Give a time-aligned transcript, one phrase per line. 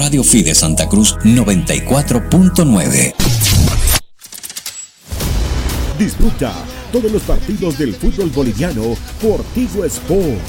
[0.00, 3.14] Radio Fide Santa Cruz 94.9.
[5.98, 6.54] Disfruta
[6.90, 10.40] todos los partidos del fútbol boliviano por Tigo Sports.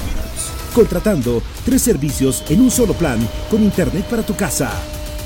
[0.73, 3.19] Contratando tres servicios en un solo plan
[3.49, 4.71] con internet para tu casa,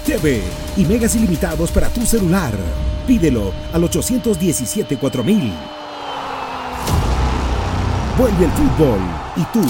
[0.07, 0.41] TV
[0.75, 2.57] y megas ilimitados para tu celular.
[3.05, 5.53] Pídelo al 817-4000.
[8.17, 9.01] Vuelve el fútbol.
[9.35, 9.61] ¿Y tú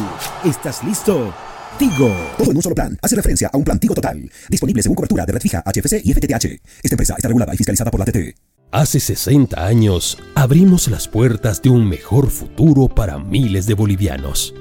[0.48, 1.34] estás listo?
[1.77, 2.15] Tigo.
[2.38, 2.97] Todo en un solo plan.
[3.02, 4.29] Hace referencia a un plan Tigo Total.
[4.49, 6.45] Disponible según cobertura de red fija, HFC y FTTH.
[6.83, 8.35] Esta empresa está regulada y fiscalizada por la ATT.
[8.71, 14.53] Hace 60 años abrimos las puertas de un mejor futuro para miles de bolivianos.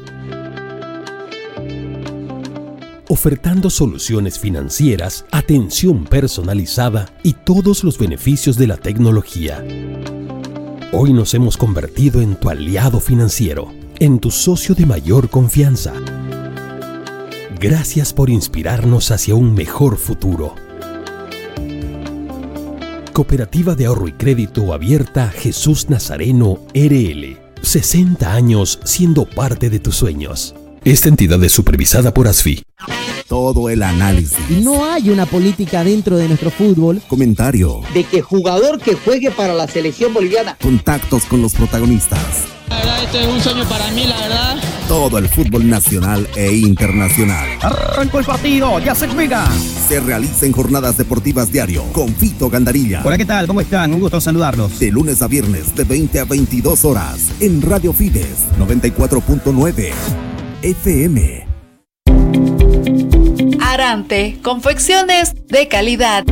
[3.09, 9.65] Ofertando soluciones financieras, atención personalizada y todos los beneficios de la tecnología.
[10.93, 15.93] Hoy nos hemos convertido en tu aliado financiero, en tu socio de mayor confianza.
[17.65, 20.55] Gracias por inspirarnos hacia un mejor futuro.
[23.15, 27.39] Cooperativa de Ahorro y Crédito Abierta Jesús Nazareno RL.
[27.63, 30.55] 60 años siendo parte de tus sueños.
[30.85, 32.65] Esta entidad es supervisada por ASFI.
[33.29, 34.39] Todo el análisis.
[34.63, 37.01] No hay una política dentro de nuestro fútbol.
[37.09, 37.81] Comentario.
[37.95, 40.59] De que jugador que juegue para la selección boliviana.
[40.61, 42.54] Contactos con los protagonistas.
[43.05, 44.57] Este es un sueño para mí, la verdad.
[44.89, 47.47] Todo el fútbol nacional e internacional.
[47.61, 49.47] Arrancó el partido, ya se juega.
[49.87, 53.03] Se realiza en jornadas deportivas diario con Fito Gandarilla.
[53.05, 53.47] Hola, ¿qué tal?
[53.47, 53.93] ¿Cómo están?
[53.93, 54.79] Un gusto saludarlos.
[54.79, 59.93] De lunes a viernes de 20 a 22 horas en Radio Fides 94.9
[60.63, 61.47] FM.
[63.61, 66.25] Arante, confecciones de calidad.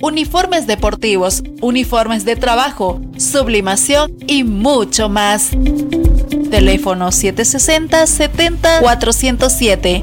[0.00, 5.50] Uniformes deportivos, uniformes de trabajo, sublimación y mucho más.
[6.50, 10.02] Teléfono 760 70 407.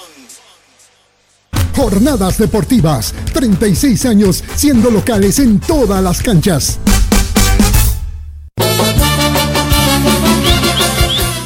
[1.75, 6.79] Jornadas Deportivas, 36 años siendo locales en todas las canchas.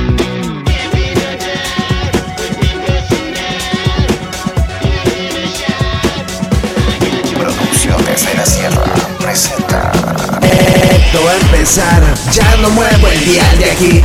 [11.13, 12.01] Empezar,
[12.31, 14.01] ya no muevo el dial de aquí.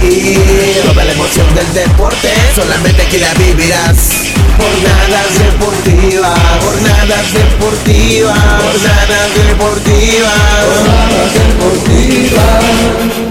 [0.84, 4.10] Toda la emoción del deporte, solamente aquí la vivirás.
[4.58, 10.32] Jornadas deportivas, jornadas deportivas, jornadas deportivas,
[10.66, 13.25] jornadas deportivas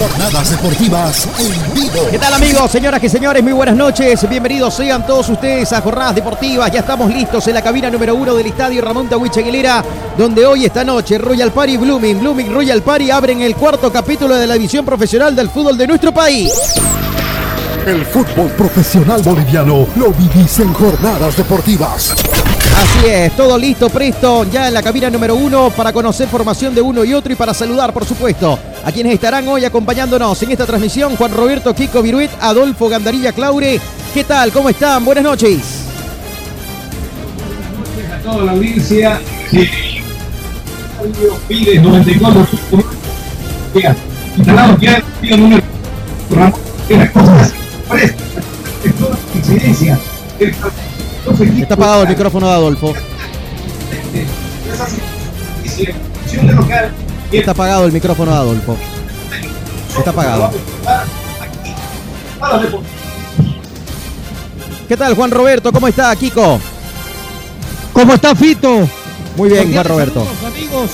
[0.00, 2.08] Jornadas Deportivas en vivo.
[2.10, 3.42] ¿Qué tal amigos, señoras y señores?
[3.42, 4.26] Muy buenas noches.
[4.26, 6.72] Bienvenidos sean todos ustedes a Jornadas Deportivas.
[6.72, 9.84] Ya estamos listos en la cabina número uno del Estadio Ramón Tawich Aguilera,
[10.16, 14.46] donde hoy esta noche Royal Party Blooming, Blooming Royal Party abren el cuarto capítulo de
[14.46, 16.50] la división profesional del fútbol de nuestro país.
[17.86, 22.14] El fútbol profesional boliviano lo vivís en Jornadas Deportivas.
[22.76, 26.80] Así es, todo listo, presto, ya en la cabina número uno para conocer formación de
[26.80, 30.66] uno y otro y para saludar, por supuesto, a quienes estarán hoy acompañándonos en esta
[30.66, 33.80] transmisión, Juan Roberto Kiko Viruet, Adolfo Gandarilla Claure.
[34.14, 34.50] ¿Qué tal?
[34.52, 35.04] ¿Cómo están?
[35.04, 35.86] Buenas noches.
[38.22, 39.20] toda la audiencia
[39.50, 39.68] que
[41.48, 42.46] pide 94
[44.36, 45.62] instalado ya el número
[46.30, 47.52] Ramón las cosas
[48.84, 49.98] es toda incidencia
[51.26, 52.94] Está apagado el micrófono de Adolfo.
[57.32, 58.76] Está apagado el micrófono de Adolfo.
[59.98, 60.50] Está apagado.
[64.88, 65.72] ¿Qué tal, Juan Roberto?
[65.72, 66.58] ¿Cómo está, Kiko?
[67.92, 68.88] ¿Cómo está, Fito?
[69.36, 70.26] Muy bien, Juan Roberto.
[70.46, 70.90] amigos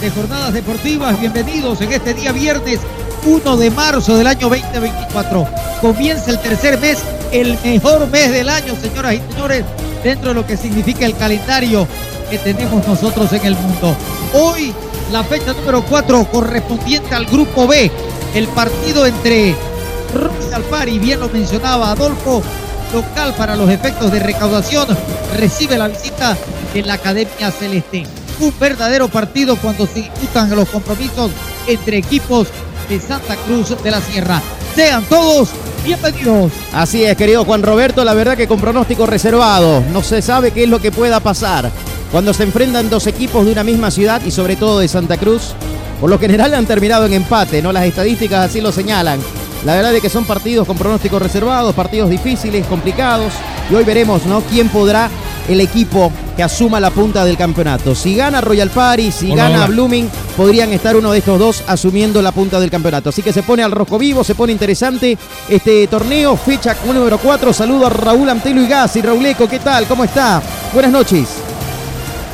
[0.00, 2.80] de Jornadas Deportivas, bienvenidos en este día viernes
[3.24, 5.46] 1 de marzo del año 2024.
[5.80, 6.98] Comienza el tercer mes,
[7.32, 9.64] el mejor mes del año, señoras y señores,
[10.02, 11.86] dentro de lo que significa el calendario
[12.30, 13.96] que tenemos nosotros en el mundo.
[14.32, 14.72] Hoy,
[15.12, 17.90] la fecha número 4 correspondiente al grupo B,
[18.34, 19.54] el partido entre
[20.14, 22.42] Royal Pari, bien lo mencionaba Adolfo,
[22.92, 24.86] local para los efectos de recaudación,
[25.36, 26.36] recibe la visita
[26.72, 28.06] de la Academia Celeste.
[28.40, 31.30] Un verdadero partido cuando se disputan los compromisos
[31.66, 32.48] entre equipos
[32.88, 34.40] de Santa Cruz de la Sierra.
[34.78, 35.48] Sean todos
[35.84, 36.52] bienvenidos.
[36.72, 40.62] Así es, querido Juan Roberto, la verdad que con pronóstico reservado, no se sabe qué
[40.62, 41.68] es lo que pueda pasar.
[42.12, 45.54] Cuando se enfrentan dos equipos de una misma ciudad y sobre todo de Santa Cruz,
[46.00, 47.72] por lo general han terminado en empate, ¿no?
[47.72, 49.18] Las estadísticas así lo señalan.
[49.64, 53.32] La verdad es que son partidos con pronósticos reservados, partidos difíciles, complicados.
[53.68, 54.42] Y hoy veremos, ¿no?
[54.42, 55.10] ¿Quién podrá
[55.48, 57.94] el equipo que asuma la punta del campeonato.
[57.94, 62.32] Si gana Royal Paris, si gana Blooming, podrían estar uno de estos dos asumiendo la
[62.32, 63.08] punta del campeonato.
[63.08, 65.16] Así que se pone al rojo vivo, se pone interesante
[65.48, 66.36] este torneo.
[66.36, 67.52] Fecha número 4.
[67.52, 69.00] Saludo a Raúl Antelo y Gassi.
[69.00, 69.86] Eco, ¿qué tal?
[69.86, 70.40] ¿Cómo está?
[70.72, 71.28] Buenas noches.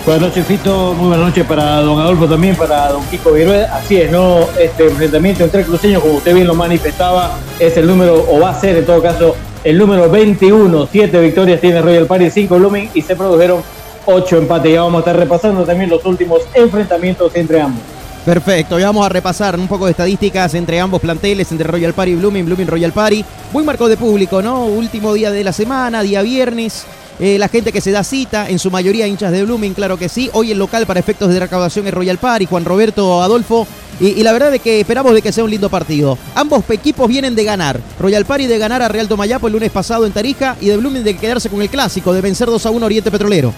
[0.05, 0.93] Buenas noches, Fito.
[0.93, 3.65] Muy buenas noches para don Adolfo también, para don Kiko Virué.
[3.65, 4.41] Así es, ¿no?
[4.61, 8.61] Este enfrentamiento entre cruceños, como usted bien lo manifestaba, es el número, o va a
[8.61, 9.35] ser en todo caso,
[9.65, 10.89] el número 21.
[10.93, 13.63] Siete victorias tiene Royal Party, cinco Blooming y se produjeron
[14.05, 14.73] ocho empates.
[14.73, 17.83] Ya vamos a estar repasando también los últimos enfrentamientos entre ambos.
[18.25, 22.13] Perfecto, ya vamos a repasar un poco de estadísticas entre ambos planteles, entre Royal Party
[22.13, 23.23] y Blooming, Blooming Royal Party.
[23.53, 24.65] Buen marco de público, ¿no?
[24.65, 26.87] Último día de la semana, día viernes.
[27.21, 30.09] Eh, la gente que se da cita, en su mayoría hinchas de Blooming, claro que
[30.09, 30.31] sí.
[30.33, 33.67] Hoy el local para efectos de recaudación es Royal Party, Juan Roberto Adolfo.
[34.01, 36.19] Y, la verdad es que esperamos de que sea un lindo partido.
[36.35, 37.81] Ambos equipos vienen de ganar.
[38.01, 41.05] Royal Party de ganar a Real Tomayapo el lunes pasado en Tarija y de Blooming
[41.05, 43.55] de quedarse con el clásico, de vencer 2 a 1 Oriente Petrolero.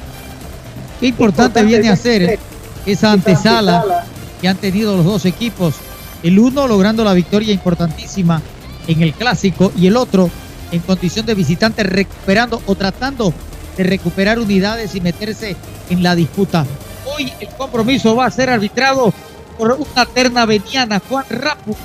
[1.01, 2.39] Qué importante, viene a ser
[2.85, 4.05] esa antesala
[4.41, 5.77] que han tenido los dos equipos.
[6.23, 8.43] El uno logrando la victoria importantísima
[8.87, 10.31] en el clásico y el otro
[10.73, 13.33] en condición de visitante recuperando o tratando
[13.77, 15.57] de recuperar unidades y meterse
[15.91, 16.67] en la disputa.
[17.05, 19.13] Hoy el compromiso va a ser arbitrado
[19.59, 21.77] por una terna veniana, Juan Rapu,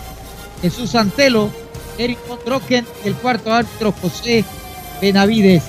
[0.61, 1.49] Jesús Antelo,
[1.97, 4.43] Eric Mondroken y el cuarto árbitro José
[5.01, 5.63] Benavides.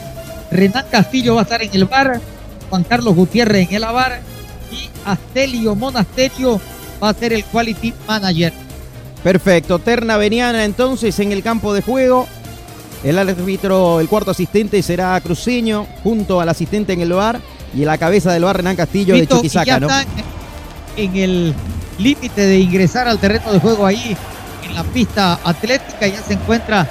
[0.51, 2.21] Renan Castillo va a estar en el bar,
[2.69, 4.21] Juan Carlos Gutiérrez en el bar
[4.71, 6.61] y Astelio Monasterio
[7.03, 8.53] va a ser el quality manager.
[9.23, 12.27] Perfecto, terna veniana entonces en el campo de juego.
[13.05, 17.41] El árbitro, el cuarto asistente será Cruceño, junto al asistente en el bar
[17.75, 19.89] y en la cabeza del bar Renan Castillo de Chuquisaca, ¿no?
[20.97, 21.55] en el
[21.99, 24.17] límite de ingresar al terreno de juego ahí,
[24.63, 26.89] en la pista atlética, ya se encuentra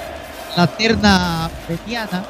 [0.56, 2.24] la terna mediana.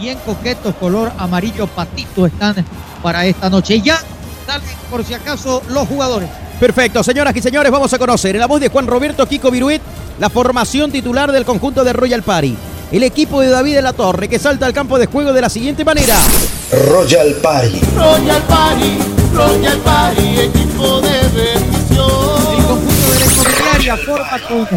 [0.00, 2.64] Bien coquetos, color amarillo patito están
[3.02, 3.80] para esta noche.
[3.80, 3.98] Ya
[4.44, 6.28] salen por si acaso los jugadores.
[6.58, 9.82] Perfecto, señoras y señores, vamos a conocer en la voz de Juan Roberto Kiko Viruet
[10.18, 12.56] la formación titular del conjunto de Royal Party
[12.96, 15.48] el equipo de David de la Torre que salta al campo de juego de la
[15.48, 16.16] siguiente manera.
[16.86, 17.80] Royal Party.
[17.96, 18.98] Royal Party,
[19.34, 22.56] Royal Party, equipo de bendición.
[22.56, 24.68] El conjunto de la inmobiliaria forma con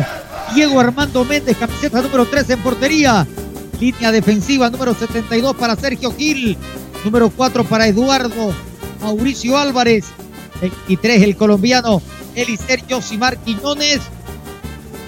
[0.56, 3.28] Diego Armando Méndez, camiseta número 3 en portería.
[3.80, 6.58] Línea defensiva número 72 para Sergio Gil.
[7.06, 8.52] Número 4 para Eduardo
[9.00, 10.06] Mauricio Álvarez.
[10.60, 12.02] 23 el colombiano
[12.34, 14.00] Elicer Josimar Quiñones.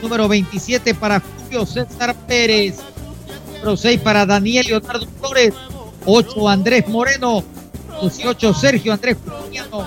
[0.04, 2.76] Número 27 para Julio César Pérez.
[3.60, 5.54] Número 6 para Daniel Leonardo Flores.
[6.06, 7.44] 8 Andrés Moreno.
[8.02, 9.86] 18 Sergio Andrés Juliano.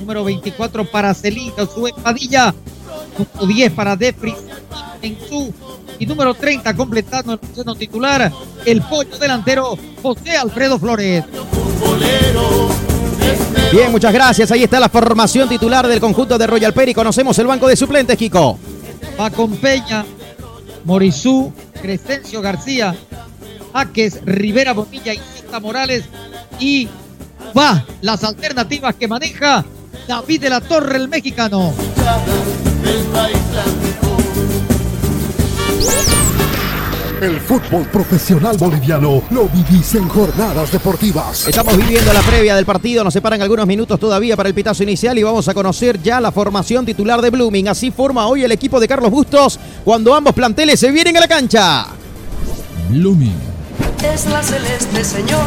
[0.00, 2.54] Número 24 para Celín su Padilla.
[3.18, 4.34] Número 10 para Defris
[5.28, 5.52] su
[5.98, 8.32] Y número 30 completando el seno titular.
[8.64, 11.24] El pollo delantero José Alfredo Flores.
[13.72, 14.50] Bien, muchas gracias.
[14.50, 16.92] Ahí está la formación titular del conjunto de Royal Peri.
[16.92, 18.58] Conocemos el banco de suplentes, Kiko.
[19.60, 20.04] Peña,
[20.86, 21.52] Morizú,
[21.82, 22.94] Crescencio García,
[23.72, 26.04] Jaques, Rivera Bonilla y Cista Morales.
[26.60, 26.88] Y
[27.56, 29.64] va las alternativas que maneja
[30.06, 31.74] David de la Torre, el mexicano.
[37.20, 41.48] El fútbol profesional boliviano lo vivís en jornadas deportivas.
[41.48, 45.16] Estamos viviendo la previa del partido, nos separan algunos minutos todavía para el pitazo inicial
[45.16, 47.68] y vamos a conocer ya la formación titular de Blooming.
[47.68, 51.28] Así forma hoy el equipo de Carlos Bustos cuando ambos planteles se vienen a la
[51.28, 51.86] cancha.
[52.90, 53.32] Blooming.
[54.04, 55.46] Es la celeste, señor.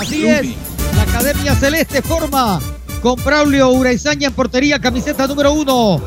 [0.00, 0.46] Así es,
[0.94, 2.60] la Academia Celeste forma
[3.02, 6.00] con Braulio Uraizaña en portería, camiseta número uno.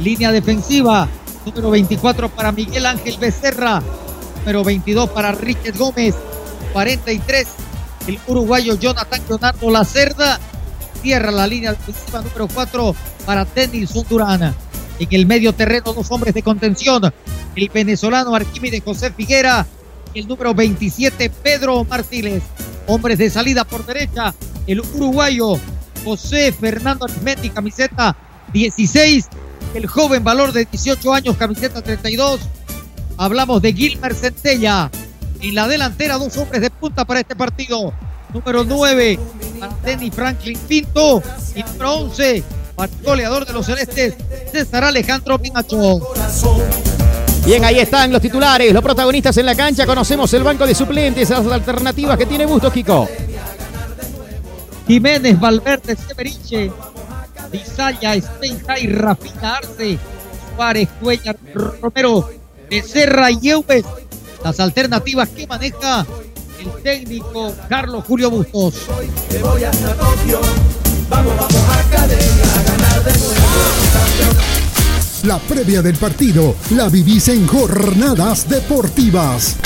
[0.00, 1.08] Línea defensiva,
[1.46, 3.82] número 24 para Miguel Ángel Becerra,
[4.40, 6.14] número 22 para Richard Gómez,
[6.72, 7.46] 43
[8.08, 10.38] el uruguayo Jonathan Leonardo Lacerda,
[11.02, 14.54] cierra la línea defensiva número 4 para Tenilson Durana.
[14.98, 17.12] En el medio terreno, dos hombres de contención,
[17.54, 19.66] el venezolano Arquímedes José Figuera.
[20.14, 22.42] Y el número 27 Pedro Martínez.
[22.86, 24.32] Hombres de salida por derecha,
[24.66, 25.58] el uruguayo
[26.04, 28.16] José Fernando Arismendi, camiseta
[28.52, 29.28] 16
[29.76, 32.40] el joven valor de 18 años, camiseta 32.
[33.18, 34.90] Hablamos de Gilmer Centella.
[35.40, 37.92] En la delantera, dos hombres de punta para este partido.
[38.32, 39.18] Número 9,
[39.60, 41.22] para Denny Franklin Pinto.
[41.54, 42.42] Y número 11,
[42.74, 44.14] para el goleador de los celestes,
[44.50, 46.00] César Alejandro Pinacho.
[47.44, 49.86] Bien, ahí están los titulares, los protagonistas en la cancha.
[49.86, 53.08] Conocemos el banco de suplentes, las alternativas que tiene Bustos, Kiko.
[54.86, 56.72] Jiménez, Valverde, Severiche,
[57.50, 59.98] Dizaya, y Rafita Arce,
[60.54, 62.28] Suárez, Cuellar, Romero,
[62.70, 63.84] Becerra y Eumes.
[64.44, 66.06] Las alternativas que maneja
[66.60, 68.74] el técnico Carlos Julio Bustos.
[75.24, 79.56] La previa del partido la vivís en jornadas deportivas.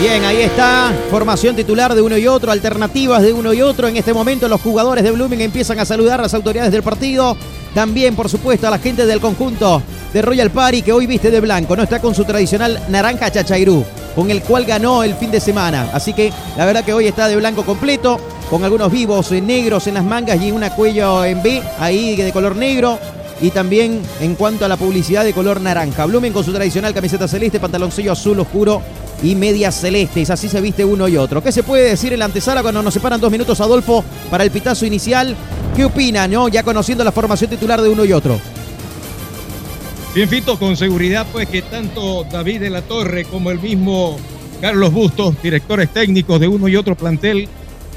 [0.00, 0.92] Bien, ahí está.
[1.10, 3.86] Formación titular de uno y otro, alternativas de uno y otro.
[3.86, 7.36] En este momento los jugadores de Blooming empiezan a saludar a las autoridades del partido.
[7.74, 9.82] También, por supuesto, a la gente del conjunto
[10.12, 11.76] de Royal Party que hoy viste de blanco.
[11.76, 13.84] No está con su tradicional naranja chachairú,
[14.16, 15.90] con el cual ganó el fin de semana.
[15.92, 18.18] Así que la verdad que hoy está de blanco completo,
[18.50, 22.56] con algunos vivos negros en las mangas y una cuello en B, ahí de color
[22.56, 22.98] negro
[23.40, 26.04] y también en cuanto a la publicidad de color naranja.
[26.06, 28.82] Blumen con su tradicional camiseta celeste, pantaloncillo azul oscuro
[29.22, 30.30] y medias celestes.
[30.30, 31.42] Así se viste uno y otro.
[31.42, 34.50] ¿Qué se puede decir en la antesala cuando nos separan dos minutos, Adolfo, para el
[34.50, 35.36] pitazo inicial?
[35.76, 36.48] ¿Qué opinan, no?
[36.48, 38.38] Ya conociendo la formación titular de uno y otro.
[40.14, 44.18] Bien, Fito, con seguridad, pues que tanto David de la Torre como el mismo
[44.60, 47.48] Carlos Bustos, directores técnicos de uno y otro plantel,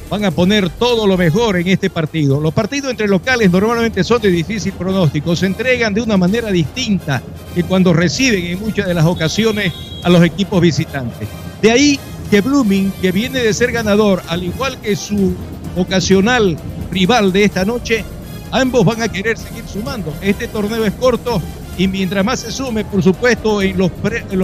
[0.10, 2.40] van a poner todo lo mejor en este partido.
[2.40, 7.22] Los partidos entre locales normalmente son de difícil pronóstico, se entregan de una manera distinta
[7.54, 11.28] que cuando reciben en muchas de las ocasiones a los equipos visitantes.
[11.62, 15.34] De ahí que Blooming, que viene de ser ganador, al igual que su
[15.76, 16.58] ocasional
[16.92, 18.04] rival de esta noche,
[18.52, 20.14] ambos van a querer seguir sumando.
[20.22, 21.42] Este torneo es corto
[21.78, 23.92] y mientras más se sume, por supuesto, en los,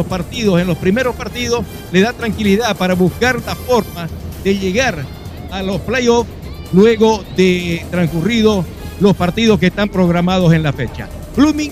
[0.06, 4.08] partidos, en los primeros partidos, le da tranquilidad para buscar la forma
[4.44, 5.06] de llegar
[5.52, 6.30] a los playoffs
[6.74, 8.66] luego de transcurridos
[9.00, 11.10] los partidos que están programados en la fecha.
[11.36, 11.72] Blooming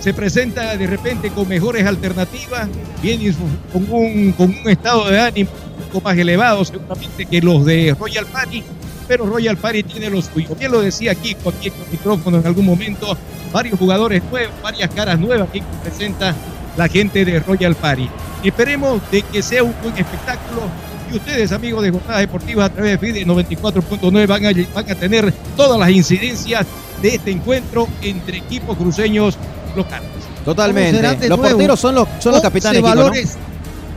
[0.00, 2.68] se presenta de repente con mejores alternativas,
[3.00, 3.32] viene
[3.72, 7.94] con un, con un estado de ánimo un poco más elevado seguramente que los de
[7.98, 8.64] Royal Party,
[9.06, 10.58] pero Royal Party tiene los suyos.
[10.58, 13.16] Bien lo decía aquí con el micrófono en algún momento,
[13.52, 16.34] varios jugadores nuevos, varias caras nuevas que presenta
[16.76, 18.08] la gente de Royal Party.
[18.42, 20.62] Esperemos de que sea un buen espectáculo
[21.12, 24.94] y ustedes, amigos de Jornadas Deportivas, a través de FIDE 94.9 van a, van a
[24.94, 26.66] tener todas las incidencias
[27.00, 29.36] de este encuentro entre equipos cruceños
[29.76, 30.08] locales.
[30.44, 31.28] Totalmente.
[31.28, 32.82] Los porteros son los, son los capitanes.
[32.82, 33.36] valores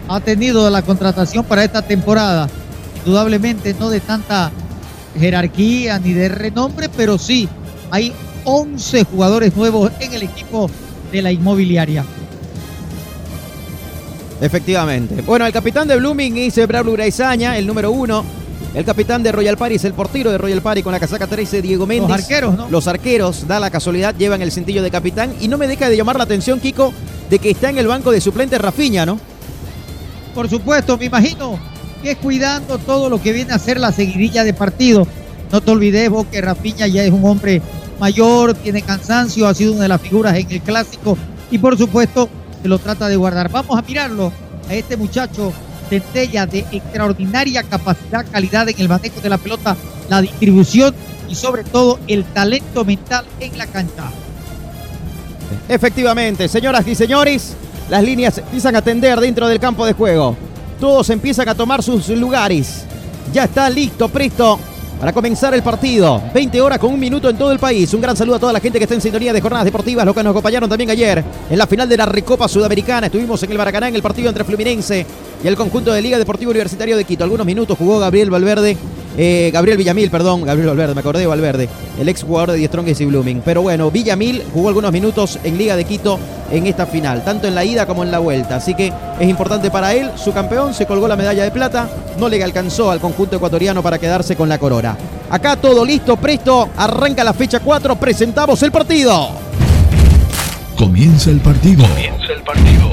[0.08, 2.48] ha tenido la contratación para esta temporada.
[2.98, 4.52] Indudablemente no de tanta
[5.18, 7.48] jerarquía ni de renombre, pero sí
[7.92, 10.70] hay 11 jugadores nuevos en el equipo
[11.12, 12.06] de la inmobiliaria.
[14.42, 15.22] Efectivamente.
[15.22, 18.24] Bueno, el capitán de Blooming dice Braulio Uraizaña, el número uno.
[18.74, 21.88] El capitán de Royal Paris, el portero de Royal Paris con la casaca 13, Diego
[21.88, 22.10] Méndez.
[22.10, 22.70] Los arqueros, ¿no?
[22.70, 25.34] Los arqueros, da la casualidad, llevan el cintillo de capitán.
[25.40, 26.92] Y no me deja de llamar la atención, Kiko,
[27.30, 29.18] de que está en el banco de suplentes Rafiña, ¿no?
[30.34, 31.58] Por supuesto, me imagino
[32.04, 35.08] que es cuidando todo lo que viene a ser la seguidilla de partido.
[35.54, 37.62] No te olvides vos que Rafiña ya es un hombre
[38.00, 41.18] mayor, tiene cansancio, ha sido una de las figuras en el clásico
[41.50, 42.30] y por supuesto
[42.66, 43.48] se lo trata de guardar.
[43.52, 44.34] Vamos a mirarlo
[44.68, 45.54] a este muchacho
[45.88, 49.78] centella de extraordinaria capacidad, calidad en el manejo de la pelota,
[50.10, 50.96] la distribución
[51.30, 54.06] y sobre todo el talento mental en la cancha.
[55.70, 57.56] Efectivamente, señoras y señores,
[57.88, 60.36] las líneas empiezan a tender dentro del campo de juego.
[60.80, 62.84] Todos empiezan a tomar sus lugares.
[63.32, 64.60] Ya está listo, presto
[65.00, 66.22] para comenzar el partido.
[66.34, 67.94] 20 horas con un minuto en todo el país.
[67.94, 70.16] Un gran saludo a toda la gente que está en sintonía de jornadas deportivas, los
[70.16, 73.08] que nos acompañaron también ayer en la final de la Recopa Sudamericana.
[73.08, 75.06] Estuvimos en el Baracaná en el partido entre Fluminense
[75.44, 77.24] y el conjunto de Liga Deportiva Universitario de Quito.
[77.24, 78.78] Algunos minutos jugó Gabriel Valverde
[79.18, 81.70] eh, Gabriel Villamil, perdón, Gabriel Valverde, me acordé de Valverde,
[82.00, 83.42] el ex jugador de Strongest y Blooming.
[83.44, 86.20] Pero bueno, Villamil jugó algunos minutos en Liga de Quito
[86.52, 88.58] en esta final, tanto en la ida como en la vuelta.
[88.58, 92.30] Así que es importante para él, su campeón, se colgó la medalla de plata, no
[92.30, 94.98] le alcanzó al conjunto ecuatoriano para quedarse con la corona.
[95.30, 99.30] Acá todo listo, presto, arranca la fecha 4, presentamos el partido.
[100.78, 101.88] Comienza el partido.
[101.88, 102.90] Comienza el partido.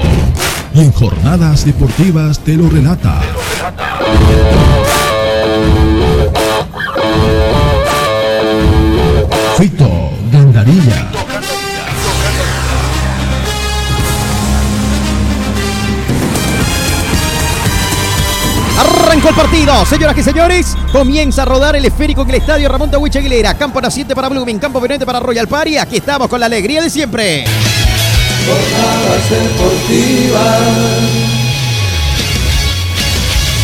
[0.73, 3.19] Y en jornadas deportivas te lo relata.
[3.19, 4.82] Te lo relata.
[9.63, 11.07] Fito Gandarilla.
[18.77, 20.75] Arrancó el partido, señoras y señores.
[20.91, 23.57] Comienza a rodar el esférico en el estadio Ramón Tawich Aguilera.
[23.57, 25.77] Campo naciente para Blooming, campo permanente para Royal Party.
[25.77, 27.45] Aquí estamos con la alegría de siempre.
[28.45, 31.32] Jornadas deportivas.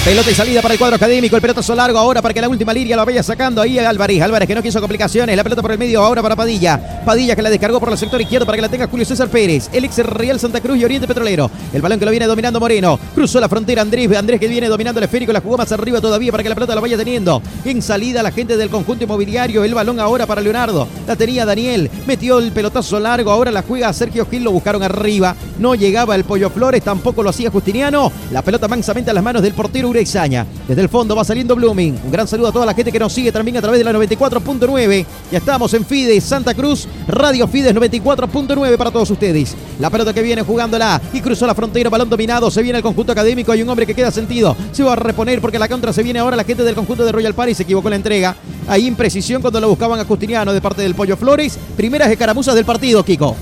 [0.10, 1.36] Pelota y salida para el cuadro académico.
[1.36, 4.20] El pelotazo largo ahora para que la última línea lo vaya sacando ahí Álvarez.
[4.24, 5.38] Álvarez que no quiso complicaciones.
[5.38, 7.04] La pelota por el medio ahora para Padilla.
[7.06, 9.70] Padilla que la descargó por el sector izquierdo para que la tenga Julio César Pérez.
[9.72, 11.52] El ex Real Santa Cruz y Oriente Petrolero.
[11.72, 13.00] El balón que lo viene dominando Moreno.
[13.14, 14.12] Cruzó la frontera Andrés.
[14.18, 15.32] Andrés que viene dominando el esférico.
[15.32, 17.44] La jugó más arriba todavía para que la pelota la vaya teniendo.
[17.64, 19.64] En salida la gente del conjunto inmobiliario.
[19.64, 20.88] El balón ahora para Leonardo.
[21.06, 21.88] La tenía Daniel.
[22.08, 23.30] Metió el pelotazo largo.
[23.30, 24.44] Ahora la juega Sergio Gil.
[24.44, 25.36] Lo buscaron arriba.
[25.60, 26.84] No llegaba el Pollo Flores.
[26.84, 28.12] Tampoco lo hacía Justiniano.
[28.32, 30.46] La pelota mansamente a las manos del portero Urezaña.
[30.66, 32.00] Desde el fondo va saliendo Blooming.
[32.06, 33.92] Un gran saludo a toda la gente que nos sigue también a través de la
[33.92, 35.06] 94.9.
[35.32, 39.56] Ya estamos en Fides, Santa Cruz, Radio Fides 94.9 para todos ustedes.
[39.78, 42.50] La pelota que viene jugándola y cruzó la frontera, balón dominado.
[42.50, 43.52] Se viene el conjunto académico.
[43.52, 44.56] Hay un hombre que queda sentido.
[44.72, 47.12] Se va a reponer porque la contra se viene ahora la gente del conjunto de
[47.12, 47.56] Royal Party.
[47.56, 48.36] Se equivocó la entrega.
[48.68, 51.60] Hay imprecisión cuando lo buscaban a Justiniano de parte del Pollo Flores.
[51.76, 53.36] Primeras escaramuzas del partido, Kiko.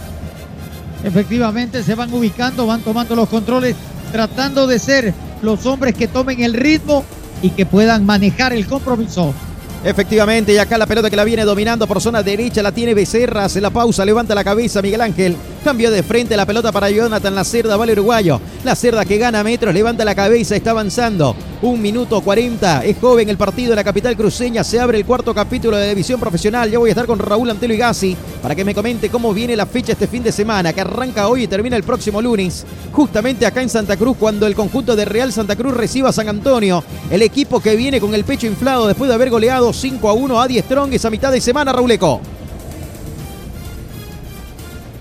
[1.03, 3.75] Efectivamente, se van ubicando, van tomando los controles,
[4.11, 7.03] tratando de ser los hombres que tomen el ritmo
[7.41, 9.33] y que puedan manejar el compromiso.
[9.83, 13.45] Efectivamente, y acá la pelota que la viene dominando por zona derecha la tiene Becerra,
[13.45, 17.35] hace la pausa, levanta la cabeza Miguel Ángel, cambio de frente la pelota para Jonathan
[17.35, 18.39] La Cerda, vale uruguayo.
[18.63, 21.35] La Cerda que gana metros, levanta la cabeza, está avanzando.
[21.61, 25.33] Un minuto 40, es joven el partido de la capital cruceña, se abre el cuarto
[25.33, 26.69] capítulo de división profesional.
[26.69, 29.55] Yo voy a estar con Raúl Antelo y Gassi para que me comente cómo viene
[29.55, 33.45] la fecha este fin de semana, que arranca hoy y termina el próximo lunes, justamente
[33.45, 36.83] acá en Santa Cruz, cuando el conjunto de Real Santa Cruz reciba a San Antonio,
[37.09, 40.41] el equipo que viene con el pecho inflado después de haber goleado 5 a 1
[40.41, 42.21] a 10 Strong esa mitad de semana, Rauleco.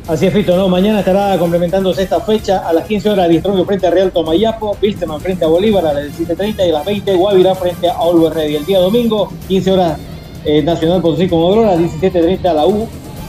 [0.08, 0.68] Así es, Fito, ¿no?
[0.68, 5.20] Mañana estará complementándose esta fecha a las 15 horas Strong frente a Real Tomayapo, Wilstermann
[5.20, 8.54] frente a Bolívar a las 17.30 y a las 20 Guavirá frente a Always Ready.
[8.54, 9.98] El día domingo, 15 horas
[10.44, 12.86] eh, Nacional Potosí Comodoro, a las 17.30 la U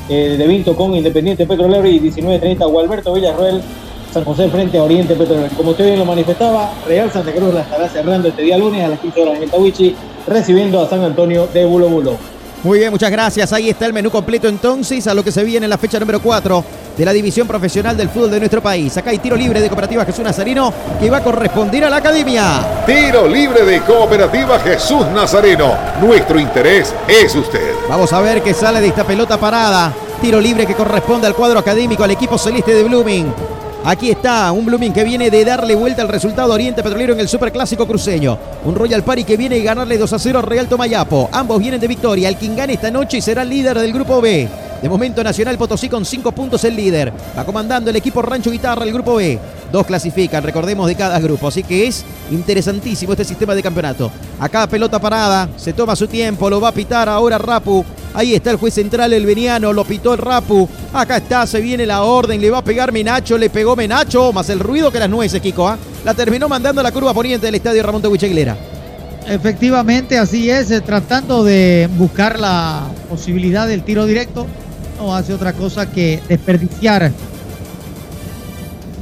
[0.07, 3.59] eh, de Vinto con Independiente Petrolero y 19.30 Gualberto Villarroel
[4.13, 5.49] San José frente a Oriente Petrolero.
[5.57, 8.89] Como usted bien lo manifestaba, Real Santa Cruz la estará cerrando este día lunes a
[8.89, 9.95] las 15 horas en el Tawichi,
[10.27, 12.36] recibiendo a San Antonio de Bulo Bulo.
[12.63, 13.53] Muy bien, muchas gracias.
[13.53, 16.19] Ahí está el menú completo entonces a lo que se viene en la fecha número
[16.19, 16.63] 4
[16.97, 18.97] de la división profesional del fútbol de nuestro país.
[18.97, 22.83] Acá hay tiro libre de Cooperativa Jesús Nazareno que va a corresponder a la academia.
[22.85, 25.75] Tiro libre de Cooperativa Jesús Nazareno.
[26.01, 27.75] Nuestro interés es usted.
[27.87, 29.93] Vamos a ver qué sale de esta pelota parada.
[30.19, 33.56] Tiro libre que corresponde al cuadro académico, al equipo celeste de Blooming.
[33.87, 37.29] Aquí está un Blooming que viene de darle vuelta al resultado Oriente Petrolero en el
[37.29, 38.37] Superclásico cruceño.
[38.65, 41.29] Un Royal Party que viene a ganarle 2 a 0 a Real Tomayapo.
[41.31, 42.27] Ambos vienen de victoria.
[42.27, 44.45] El quien gane esta noche será el líder del grupo B.
[44.81, 47.13] De momento Nacional Potosí con 5 puntos el líder.
[47.37, 49.39] Va comandando el equipo Rancho Guitarra, el grupo B.
[49.71, 51.47] Dos clasifican, recordemos, de cada grupo.
[51.47, 54.11] Así que es interesantísimo este sistema de campeonato.
[54.39, 57.83] Acá pelota parada, se toma su tiempo, lo va a pitar ahora Rapu.
[58.13, 60.67] Ahí está el juez central, el veniano, lo pitó el Rapu.
[60.93, 64.49] Acá está, se viene la orden, le va a pegar Menacho, le pegó Menacho, más
[64.49, 65.67] el ruido que las nueces, Kiko.
[65.67, 65.77] ¿ah?
[66.03, 68.55] La terminó mandando a la curva poniente del estadio Ramón de.
[69.27, 74.47] Efectivamente, así es, eh, tratando de buscar la posibilidad del tiro directo.
[74.97, 77.11] No hace otra cosa que desperdiciar.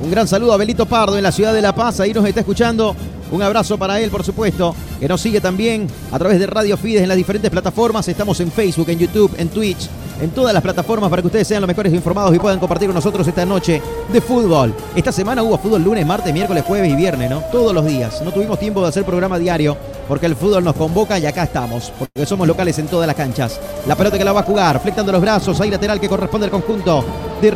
[0.01, 2.41] Un gran saludo a Belito Pardo en la ciudad de La Paz, ahí nos está
[2.41, 2.95] escuchando.
[3.31, 7.01] Un abrazo para él, por supuesto, que nos sigue también a través de Radio Fides
[7.01, 8.07] en las diferentes plataformas.
[8.07, 9.89] Estamos en Facebook, en YouTube, en Twitch,
[10.21, 12.95] en todas las plataformas para que ustedes sean los mejores informados y puedan compartir con
[12.95, 13.81] nosotros esta noche
[14.11, 14.75] de fútbol.
[14.95, 17.39] Esta semana hubo fútbol lunes, martes, miércoles, jueves y viernes, ¿no?
[17.51, 18.21] Todos los días.
[18.21, 21.91] No tuvimos tiempo de hacer programa diario porque el fútbol nos convoca y acá estamos,
[21.97, 23.59] porque somos locales en todas las canchas.
[23.87, 26.51] La pelota que la va a jugar, flectando los brazos, ahí lateral que corresponde al
[26.51, 27.03] conjunto
[27.41, 27.51] de,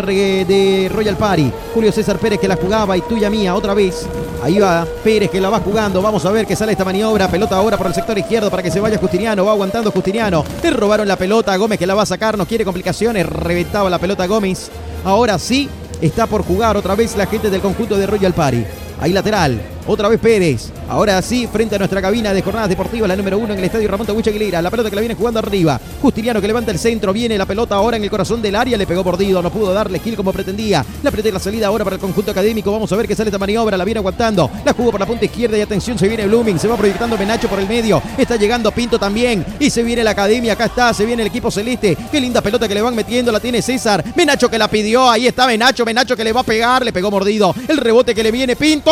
[0.46, 1.52] de Royal Party.
[1.74, 4.08] Julio César Pérez que la jugaba y tuya mía otra vez.
[4.42, 6.02] Ahí va Pérez que la va jugando.
[6.02, 7.28] Vamos a ver que sale esta maniobra.
[7.28, 9.46] Pelota ahora por el sector izquierdo para que se vaya Justiniano.
[9.46, 10.44] Va aguantando Justiniano.
[10.64, 11.56] Le robaron la pelota.
[11.58, 12.38] Gómez que la va a sacar.
[12.38, 13.26] No quiere complicaciones.
[13.26, 14.70] Reventaba la pelota Gómez.
[15.04, 15.70] Ahora sí
[16.02, 18.64] está por jugar otra vez la gente del conjunto de Royal Party.
[19.02, 19.62] Ahí lateral.
[19.88, 20.72] Otra vez Pérez.
[20.90, 23.88] Ahora sí, frente a nuestra cabina de jornadas deportivas, la número uno en el estadio
[23.88, 24.60] Ramón Tahuicha Aguilera.
[24.60, 25.80] La pelota que la viene jugando arriba.
[26.02, 27.14] Justiniano que levanta el centro.
[27.14, 28.76] Viene la pelota ahora en el corazón del área.
[28.76, 29.40] Le pegó mordido.
[29.44, 30.84] No pudo darle skill como pretendía.
[31.04, 32.72] La pretende la salida ahora para el conjunto académico.
[32.72, 33.78] Vamos a ver qué sale esta maniobra.
[33.78, 34.50] La viene aguantando.
[34.66, 36.58] La jugó por la punta izquierda y atención, se viene Blooming.
[36.58, 38.02] Se va proyectando Menacho por el medio.
[38.18, 39.46] Está llegando Pinto también.
[39.60, 40.54] Y se viene la academia.
[40.54, 40.92] Acá está.
[40.96, 41.96] Se viene el equipo celeste.
[42.12, 43.32] Qué linda pelota que le van metiendo.
[43.32, 44.04] La tiene César.
[44.16, 45.08] Menacho que la pidió.
[45.08, 45.86] Ahí está Menacho.
[45.86, 46.84] Menacho que le va a pegar.
[46.84, 47.54] Le pegó mordido.
[47.68, 48.92] El rebote que le viene Pinto.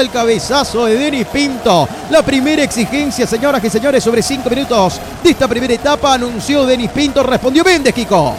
[0.00, 1.88] El cabezazo de Denis Pinto.
[2.10, 6.90] La primera exigencia, señoras y señores, sobre cinco minutos de esta primera etapa anunció Denis
[6.90, 7.22] Pinto.
[7.22, 8.34] Respondió Méndez, Kiko.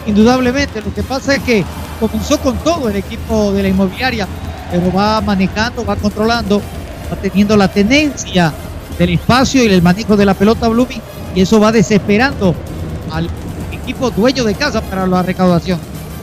[0.07, 1.65] Indudablemente, lo que pasa es que
[2.01, 4.27] comenzó con todo el equipo de la inmobiliaria,
[4.71, 6.61] pero va manejando, va controlando,
[7.11, 8.53] va teniendo la tenencia
[8.99, 11.01] del espacio y el manejo de la pelota Blooming,
[11.35, 12.55] y eso va desesperando
[13.13, 13.29] al
[13.73, 15.79] equipo dueño de casa para la recaudación.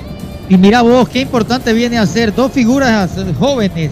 [0.49, 3.91] Y mira vos, qué importante viene a ser dos figuras jóvenes.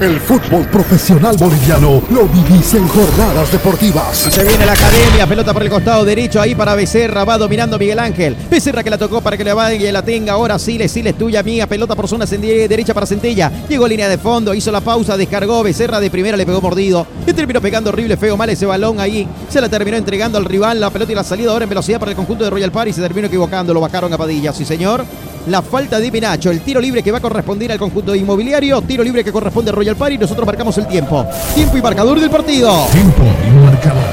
[0.00, 4.28] El fútbol profesional boliviano lo vivís en jornadas deportivas.
[4.30, 7.98] Se viene la academia, pelota por el costado derecho ahí para Becerra, va dominando Miguel
[7.98, 8.36] Ángel.
[8.50, 10.34] Becerra que la tocó para que le vaya y la tenga.
[10.34, 11.66] Ahora sí, le sí, es tuya, mía.
[11.66, 13.50] Pelota por zona derecha para Centella.
[13.70, 15.62] Llegó línea de fondo, hizo la pausa, descargó.
[15.62, 17.06] Becerra de primera le pegó mordido.
[17.26, 19.26] Y terminó pegando horrible, feo, mal ese balón ahí.
[19.48, 20.78] Se la terminó entregando al rival.
[20.78, 22.92] La pelota y la salida ahora en velocidad para el conjunto de Royal Party.
[22.92, 24.52] Se terminó equivocando, lo bajaron a Padilla.
[24.52, 25.06] Sí, señor
[25.46, 26.50] la falta de Pinacho.
[26.50, 28.82] El tiro libre que va a corresponder al conjunto inmobiliario.
[28.82, 30.18] Tiro libre que corresponde a Royal Party.
[30.18, 31.26] Nosotros marcamos el tiempo.
[31.54, 32.86] Tiempo y marcador del partido.
[32.92, 34.04] Tiempo y marcador.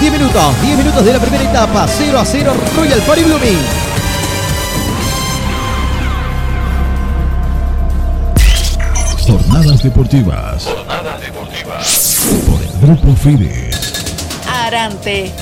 [0.00, 1.86] 10 minutos, 10 minutos de la primera etapa.
[1.86, 3.58] 0 a 0 Royal Party Blooming.
[9.24, 10.64] Jornadas deportivas.
[10.64, 12.18] Jornadas deportivas.
[12.46, 13.71] Por el Grupo Fides.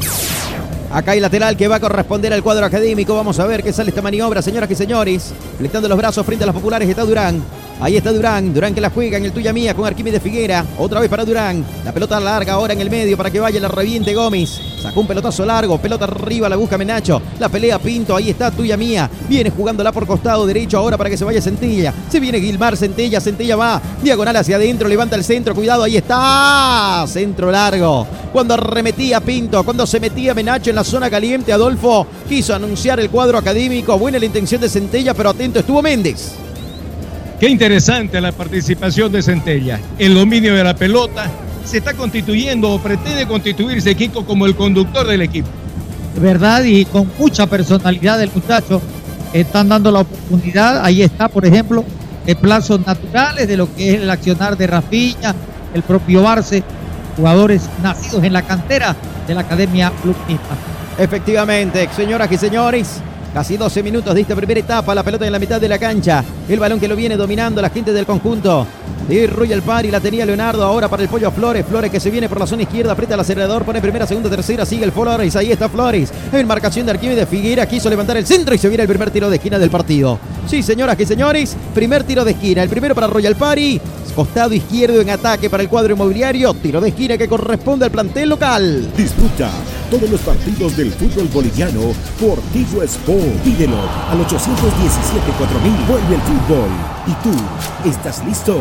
[0.91, 3.15] Acá hay lateral que va a corresponder al cuadro académico.
[3.15, 5.31] Vamos a ver qué sale esta maniobra, señoras y señores.
[5.57, 7.41] Fletando los brazos frente a los populares está Durán.
[7.81, 10.65] Ahí está Durán, Durán que la juega en el tuya mía con Arquímedes Figuera.
[10.77, 11.63] Otra vez para Durán.
[11.85, 14.59] La pelota larga ahora en el medio para que vaya la reviente Gómez.
[14.81, 17.21] Sacó un pelotazo largo, pelota arriba, la busca Menacho.
[17.39, 19.09] La pelea Pinto, ahí está tuya mía.
[19.29, 21.93] Viene jugándola por costado derecho ahora para que se vaya Centilla.
[22.09, 23.81] Se viene Gilmar, Centella, Centella va.
[24.03, 27.05] Diagonal hacia adentro, levanta el centro, cuidado, ahí está.
[27.07, 28.05] Centro largo.
[28.33, 33.09] Cuando arremetía Pinto, cuando se metía Menacho en la zona caliente, Adolfo quiso anunciar el
[33.09, 33.97] cuadro académico.
[33.97, 36.33] Buena la intención de Centella, pero atento estuvo Méndez.
[37.39, 39.79] Qué interesante la participación de Centella.
[39.97, 41.27] El dominio de la pelota
[41.63, 45.47] se está constituyendo o pretende constituirse Kiko como el conductor del equipo.
[46.19, 48.81] Verdad, y con mucha personalidad del muchacho.
[49.31, 50.83] Están dando la oportunidad.
[50.83, 51.85] Ahí está, por ejemplo,
[52.27, 55.33] en plazos naturales de lo que es el accionar de Rafiña,
[55.73, 56.61] el propio Barce,
[57.15, 60.57] jugadores nacidos en la cantera de la Academia Clubista.
[60.97, 63.01] Efectivamente, señoras y señores,
[63.33, 66.23] Casi 12 minutos de esta primera etapa, la pelota en la mitad de la cancha.
[66.47, 68.65] El balón que lo viene dominando la gente del conjunto.
[69.07, 71.65] Y Royal Party la tenía Leonardo ahora para el pollo Flores.
[71.65, 74.65] Flores que se viene por la zona izquierda, aprieta el acelerador, pone primera, segunda, tercera,
[74.65, 75.35] sigue el Flores.
[75.35, 76.11] Ahí está Flores.
[76.31, 79.29] En marcación de Arquímedes Figuera quiso levantar el centro y se viene el primer tiro
[79.29, 80.19] de esquina del partido.
[80.47, 82.63] Sí, señoras y señores, primer tiro de esquina.
[82.63, 83.79] El primero para Royal Party.
[84.15, 86.53] Costado izquierdo en ataque para el cuadro inmobiliario.
[86.55, 88.91] Tiro de esquina que corresponde al plantel local.
[88.97, 89.49] Disfruta
[89.89, 91.81] todos los partidos del fútbol boliviano
[92.19, 93.43] por Tigo Sport.
[93.43, 93.77] Pídelo
[94.09, 95.87] al 817-4000.
[95.87, 96.69] Vuelve el fútbol.
[97.07, 98.59] ¿Y tú estás listo?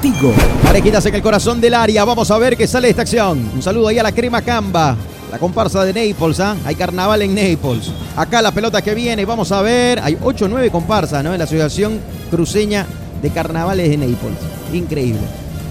[0.00, 0.32] Tigo.
[0.62, 2.04] Parejitas en el corazón del área.
[2.04, 3.50] Vamos a ver qué sale esta acción.
[3.54, 4.96] Un saludo ahí a la crema Camba.
[5.30, 6.56] La comparsa de Naples, ¿ah?
[6.64, 7.90] Hay carnaval en Naples.
[8.16, 10.00] Acá la pelota que viene, vamos a ver.
[10.02, 11.32] Hay 8 o 9 comparsas, ¿no?
[11.32, 12.86] En la Asociación Cruceña
[13.22, 14.36] de Carnavales de Naples.
[14.72, 15.20] Increíble.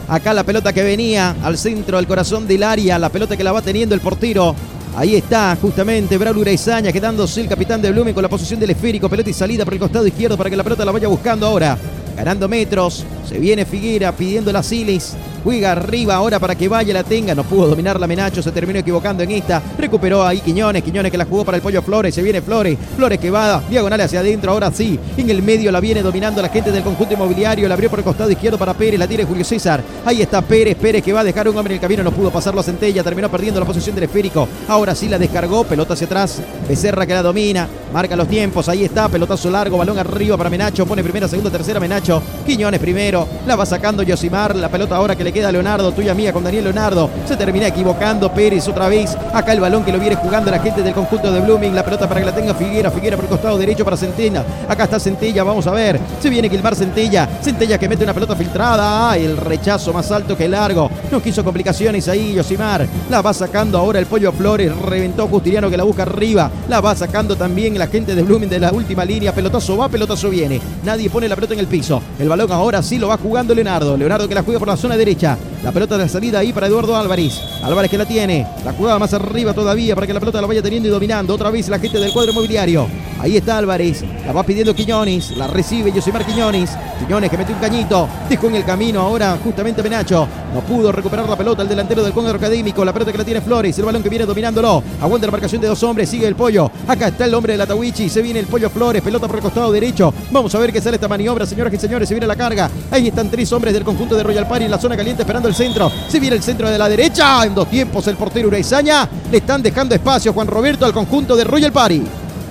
[0.07, 2.97] Acá la pelota que venía al centro del corazón del área.
[2.97, 4.55] La pelota que la va teniendo el portero.
[4.95, 9.07] Ahí está justamente Braulio Urezaña quedándose el capitán de Blumen con la posición del esférico.
[9.07, 11.77] Pelota y salida por el costado izquierdo para que la pelota la vaya buscando ahora.
[12.15, 13.05] Ganando metros.
[13.27, 15.15] Se viene Figuera pidiendo la Silis.
[15.43, 17.33] Juega arriba ahora para que vaya la tenga.
[17.33, 18.41] No pudo dominar la Menacho.
[18.41, 19.61] Se terminó equivocando en esta.
[19.77, 20.83] Recuperó ahí Quiñones.
[20.83, 22.13] Quiñones que la jugó para el pollo Flores.
[22.13, 22.77] Se viene Flores.
[22.95, 24.51] Flores que va diagonal hacia adentro.
[24.51, 24.99] Ahora sí.
[25.17, 27.67] En el medio la viene dominando la gente del conjunto inmobiliario.
[27.67, 28.99] La abrió por el costado izquierdo para Pérez.
[28.99, 29.81] La tiene Julio César.
[30.05, 30.77] Ahí está Pérez.
[30.77, 32.03] Pérez que va a dejar un hombre en el camino.
[32.03, 33.03] No pudo pasarlo a Centella.
[33.03, 34.47] Terminó perdiendo la posición del esférico.
[34.67, 35.63] Ahora sí la descargó.
[35.63, 36.39] Pelota hacia atrás.
[36.67, 37.67] Becerra que la domina.
[37.91, 38.69] Marca los tiempos.
[38.69, 39.09] Ahí está.
[39.09, 39.77] Pelotazo largo.
[39.77, 40.85] Balón arriba para Menacho.
[40.85, 42.21] Pone primera, segunda, tercera Menacho.
[42.45, 43.27] Quiñones primero.
[43.47, 44.55] La va sacando Yosimar.
[44.55, 45.91] La pelota ahora que le queda Leonardo.
[45.91, 47.09] Tuya mía con Daniel Leonardo.
[47.25, 49.17] Se termina equivocando Pérez otra vez.
[49.33, 51.75] Acá el balón que lo viene jugando la gente del conjunto de Blooming.
[51.75, 52.91] La pelota para que la tenga Figuera.
[52.91, 54.43] Figuera por el costado derecho para Centena.
[54.67, 55.43] Acá está Centella.
[55.43, 55.99] Vamos a ver.
[56.21, 57.27] Se viene Gilmar Centella.
[57.41, 59.11] Centella que mete una pelota filtrada.
[59.11, 60.89] Ay, el rechazo más alto que largo.
[61.11, 62.87] No quiso complicaciones ahí Yosimar.
[63.09, 64.75] La va sacando ahora el pollo Flores.
[64.75, 66.49] Reventó Justiniano que la busca arriba.
[66.69, 69.33] La va sacando también la gente de Blooming de la última línea.
[69.33, 70.59] Pelotazo va, pelotazo viene.
[70.83, 72.01] Nadie pone la pelota en el piso.
[72.19, 73.95] El balón ahora sí lo va jugando Leonardo.
[73.97, 75.20] Leonardo que la juega por la zona derecha.
[75.21, 77.39] La pelota de salida ahí para Eduardo Álvarez.
[77.61, 78.47] Álvarez que la tiene.
[78.65, 81.35] La jugada más arriba todavía para que la pelota la vaya teniendo y dominando.
[81.35, 82.87] Otra vez la gente del cuadro inmobiliario.
[83.19, 84.03] Ahí está Álvarez.
[84.25, 85.37] La va pidiendo Quiñones.
[85.37, 86.71] La recibe Josimar Quiñones.
[86.97, 88.09] Quiñones que metió un cañito.
[88.27, 90.27] Dejó en el camino ahora justamente Menacho.
[90.55, 92.83] No pudo recuperar la pelota el delantero del cuadro académico.
[92.83, 93.77] La pelota que la tiene Flores.
[93.77, 94.81] El balón que viene dominándolo.
[94.99, 96.09] Aguanta la marcación de dos hombres.
[96.09, 96.71] Sigue el pollo.
[96.87, 98.09] Acá está el hombre de la Tawichi.
[98.09, 99.03] Se viene el pollo Flores.
[99.03, 100.11] Pelota por el costado derecho.
[100.31, 102.09] Vamos a ver qué sale esta maniobra, señoras y señores.
[102.09, 102.71] Se viene la carga.
[102.89, 105.55] Ahí están tres hombres del conjunto de Royal Party en la zona caliente esperando el
[105.55, 105.91] centro.
[106.07, 107.43] Se viene el centro de la derecha.
[107.45, 109.07] En dos tiempos el portero Uraizaña.
[109.31, 112.01] Le están dejando espacio Juan Roberto al conjunto de Royal Party.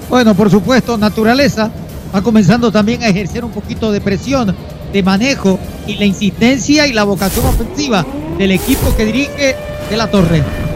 [0.09, 1.71] Bueno, por supuesto, naturaleza
[2.15, 4.55] va comenzando también a ejercer un poquito de presión,
[4.93, 8.05] de manejo y la insistencia y la vocación ofensiva
[8.37, 9.57] del equipo que dirige
[9.89, 10.70] de la Torre.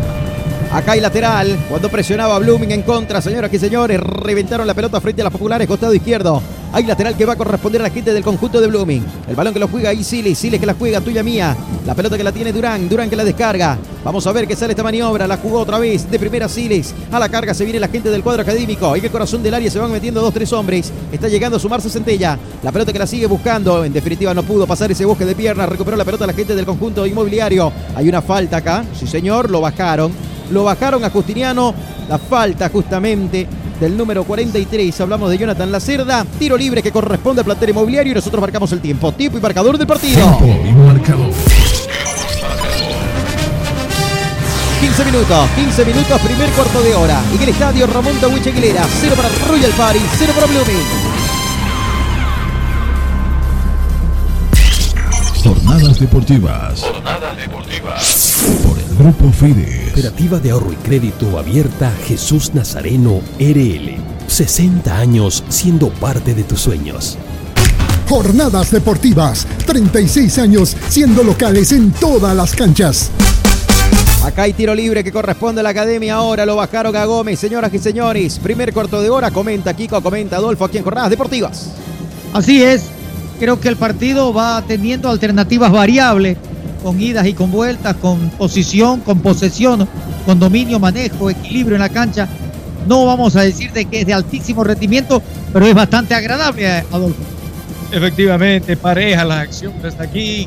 [0.74, 5.22] Acá hay lateral, cuando presionaba Blooming en contra, señoras y señores, reventaron la pelota frente
[5.22, 6.42] a las populares, costado izquierdo.
[6.72, 9.06] Hay lateral que va a corresponder a la gente del conjunto de Blooming.
[9.28, 11.56] El balón que lo juega ahí Siles, Siles que la juega, tuya mía.
[11.86, 13.78] La pelota que la tiene Durán, Durán que la descarga.
[14.02, 15.28] Vamos a ver qué sale esta maniobra.
[15.28, 16.92] La jugó otra vez de primera Siles.
[17.12, 18.96] A la carga se viene la gente del cuadro académico.
[18.96, 20.92] En el corazón del área se van metiendo dos, tres hombres.
[21.12, 22.36] Está llegando a sumarse Centella.
[22.64, 23.84] La pelota que la sigue buscando.
[23.84, 25.68] En definitiva no pudo pasar ese bosque de piernas.
[25.68, 27.72] Recuperó la pelota la gente del conjunto inmobiliario.
[27.94, 28.84] Hay una falta acá.
[28.98, 30.33] Sí, señor, lo bajaron.
[30.50, 31.74] Lo bajaron a Justiniano.
[32.08, 33.46] La falta justamente
[33.80, 35.00] del número 43.
[35.00, 36.24] Hablamos de Jonathan Lacerda.
[36.38, 39.12] Tiro libre que corresponde al plantel inmobiliario y nosotros marcamos el tiempo.
[39.12, 40.36] Tiempo y marcador del partido.
[40.38, 41.30] Tiempo y marcador.
[44.80, 47.22] 15 minutos, 15 minutos, primer cuarto de hora.
[47.34, 48.84] En el estadio Ramón Tahuiche Aguilera.
[49.00, 51.14] 0 para Royal Party, 0 para Blooming.
[55.42, 56.80] Jornadas deportivas.
[56.80, 58.44] Jornadas deportivas.
[58.98, 59.90] Grupo Fides.
[59.92, 63.96] Cooperativa de ahorro y crédito abierta Jesús Nazareno RL.
[64.28, 67.18] 60 años siendo parte de tus sueños.
[68.08, 69.48] Jornadas deportivas.
[69.66, 73.10] 36 años siendo locales en todas las canchas.
[74.24, 76.46] Acá hay tiro libre que corresponde a la academia ahora.
[76.46, 78.38] Lo bajaron a Gómez, señoras y señores.
[78.38, 79.32] Primer cuarto de hora.
[79.32, 81.70] Comenta Kiko, comenta Adolfo aquí en Jornadas Deportivas.
[82.32, 82.84] Así es.
[83.40, 86.38] Creo que el partido va teniendo alternativas variables,
[86.84, 89.88] con idas y con vueltas, con posición, con posesión,
[90.26, 92.28] con dominio, manejo, equilibrio en la cancha.
[92.86, 97.22] No vamos a decir de que es de altísimo rendimiento, pero es bastante agradable, Adolfo.
[97.90, 100.46] Efectivamente, pareja las acciones hasta aquí.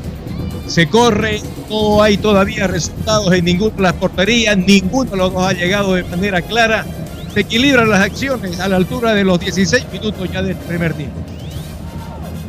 [0.68, 5.44] Se corre, no hay todavía resultados en ninguna de las porterías, ninguno de los dos
[5.44, 6.86] ha llegado de manera clara.
[7.34, 11.18] Se equilibran las acciones a la altura de los 16 minutos ya del primer tiempo.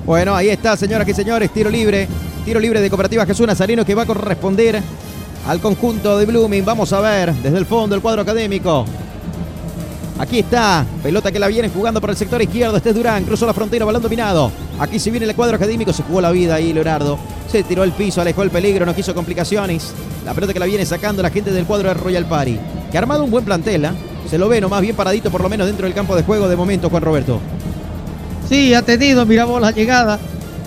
[0.05, 2.07] Bueno, ahí está, señoras y señores, tiro libre.
[2.45, 4.81] Tiro libre de Cooperativa Jesús Nazareno que va a corresponder
[5.47, 6.65] al conjunto de Blooming.
[6.65, 8.85] Vamos a ver desde el fondo el cuadro académico.
[10.17, 12.75] Aquí está, pelota que la vienen jugando por el sector izquierdo.
[12.75, 14.51] Este es Durán, cruzó la frontera, balón dominado.
[14.79, 17.17] Aquí se viene el cuadro académico, se jugó la vida ahí Leonardo.
[17.49, 19.93] Se tiró el piso, alejó el peligro, no quiso complicaciones.
[20.25, 22.59] La pelota que la viene sacando la gente del cuadro de Royal Party.
[22.91, 23.91] Que ha armado un buen plantel, ¿eh?
[24.29, 26.55] Se lo ve nomás bien paradito por lo menos dentro del campo de juego de
[26.55, 27.39] momento, Juan Roberto.
[28.47, 30.19] Sí, ha tenido, mira vos la llegada.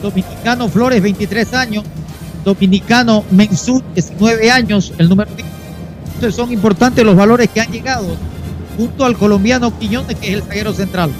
[0.02, 1.84] Dominicano Flores, 23 años.
[2.44, 4.92] Dominicano Mensú, 19 años.
[4.98, 5.30] El número.
[6.14, 8.16] Entonces son importantes los valores que han llegado.
[8.76, 11.10] Junto al colombiano Quiñones, que es el zaguero central.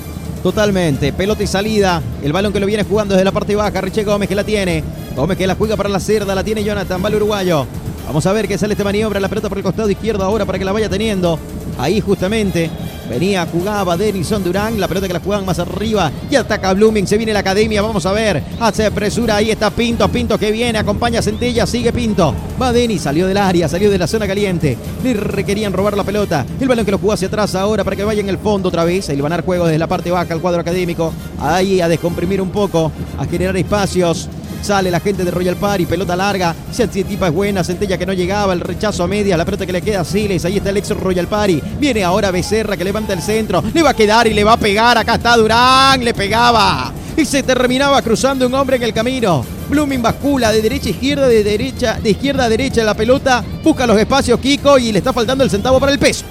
[0.43, 2.03] Totalmente, pelota y salida.
[2.23, 3.81] El balón que lo viene jugando desde la parte baja.
[3.81, 4.83] Riche Gómez que la tiene.
[5.15, 6.35] Gómez que la juega para la cerda.
[6.35, 7.67] La tiene Jonathan, vale uruguayo.
[8.07, 9.21] Vamos a ver qué sale esta maniobra.
[9.21, 11.39] La pelota por el costado izquierdo ahora para que la vaya teniendo.
[11.79, 12.71] Ahí justamente
[13.13, 16.11] venía, jugaba Denison Durán, la pelota que la jugaban más arriba.
[16.31, 20.09] Y ataca Blooming, se viene la academia, vamos a ver, hace presura, ahí está Pinto,
[20.09, 23.99] Pinto que viene, acompaña a Centella, sigue Pinto, va Denis, salió del área, salió de
[23.99, 27.55] la zona caliente, le requerían robar la pelota, el balón que lo jugó hacia atrás
[27.55, 30.11] ahora para que vaya en el fondo otra vez, el ganar juego desde la parte
[30.11, 34.29] baja al cuadro académico, ahí a descomprimir un poco, a generar espacios,
[34.63, 36.55] Sale la gente de Royal Party, pelota larga.
[36.71, 39.83] Se es buena, Centella que no llegaba, el rechazo a media, la pelota que le
[39.83, 40.45] queda a Siles.
[40.45, 41.61] Ahí está el ex Royal Party.
[41.81, 43.63] Viene ahora Becerra que levanta el centro.
[43.75, 44.97] Le va a quedar y le va a pegar.
[44.97, 46.93] Acá está Durán, le pegaba.
[47.17, 49.45] Y se terminaba cruzando un hombre en el camino.
[49.69, 53.45] Blooming bascula de derecha a izquierda, de derecha, de izquierda a derecha la pelota.
[53.65, 56.25] Busca los espacios Kiko y le está faltando el centavo para el peso.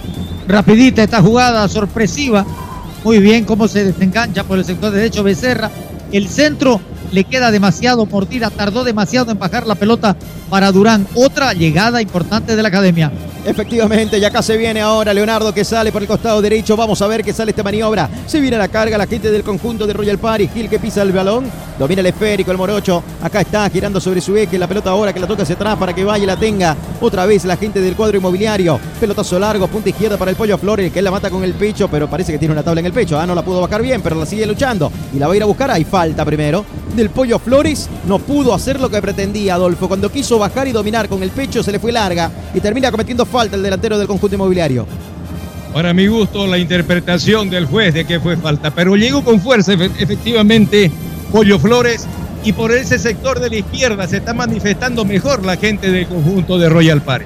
[0.48, 2.46] Rapidita esta jugada sorpresiva.
[3.04, 5.70] Muy bien cómo se desengancha por el sector derecho Becerra.
[6.12, 6.80] El centro
[7.12, 10.16] le queda demasiado mordida, tardó demasiado en bajar la pelota
[10.50, 11.08] para Durán.
[11.16, 13.12] Otra llegada importante de la academia.
[13.44, 16.78] Efectivamente, y acá se viene ahora Leonardo que sale por el costado derecho.
[16.78, 18.08] Vamos a ver qué sale esta maniobra.
[18.28, 20.48] Se viene a la carga la gente del conjunto de Royal Party.
[20.48, 21.46] Gil que pisa el balón.
[21.80, 23.02] Domina el esférico, el morocho.
[23.24, 24.60] Acá está girando sobre su eje.
[24.60, 26.76] La pelota ahora que la toca hacia atrás para que vaya y la tenga.
[27.00, 28.80] Otra vez la gente del cuadro inmobiliario.
[29.00, 32.08] Pelotazo largo, punta izquierda para el pollo Flores, que la mata con el pecho, pero
[32.08, 33.20] parece que tiene una tabla en el pecho.
[33.20, 34.92] Ah, no la pudo bajar bien, pero la sigue luchando.
[35.16, 35.72] Y la va a ir a buscar.
[35.72, 36.64] Hay falta primero
[37.02, 39.88] del Pollo Flores no pudo hacer lo que pretendía Adolfo.
[39.88, 43.26] Cuando quiso bajar y dominar con el pecho se le fue larga y termina cometiendo
[43.26, 44.86] falta el delantero del conjunto inmobiliario.
[45.74, 49.74] Para mi gusto, la interpretación del juez de que fue falta, pero llegó con fuerza
[49.74, 50.92] efectivamente
[51.32, 52.06] Pollo Flores
[52.44, 56.60] y por ese sector de la izquierda se está manifestando mejor la gente del conjunto
[56.60, 57.26] de Royal Party.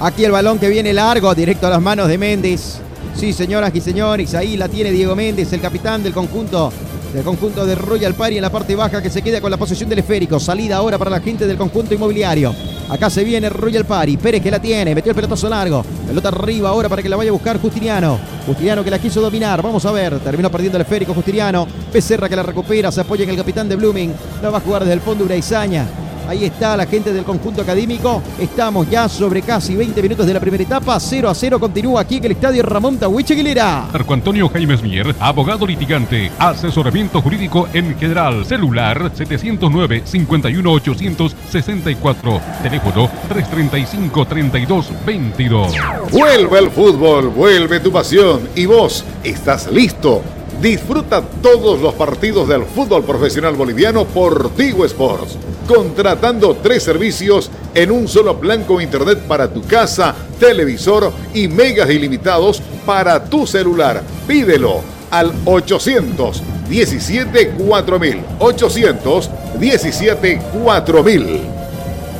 [0.00, 2.80] Aquí el balón que viene largo, directo a las manos de Méndez.
[3.14, 6.70] Sí, señoras y señores, ahí la tiene Diego Méndez, el capitán del conjunto
[7.12, 9.88] del conjunto de Royal Party en la parte baja que se queda con la posesión
[9.88, 10.40] del esférico.
[10.40, 12.54] Salida ahora para la gente del conjunto inmobiliario.
[12.88, 14.16] Acá se viene Royal Party.
[14.16, 14.94] Pérez que la tiene.
[14.94, 15.84] Metió el pelotazo largo.
[16.06, 18.18] Pelota arriba ahora para que la vaya a buscar Justiniano.
[18.46, 19.62] Justiniano que la quiso dominar.
[19.62, 20.18] Vamos a ver.
[20.20, 21.66] Terminó perdiendo el esférico Justiniano.
[21.92, 22.90] Becerra que la recupera.
[22.90, 24.12] Se apoya en el capitán de Blooming.
[24.42, 25.86] La va a jugar desde el fondo Uraizaña.
[26.28, 28.22] Ahí está la gente del conjunto académico.
[28.38, 30.98] Estamos ya sobre casi 20 minutos de la primera etapa.
[30.98, 33.88] 0 a 0 continúa aquí en el estadio Ramón Tahuiche Aguilera.
[33.92, 38.44] Marco Antonio Jaime Mier, abogado litigante, asesoramiento jurídico en general.
[38.46, 42.40] Celular 709 51 864.
[42.62, 45.72] Teléfono 335 32 22.
[46.10, 48.48] Vuelve el fútbol, vuelve tu pasión.
[48.54, 50.22] ¿Y vos estás listo?
[50.60, 55.36] Disfruta todos los partidos del fútbol profesional boliviano por Tigo Sports,
[55.66, 61.90] contratando tres servicios en un solo plan con internet para tu casa, televisor y megas
[61.90, 64.02] ilimitados para tu celular.
[64.26, 68.20] Pídelo al 817 4000.
[68.38, 71.61] 817 4000.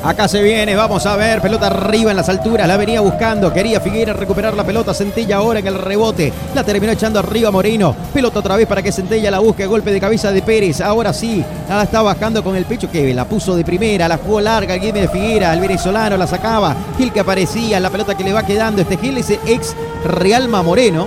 [0.05, 3.81] Acá se viene, vamos a ver, pelota arriba en las alturas, la venía buscando, quería
[3.81, 8.41] Figueira recuperar la pelota, Centella ahora en el rebote, la terminó echando arriba Moreno, pelota
[8.41, 11.85] otra vez para que Centella la busque, golpe de cabeza de Pérez, ahora sí, la
[11.85, 15.07] está bajando con el pecho, que la puso de primera, la jugó larga, el de
[15.07, 18.97] Figuera, el venezolano la sacaba, Gil que aparecía, la pelota que le va quedando, este
[18.97, 21.07] Gil es ex Realma Moreno,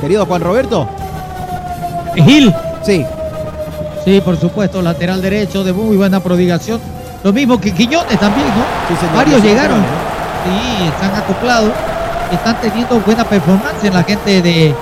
[0.00, 0.88] querido Juan Roberto.
[2.14, 2.54] ¿Gil?
[2.84, 3.04] Sí.
[4.04, 6.80] Sí, por supuesto, lateral derecho de muy buena prodigación
[7.24, 9.16] lo mismo que Quiñones también, ¿no?
[9.16, 9.82] Varios llegaron.
[10.44, 11.72] Sí, están acoplados.
[12.30, 14.74] Están teniendo buena performance en la gente de,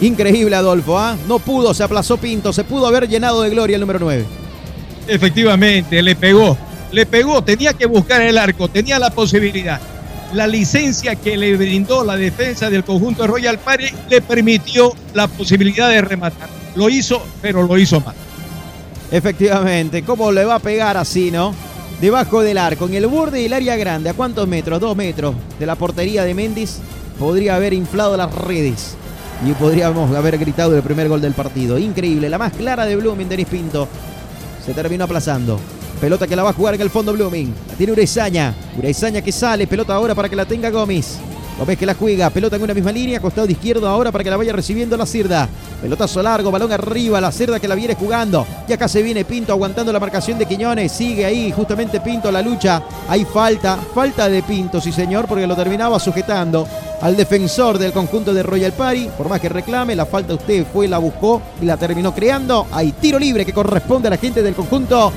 [0.00, 0.98] Increíble, Adolfo.
[0.98, 1.16] ¿ah?
[1.26, 2.52] No pudo, se aplazó Pinto.
[2.52, 4.24] Se pudo haber llenado de gloria el número 9.
[5.08, 6.56] Efectivamente, le pegó.
[6.92, 9.80] Le pegó, tenía que buscar el arco, tenía la posibilidad.
[10.32, 15.28] La licencia que le brindó la defensa del conjunto de Royal Party le permitió la
[15.28, 16.48] posibilidad de rematar.
[16.74, 18.14] Lo hizo, pero lo hizo mal.
[19.10, 21.54] Efectivamente, ¿cómo le va a pegar así, no?
[22.00, 24.10] Debajo del arco, en el borde del área grande.
[24.10, 24.80] ¿A cuántos metros?
[24.80, 26.78] Dos metros de la portería de Méndez.
[27.18, 28.94] Podría haber inflado las redes
[29.46, 31.78] y podríamos haber gritado el primer gol del partido.
[31.78, 33.88] Increíble, la más clara de Blooming, Denis Pinto.
[34.64, 35.58] Se terminó aplazando.
[36.00, 37.54] Pelota que la va a jugar en el fondo Blooming.
[37.68, 38.54] La tiene Urezaña.
[38.76, 39.66] Urezaña que sale.
[39.66, 41.18] Pelota ahora para que la tenga Gómez.
[41.58, 42.30] Gómez que la juega.
[42.30, 43.20] Pelota en una misma línea.
[43.20, 45.48] Costado izquierdo ahora para que la vaya recibiendo la Cirda.
[45.80, 46.50] Pelotazo largo.
[46.50, 47.20] Balón arriba.
[47.20, 48.46] La Cirda que la viene jugando.
[48.68, 50.92] Y acá se viene Pinto aguantando la marcación de Quiñones.
[50.92, 52.82] Sigue ahí justamente Pinto la lucha.
[53.08, 53.78] Hay falta.
[53.94, 56.66] Falta de Pinto, sí señor, porque lo terminaba sujetando.
[57.00, 59.08] al defensor del conjunto de Royal Party.
[59.16, 62.66] Por más que reclame, la falta usted fue, la buscó y la terminó creando.
[62.72, 65.12] Hay tiro libre que corresponde a la gente del conjunto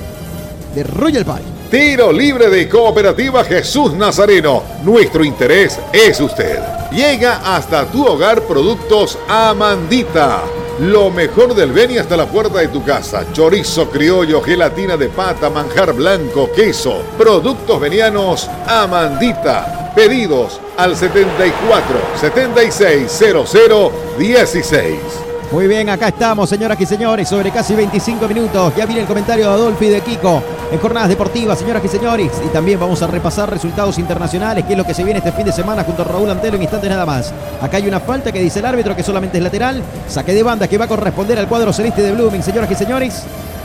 [0.75, 1.58] de Royal Party.
[1.69, 4.63] Tiro libre de Cooperativa Jesús Nazareno.
[4.83, 6.59] Nuestro interés es usted.
[6.91, 10.41] Llega hasta tu hogar productos Amandita.
[10.79, 13.31] Lo mejor del Beni hasta la puerta de tu casa.
[13.33, 17.03] Chorizo criollo, gelatina de pata, manjar blanco, queso.
[17.19, 19.93] Productos venianos Amandita.
[19.95, 21.85] Pedidos al 74
[22.19, 25.28] 76 00 16.
[25.51, 28.71] Muy bien, acá estamos, señoras y señores, sobre casi 25 minutos.
[28.75, 32.31] Ya viene el comentario de Adolfo y de Kiko en jornadas deportivas, señoras y señores.
[32.45, 35.45] Y también vamos a repasar resultados internacionales, que es lo que se viene este fin
[35.45, 37.33] de semana junto a Raúl Antelo en instantes nada más.
[37.59, 39.81] Acá hay una falta que dice el árbitro que solamente es lateral.
[40.07, 43.23] Saque de banda que va a corresponder al cuadro celeste de Blooming, señoras y señores.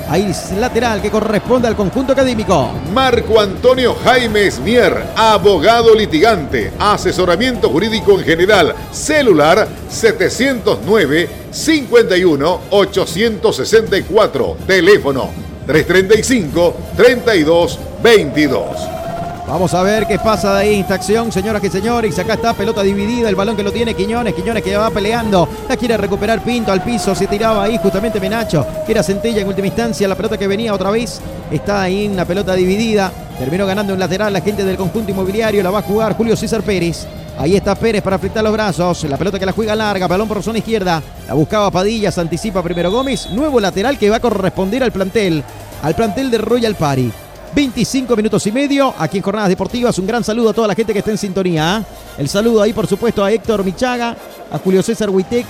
[0.09, 2.70] Ahí lateral que corresponde al conjunto académico.
[2.92, 15.30] Marco Antonio Jaime Mier, abogado litigante, asesoramiento jurídico en general, celular 709 51 864, teléfono
[15.66, 19.03] 335 32 22.
[19.47, 22.18] Vamos a ver qué pasa de ahí esta acción, señoras y señores.
[22.18, 24.34] Acá está pelota dividida, el balón que lo tiene Quiñones.
[24.34, 25.47] Quiñones que va peleando.
[25.68, 27.14] La quiere recuperar Pinto al piso.
[27.14, 28.66] Se tiraba ahí justamente Menacho.
[28.88, 30.09] Era Centella en última instancia.
[30.09, 31.20] La pelota que venía otra vez.
[31.51, 33.12] Está ahí en la pelota dividida.
[33.38, 35.62] Terminó ganando un lateral la gente del conjunto inmobiliario.
[35.62, 37.07] La va a jugar Julio César Pérez.
[37.36, 39.05] Ahí está Pérez para afectar los brazos.
[39.05, 40.09] La pelota que la juega larga.
[40.09, 41.03] Balón por zona izquierda.
[41.28, 42.11] La buscaba Padilla.
[42.11, 43.28] Se anticipa primero Gómez.
[43.30, 45.45] Nuevo lateral que va a corresponder al plantel.
[45.82, 47.12] Al plantel de Royal Party.
[47.55, 49.96] 25 minutos y medio aquí en Jornadas Deportivas.
[49.98, 51.78] Un gran saludo a toda la gente que está en sintonía.
[51.78, 52.22] ¿eh?
[52.22, 54.16] El saludo ahí, por supuesto, a Héctor Michaga,
[54.50, 55.46] a Julio César Huitec,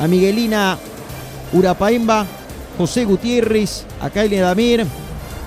[0.00, 0.78] a Miguelina
[1.52, 2.24] Urapaemba,
[2.78, 4.86] José Gutiérrez, a Kaile Damir,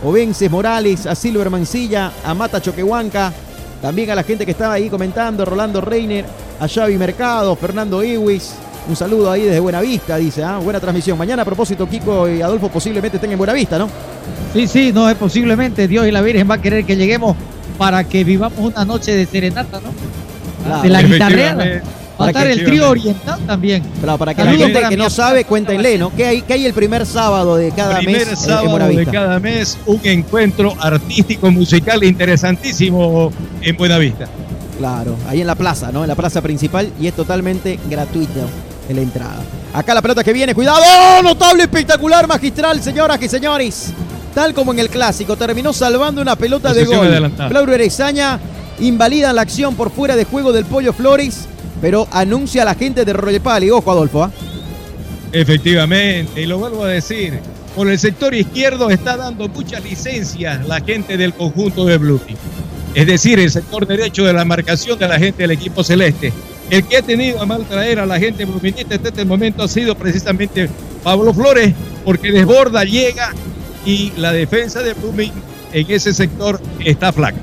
[0.03, 3.33] Ovences Morales, a Silver Mancilla, a Mata Choquehuanca,
[3.81, 6.25] también a la gente que estaba ahí comentando, Rolando Reiner,
[6.59, 8.53] a Xavi Mercado, Fernando Ewis.
[8.89, 10.59] Un saludo ahí desde Buenavista, dice, ¿ah?
[10.59, 11.17] buena transmisión.
[11.17, 13.89] Mañana a propósito, Kiko y Adolfo posiblemente estén en Buenavista, ¿no?
[14.53, 15.87] Sí, sí, no es posiblemente.
[15.87, 17.35] Dios y la Virgen va a querer que lleguemos
[17.77, 19.89] para que vivamos una noche de serenata, ¿no?
[20.65, 20.81] Claro.
[20.83, 21.01] de la.
[21.01, 21.81] Efectivamente.
[22.19, 23.83] Va a estar el trío oriental también.
[24.01, 26.11] Claro, para que Saludos la gente que no sabe, cuéntenle, ¿no?
[26.15, 29.05] ¿Qué hay, qué hay el primer sábado de cada Primer mes en- en sábado de
[29.05, 33.31] cada mes, un encuentro artístico, musical interesantísimo
[33.61, 34.25] en Buenavista.
[34.79, 36.03] Claro, ahí en la plaza, ¿no?
[36.03, 38.41] En la plaza principal y es totalmente gratuito
[38.89, 39.43] en la entrada.
[39.73, 40.81] Acá la pelota que viene, cuidado,
[41.23, 43.93] notable, espectacular, magistral, señoras y señores.
[44.33, 47.31] Tal como en el clásico, terminó salvando una pelota de gol.
[47.49, 48.39] Claudio Erezaña
[48.79, 51.47] invalida la acción por fuera de juego del Pollo Flores,
[51.81, 53.71] pero anuncia a la gente de Royal Pali.
[53.71, 54.31] Ojo, Adolfo, ¿ah?
[55.31, 57.39] Efectivamente, y lo vuelvo a decir,
[57.75, 62.39] por el sector izquierdo está dando muchas licencias la gente del conjunto de Bluefield.
[62.93, 66.33] Es decir, el sector derecho de la marcación de la gente del equipo celeste.
[66.69, 69.67] El que ha tenido a mal traer a la gente bluminista hasta este momento ha
[69.69, 70.69] sido precisamente
[71.01, 73.33] Pablo Flores, porque desborda, llega
[73.85, 75.31] y la defensa de Blooming
[75.71, 77.37] en ese sector está flaca.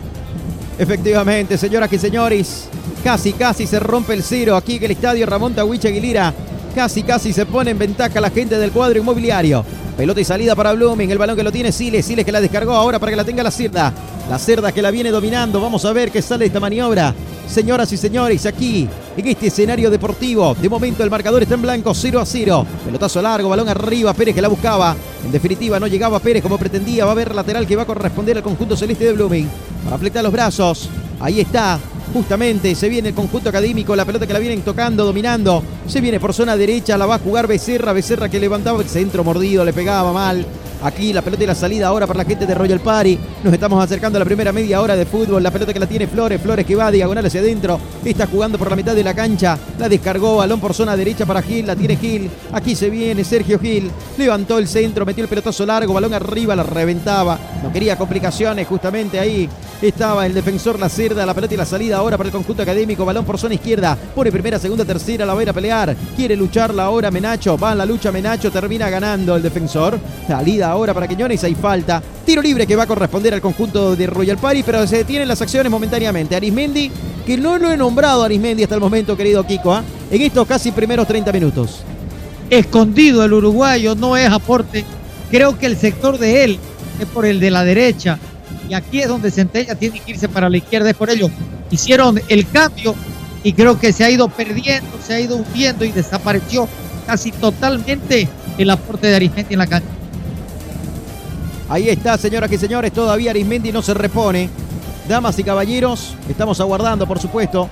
[0.78, 2.68] Efectivamente, señoras y señores,
[3.02, 6.34] casi, casi se rompe el cero aquí en el estadio Ramón Tawich Aguilera.
[6.74, 9.64] Casi, casi se pone en ventaja la gente del cuadro inmobiliario.
[9.96, 12.72] Pelota y salida para Blooming, el balón que lo tiene Siles, Siles que la descargó
[12.72, 13.92] ahora para que la tenga la Cerda.
[14.28, 17.14] La Cerda que la viene dominando, vamos a ver qué sale de esta maniobra.
[17.46, 21.94] Señoras y señores, aquí, en este escenario deportivo, de momento el marcador está en blanco,
[21.94, 22.66] 0 a 0.
[22.84, 24.96] Pelotazo largo, balón arriba, Pérez que la buscaba.
[25.24, 27.04] En definitiva, no llegaba Pérez como pretendía.
[27.04, 29.48] Va a haber lateral que va a corresponder al conjunto celeste de Blooming.
[29.84, 30.88] Para fletar los brazos,
[31.20, 31.78] ahí está.
[32.12, 35.62] Justamente se viene el conjunto académico, la pelota que la vienen tocando, dominando.
[35.86, 39.22] Se viene por zona derecha, la va a jugar Becerra, Becerra que levantaba el centro
[39.22, 40.44] mordido, le pegaba mal.
[40.84, 43.18] Aquí la pelota y la salida ahora para la gente de Royal Party.
[43.42, 45.42] Nos estamos acercando a la primera media hora de fútbol.
[45.42, 47.80] La pelota que la tiene Flores, Flores que va diagonal hacia adentro.
[48.04, 49.58] Está jugando por la mitad de la cancha.
[49.78, 51.66] La descargó, balón por zona derecha para Gil.
[51.66, 52.30] La tiene Gil.
[52.52, 53.90] Aquí se viene Sergio Gil.
[54.18, 57.38] Levantó el centro, metió el pelotazo largo, balón arriba, la reventaba.
[57.62, 59.48] No quería complicaciones, justamente ahí
[59.80, 61.26] estaba el defensor La Cerda.
[61.26, 63.04] La pelota y la salida ahora para el conjunto académico.
[63.04, 63.96] Balón por zona izquierda.
[64.14, 65.24] Pone primera, segunda, tercera.
[65.24, 65.96] La va a ir a pelear.
[66.16, 67.56] Quiere lucharla ahora Menacho.
[67.56, 68.50] Va en la lucha Menacho.
[68.50, 69.98] Termina ganando el defensor.
[70.26, 71.42] Salida ahora para Quiñones.
[71.44, 72.02] Hay falta.
[72.26, 74.62] Tiro libre que va a corresponder al conjunto de Royal Party.
[74.62, 76.36] Pero se detienen las acciones momentáneamente.
[76.36, 76.90] Arismendi,
[77.24, 79.72] que no lo he nombrado Arismendi hasta el momento, querido Kiko.
[79.72, 79.82] ¿ah?
[80.10, 81.82] En estos casi primeros 30 minutos.
[82.50, 84.84] Escondido el uruguayo, no es aporte.
[85.30, 86.58] Creo que el sector de él
[87.00, 88.18] es por el de la derecha.
[88.68, 90.90] Y aquí es donde Centella tiene que irse para la izquierda.
[90.90, 91.30] Es por ello.
[91.70, 92.94] Hicieron el cambio
[93.42, 96.68] y creo que se ha ido perdiendo, se ha ido hundiendo y desapareció
[97.06, 99.88] casi totalmente el aporte de Arismendi en la cancha.
[101.74, 104.48] Ahí está, señoras y señores, todavía Arismendi no se repone.
[105.08, 107.68] Damas y caballeros, estamos aguardando, por supuesto,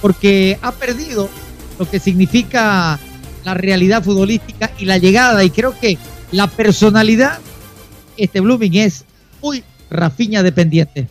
[0.02, 1.30] porque ha perdido
[1.78, 3.00] lo que significa
[3.44, 5.44] la realidad futbolística y la llegada.
[5.44, 5.98] Y creo que
[6.32, 7.40] la personalidad,
[8.18, 9.06] este Blooming es
[9.42, 11.08] muy Rafinha dependiente.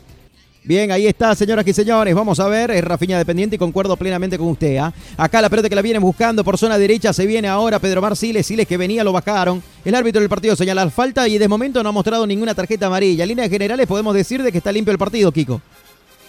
[0.69, 2.15] Bien, ahí está, señoras y señores.
[2.15, 4.77] Vamos a ver, es Rafinha dependiente y concuerdo plenamente con usted.
[4.77, 4.93] ¿ah?
[5.17, 7.13] Acá la pelota que la vienen buscando por zona derecha.
[7.15, 8.47] Se viene ahora Pedro Marciles.
[8.47, 9.63] Siles que venía, lo bajaron.
[9.83, 13.25] El árbitro del partido señala falta y de momento no ha mostrado ninguna tarjeta amarilla.
[13.25, 15.63] En líneas generales podemos decir de que está limpio el partido, Kiko.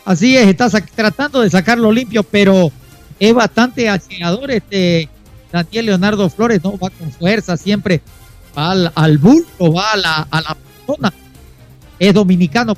[0.06, 2.72] Así es, está tratando de sacarlo limpio, pero
[3.20, 5.10] es bastante acelerador este
[5.52, 6.78] Daniel Leonardo Flores, ¿no?
[6.78, 8.02] Va con fuerza siempre,
[8.58, 11.14] va al, al bulto, va a la, a la persona.
[11.97, 12.76] Es dominicano.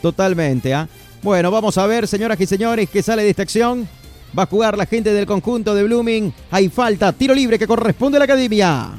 [0.00, 0.88] Totalmente, ¿ah?
[1.22, 3.88] Bueno, vamos a ver, señoras y señores, que sale de esta acción.
[4.36, 6.32] Va a jugar la gente del conjunto de Blooming.
[6.50, 8.90] Hay falta, tiro libre que corresponde a la academia.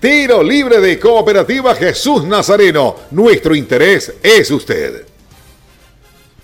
[0.00, 2.96] Tiro libre de Cooperativa Jesús Nazareno.
[3.12, 5.06] Nuestro interés es usted.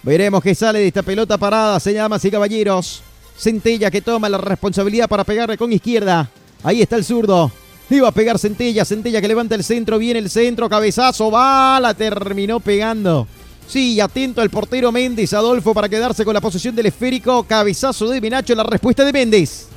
[0.03, 3.03] Veremos que sale de esta pelota parada, se llama y caballeros.
[3.39, 6.29] Centella que toma la responsabilidad para pegarle con izquierda.
[6.65, 7.53] Ahí está el zurdo.
[7.89, 11.95] Iba a pegar Centella, Centella que levanta el centro, viene el centro, cabezazo, va, la
[11.95, 13.27] terminó pegando.
[13.67, 17.45] Sí, atento al portero Méndez, Adolfo, para quedarse con la posesión del esférico.
[17.45, 19.69] Cabezazo de Menacho, la respuesta de Méndez.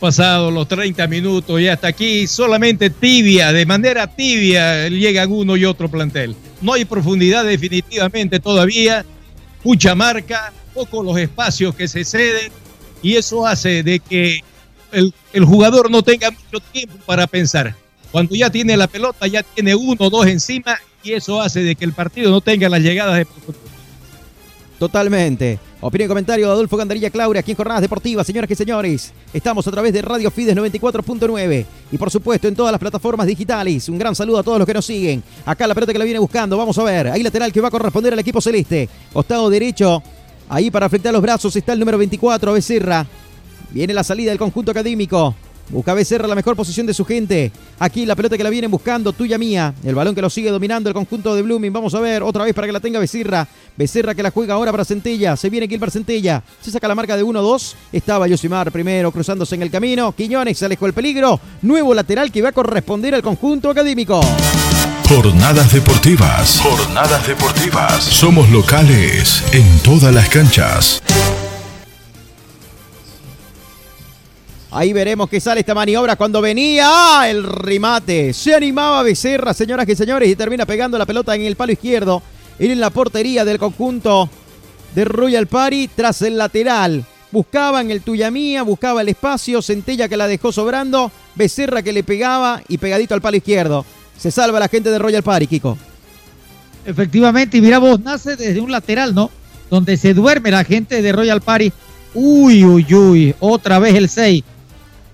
[0.00, 5.64] Pasado los 30 minutos y hasta aquí solamente tibia, de manera tibia, llegan uno y
[5.64, 6.34] otro plantel.
[6.60, 9.04] No hay profundidad definitivamente todavía,
[9.62, 12.52] mucha marca, poco los espacios que se ceden
[13.04, 14.40] y eso hace de que
[14.90, 17.76] el, el jugador no tenga mucho tiempo para pensar.
[18.10, 21.76] Cuando ya tiene la pelota, ya tiene uno o dos encima y eso hace de
[21.76, 23.26] que el partido no tenga las llegadas de
[24.78, 25.58] Totalmente.
[25.80, 29.12] Opinión y comentario de Adolfo Gandarilla Claudia aquí en Jornadas Deportivas, señoras y señores.
[29.32, 33.88] Estamos a través de Radio Fides 94.9 y por supuesto en todas las plataformas digitales.
[33.88, 35.22] Un gran saludo a todos los que nos siguen.
[35.44, 37.08] Acá la pelota que la viene buscando, vamos a ver.
[37.08, 38.88] Ahí lateral que va a corresponder al equipo celeste.
[39.12, 40.02] Costado derecho,
[40.54, 43.06] ahí para frente a los brazos está el número 24, Becerra.
[43.70, 45.34] Viene la salida del conjunto académico.
[45.70, 47.50] Busca Becerra la mejor posición de su gente.
[47.78, 49.74] Aquí la pelota que la vienen buscando, tuya mía.
[49.82, 51.72] El balón que lo sigue dominando el conjunto de Blooming.
[51.72, 53.48] Vamos a ver otra vez para que la tenga Becerra.
[53.76, 55.36] Becerra que la juega ahora para Centella.
[55.36, 56.42] Se viene Gilbert Centella.
[56.60, 57.74] Se saca la marca de 1-2.
[57.92, 60.12] Estaba Yosimar primero cruzándose en el camino.
[60.12, 61.40] Quiñones se alejó el peligro.
[61.62, 64.20] Nuevo lateral que va a corresponder al conjunto académico.
[65.08, 66.60] Jornadas deportivas.
[66.60, 68.02] Jornadas deportivas.
[68.02, 71.02] Somos locales en todas las canchas.
[74.70, 77.28] Ahí veremos que sale esta maniobra cuando venía ¡Ah!
[77.28, 78.32] el remate.
[78.32, 82.22] Se animaba Becerra, señoras y señores, y termina pegando la pelota en el palo izquierdo.
[82.58, 84.30] En la portería del conjunto
[84.94, 87.04] de Royal Party tras el lateral.
[87.30, 92.04] Buscaban el tuya mía, buscaba el espacio, Centella que la dejó sobrando, Becerra que le
[92.04, 93.84] pegaba y pegadito al palo izquierdo.
[94.18, 95.76] Se salva la gente de Royal Party, Kiko.
[96.86, 99.30] Efectivamente, y mira vos, nace desde un lateral, ¿no?
[99.70, 101.72] Donde se duerme la gente de Royal Party.
[102.14, 104.44] Uy, uy, uy, otra vez el 6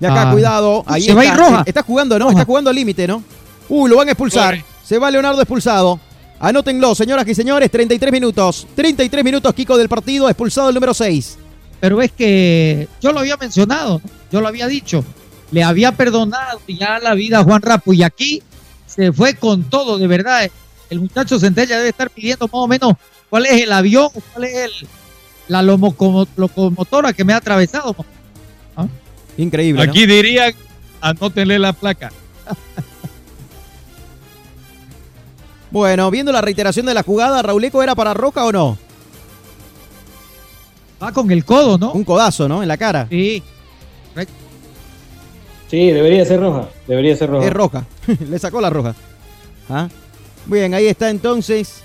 [0.01, 0.33] y acá, Ah.
[0.33, 0.85] cuidado.
[0.87, 1.63] Ahí Se está, va a ir roja.
[1.67, 2.31] Está jugando, ¿no?
[2.31, 3.23] Está jugando al límite, ¿no?
[3.69, 4.63] Uy, lo van a expulsar.
[4.85, 6.01] Se va Leonardo expulsado.
[6.41, 8.67] Anótenlo, señoras y señores, 33 minutos.
[8.75, 11.39] 33 minutos, Kiko, del partido, expulsado el número 6.
[11.81, 14.11] Pero es que yo lo había mencionado, ¿no?
[14.33, 15.05] yo lo había dicho.
[15.53, 18.43] Le había perdonado ya la vida a Juan Rapo y aquí
[18.91, 20.51] se fue con todo, de verdad.
[20.89, 22.95] El muchacho Centella debe estar pidiendo más o menos
[23.29, 24.89] cuál es el avión, cuál es el,
[25.49, 27.95] la locomotora que me ha atravesado.
[28.77, 28.89] ¿no?
[29.37, 29.87] Increíble.
[29.87, 29.91] ¿no?
[29.91, 30.53] Aquí dirían,
[31.01, 32.11] Anótenle la placa.
[35.73, 38.77] Bueno, viendo la reiteración de la jugada, Rauleco era para Roca o no?
[41.01, 41.93] Va con el codo, ¿no?
[41.93, 42.61] Un codazo, ¿no?
[42.61, 43.07] En la cara.
[43.09, 43.41] Sí.
[45.71, 46.69] Sí, debería ser roja.
[46.89, 47.47] Debería ser roja.
[47.47, 47.85] Es roja.
[48.29, 48.95] Le sacó la roja.
[49.69, 49.89] ¿Ah?
[50.47, 51.83] Bien, ahí está entonces.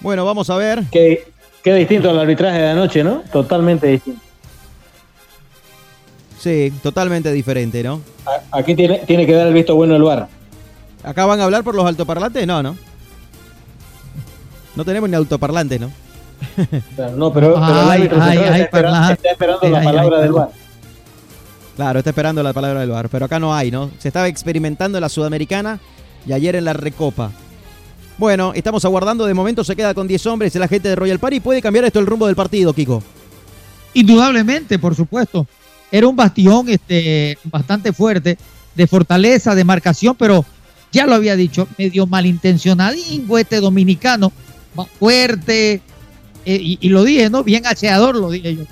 [0.00, 0.84] Bueno, vamos a ver.
[0.92, 1.26] Qué,
[1.62, 3.22] qué distinto al arbitraje de anoche, ¿no?
[3.32, 4.20] Totalmente distinto.
[6.38, 8.02] Sí, totalmente diferente, ¿no?
[8.26, 10.28] A- Aquí tiene, tiene que dar el visto bueno el bar.
[11.02, 12.46] ¿Acá van a hablar por los altoparlantes?
[12.46, 12.76] No, no.
[14.76, 15.90] No tenemos ni altoparlantes, ¿no?
[17.16, 20.48] No, pero, pero el Ay, árbitro ay, ay, está, está esperando la palabra del bar.
[21.76, 23.90] Claro, está esperando la palabra del bar, pero acá no hay, ¿no?
[23.98, 25.80] Se estaba experimentando en la Sudamericana
[26.26, 27.32] y ayer en la Recopa.
[28.16, 31.40] Bueno, estamos aguardando, de momento se queda con 10 hombres el agente de Royal Party.
[31.40, 33.02] ¿Puede cambiar esto el rumbo del partido, Kiko?
[33.94, 35.48] Indudablemente, por supuesto.
[35.90, 38.38] Era un bastión este, bastante fuerte,
[38.74, 40.44] de fortaleza, de marcación, pero
[40.92, 44.32] ya lo había dicho, medio malintencionadingo este dominicano,
[44.98, 45.80] fuerte,
[46.46, 47.42] eh, y, lo dije, ¿no?
[47.42, 48.62] Bien acheador, lo dije yo.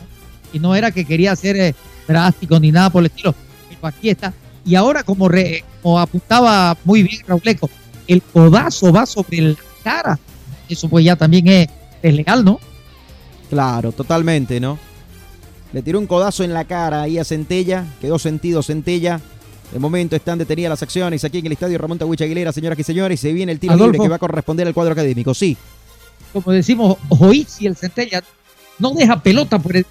[0.52, 1.74] Y no era que quería ser eh,
[2.06, 3.34] drástico ni nada por el estilo,
[3.68, 4.32] pero aquí está.
[4.64, 7.68] Y ahora, como, re- como apuntaba muy bien Rauleco,
[8.06, 10.18] el codazo va sobre la cara.
[10.68, 11.68] Eso pues ya también es,
[12.02, 12.60] es legal, ¿no?
[13.50, 14.78] Claro, totalmente, ¿no?
[15.72, 19.20] Le tiró un codazo en la cara ahí a Centella, quedó sentido Centella.
[19.72, 22.82] De momento están detenidas las acciones aquí en el estadio Ramón Tawich Aguilera, señoras y
[22.82, 23.18] señores.
[23.20, 23.92] Se viene el tiro Adolfo.
[23.92, 25.32] libre que va a corresponder al cuadro académico.
[25.32, 25.56] Sí,
[26.32, 28.22] como decimos, Joici, el centella,
[28.78, 29.86] no deja pelota por el-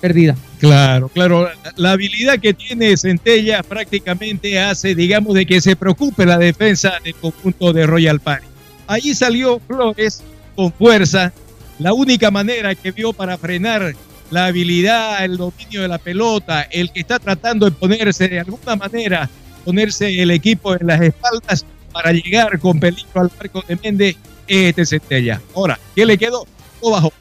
[0.00, 0.36] perdida.
[0.58, 1.48] Claro, claro.
[1.76, 7.14] La, habilidad que tiene Centella prácticamente hace, digamos, de que se preocupe la defensa del
[7.14, 8.46] conjunto de Royal Party.
[8.86, 10.22] Allí salió Flores
[10.54, 11.32] con fuerza.
[11.78, 13.94] La única manera que vio para frenar
[14.30, 18.76] la habilidad, el dominio de la pelota, el que está tratando de ponerse de alguna
[18.76, 19.28] manera,
[19.64, 24.16] ponerse el equipo en las espaldas para llegar con peligro al marco de Méndez,
[24.46, 25.40] es este Centella.
[25.54, 26.46] Ahora, ¿qué le quedó?
[26.80, 27.12] Todo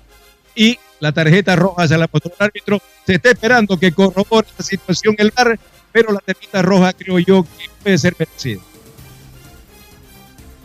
[0.56, 2.82] y la tarjeta roja se la puso el árbitro.
[3.06, 5.60] Se está esperando que corrobore la situación el bar,
[5.92, 8.62] pero la tarjeta roja creo yo que puede ser merecida.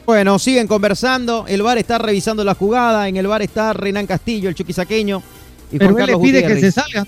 [0.07, 1.45] Bueno, siguen conversando.
[1.47, 3.07] El VAR está revisando la jugada.
[3.07, 5.22] En el VAR está Renan Castillo, el chuquisaqueño.
[5.70, 7.07] Y Pero Juan él le pide que se salgan.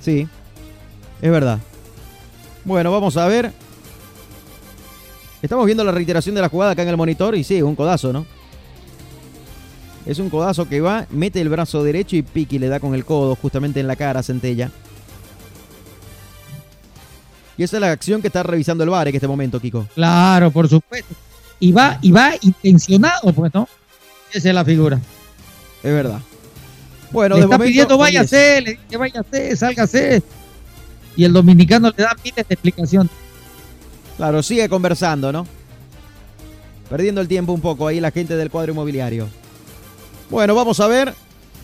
[0.00, 0.26] Sí,
[1.22, 1.60] es verdad.
[2.64, 3.52] Bueno, vamos a ver.
[5.42, 8.12] Estamos viendo la reiteración de la jugada acá en el monitor y sí, un codazo,
[8.12, 8.26] ¿no?
[10.06, 13.04] Es un codazo que va, mete el brazo derecho y Piqui le da con el
[13.04, 14.70] codo justamente en la cara a Centella.
[17.56, 19.86] Y esa es la acción que está revisando el VAR en este momento, Kiko.
[19.94, 21.14] Claro, por supuesto.
[21.58, 23.68] Y va, y va intencionado, pues, ¿no?
[24.32, 24.98] Esa es la figura.
[25.82, 26.20] Es verdad.
[27.10, 30.22] Bueno, le de está momento, pidiendo váyase, le dice váyase, sálgase.
[31.16, 33.10] Y el dominicano le da miles de explicación.
[34.16, 35.46] Claro, sigue conversando, ¿no?
[36.88, 39.28] Perdiendo el tiempo un poco ahí la gente del cuadro inmobiliario.
[40.30, 41.12] Bueno, vamos a ver.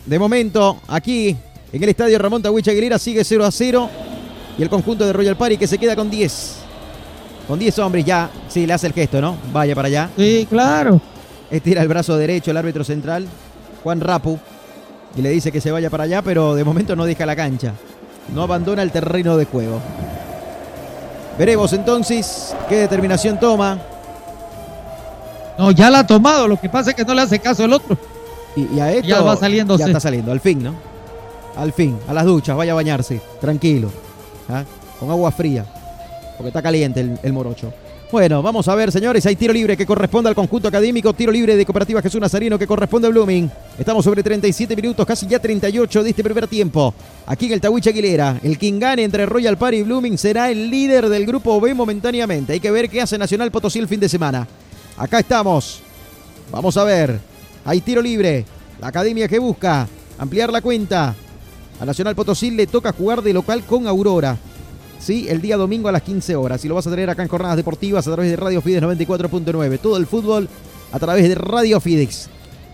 [0.05, 1.35] De momento, aquí
[1.71, 3.89] en el estadio Ramón Tawich Aguilera sigue 0 a 0.
[4.57, 6.55] Y el conjunto de Royal Party que se queda con 10.
[7.47, 8.29] Con 10 hombres ya.
[8.49, 9.37] Sí, le hace el gesto, ¿no?
[9.53, 10.09] Vaya para allá.
[10.17, 10.99] Sí, claro.
[11.49, 13.25] Estira el brazo derecho el árbitro central,
[13.83, 14.37] Juan Rapu.
[15.15, 17.73] Y le dice que se vaya para allá, pero de momento no deja la cancha.
[18.35, 19.79] No abandona el terreno de juego.
[21.39, 23.79] Veremos entonces qué determinación toma.
[25.57, 26.49] No, ya la ha tomado.
[26.49, 27.97] Lo que pasa es que no le hace caso el otro.
[28.57, 29.83] Y, y a esto Ya va saliéndose.
[29.83, 30.73] Ya está saliendo, al fin, ¿no?
[31.55, 33.89] Al fin, a las duchas, vaya a bañarse, tranquilo.
[34.49, 34.63] ¿ah?
[34.99, 35.65] Con agua fría,
[36.35, 37.71] porque está caliente el, el morocho.
[38.09, 41.57] Bueno, vamos a ver, señores, hay tiro libre que corresponde al conjunto académico, tiro libre
[41.57, 43.51] de Cooperativa Jesús Nazareno que corresponde a Blooming.
[43.77, 46.93] Estamos sobre 37 minutos, casi ya 38 de este primer tiempo.
[47.25, 50.69] Aquí en el Tawich Aguilera, el quien gane entre Royal Party y Blooming será el
[50.69, 52.53] líder del grupo B momentáneamente.
[52.53, 54.47] Hay que ver qué hace Nacional Potosí el fin de semana.
[54.95, 55.81] Acá estamos.
[56.49, 57.19] Vamos a ver.
[57.67, 58.45] Hay tiro libre.
[58.79, 61.13] La academia que busca ampliar la cuenta.
[61.81, 64.37] A Nacional Potosí le toca jugar de local con Aurora.
[64.99, 66.63] Sí, el día domingo a las 15 horas.
[66.63, 69.79] Y lo vas a tener acá en Jornadas Deportivas a través de Radio Fides 94.9.
[69.79, 70.47] Todo el fútbol
[70.93, 72.29] a través de Radio Fides.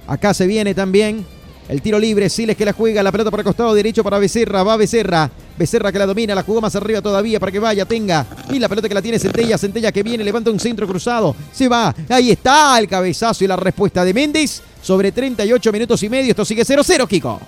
[0.05, 1.25] Acá se viene también
[1.69, 2.29] el tiro libre.
[2.29, 3.01] Siles que la juega.
[3.01, 4.61] La pelota por el costado derecho para Becerra.
[4.61, 5.27] Va Becerra.
[5.57, 6.35] Becerra que la domina.
[6.35, 8.27] La jugó más arriba todavía para que vaya, tenga.
[8.51, 9.57] Y la pelota que la tiene Centella.
[9.57, 10.23] Centella que viene.
[10.23, 11.35] Levanta un centro cruzado.
[11.51, 11.95] Se va.
[12.09, 14.61] Ahí está el cabezazo y la respuesta de Méndez.
[14.83, 16.31] Sobre 38 minutos y medio.
[16.31, 17.39] Esto sigue 0-0, Kiko.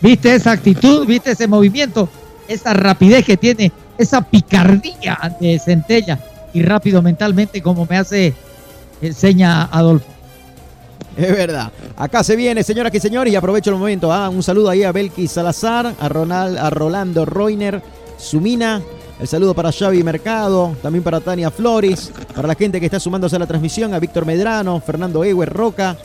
[0.00, 1.06] ¿Viste esa actitud?
[1.06, 2.08] ¿Viste ese movimiento?
[2.48, 6.18] Esa rapidez que tiene, esa picardía de Centella
[6.52, 8.34] y rápido mentalmente como me hace
[9.00, 10.06] eh, seña Adolfo.
[11.16, 11.70] Es verdad.
[11.96, 14.12] Acá se viene, señoras y señores, y aprovecho el momento.
[14.12, 17.80] ah, un saludo ahí a Belkis Salazar, a, Ronald, a Rolando Roiner,
[18.18, 18.82] Sumina,
[19.20, 23.36] El saludo para Xavi Mercado, también para Tania Flores, para la gente que está sumándose
[23.36, 25.96] a la transmisión, a Víctor Medrano, Fernando Ewer Roca.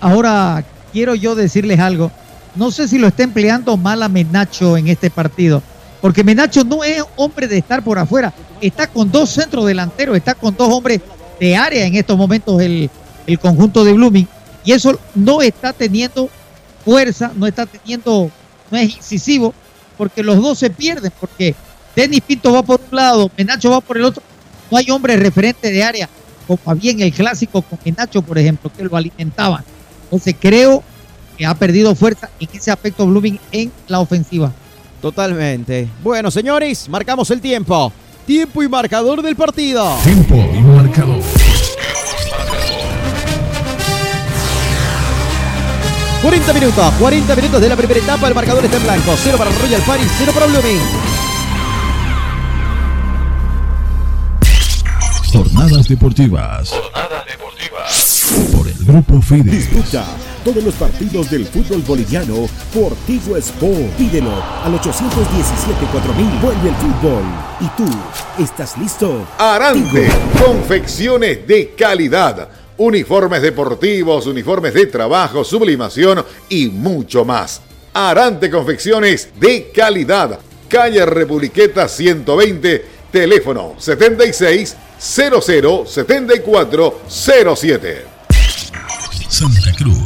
[0.00, 2.10] Ahora quiero yo decirles algo.
[2.56, 5.62] No sé si lo está empleando mal a Menacho en este partido.
[6.00, 8.32] Porque Menacho no es hombre de estar por afuera.
[8.60, 11.00] Está con dos centros delanteros, está con dos hombres
[11.40, 12.90] de área en estos momentos el,
[13.26, 14.28] el conjunto de Blooming.
[14.64, 16.28] Y eso no está teniendo
[16.84, 18.30] fuerza, no está teniendo,
[18.70, 19.54] no es incisivo,
[19.96, 21.54] porque los dos se pierden, porque
[21.94, 24.22] Denis Pinto va por un lado, Menacho va por el otro.
[24.70, 26.08] No hay hombre referente de área,
[26.46, 29.64] como había en el clásico con Menacho, por ejemplo, que lo alimentaban.
[30.04, 30.82] Entonces creo
[31.36, 34.52] que ha perdido fuerza en ese aspecto Blooming en la ofensiva.
[35.06, 35.88] Totalmente.
[36.02, 37.92] Bueno, señores, marcamos el tiempo.
[38.26, 39.96] Tiempo y marcador del partido.
[40.02, 41.22] Tiempo y marcador.
[46.22, 49.14] 40 minutos, 40 minutos de la primera etapa, el marcador está en blanco.
[49.22, 50.80] Cero para Royal Paris, cero para Blooming.
[55.32, 56.70] Jornadas deportivas.
[56.70, 58.50] Jornadas deportivas.
[58.56, 59.52] Por el Grupo Fide.
[59.52, 60.04] Disfruta
[60.46, 63.96] todos los partidos del fútbol boliviano por Tigo Sport.
[63.98, 64.30] Pídelo
[64.62, 66.40] al 817-4000.
[66.40, 67.24] Vuelve el fútbol.
[67.60, 67.84] ¿Y tú
[68.40, 69.26] estás listo?
[69.38, 70.08] Arante,
[70.40, 72.48] confecciones de calidad.
[72.76, 77.60] Uniformes deportivos, uniformes de trabajo, sublimación y mucho más.
[77.92, 80.38] Arante Confecciones de calidad.
[80.68, 88.16] Calle Republiqueta 120, teléfono 76 00 74 07.
[89.28, 90.05] Santa Cruz.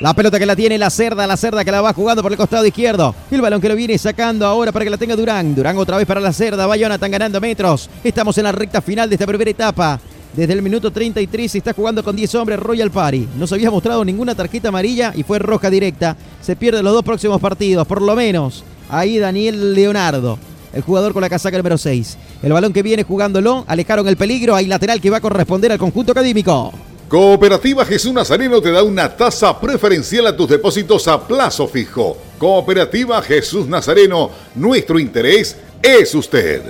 [0.00, 2.38] La pelota que la tiene la cerda, la cerda que la va jugando por el
[2.38, 3.14] costado izquierdo.
[3.30, 5.54] El balón que lo viene sacando ahora para que la tenga Durán.
[5.54, 6.66] Durán otra vez para la cerda.
[6.66, 7.88] Va Jonathan ganando metros.
[8.02, 10.00] Estamos en la recta final de esta primera etapa.
[10.34, 13.28] Desde el minuto 33 se está jugando con 10 hombres Royal Party.
[13.36, 16.16] No se había mostrado ninguna tarjeta amarilla y fue roja directa.
[16.40, 18.64] Se pierden los dos próximos partidos, por lo menos.
[18.88, 20.38] Ahí Daniel Leonardo,
[20.72, 22.16] el jugador con la casaca número 6.
[22.42, 24.54] El balón que viene jugándolo, alejaron el peligro.
[24.56, 26.72] Hay lateral que va a corresponder al conjunto académico.
[27.12, 32.16] Cooperativa Jesús Nazareno te da una tasa preferencial a tus depósitos a plazo fijo.
[32.38, 36.62] Cooperativa Jesús Nazareno, nuestro interés es usted.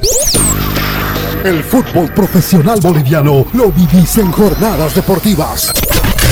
[1.44, 5.72] El fútbol profesional boliviano lo vivís en jornadas deportivas.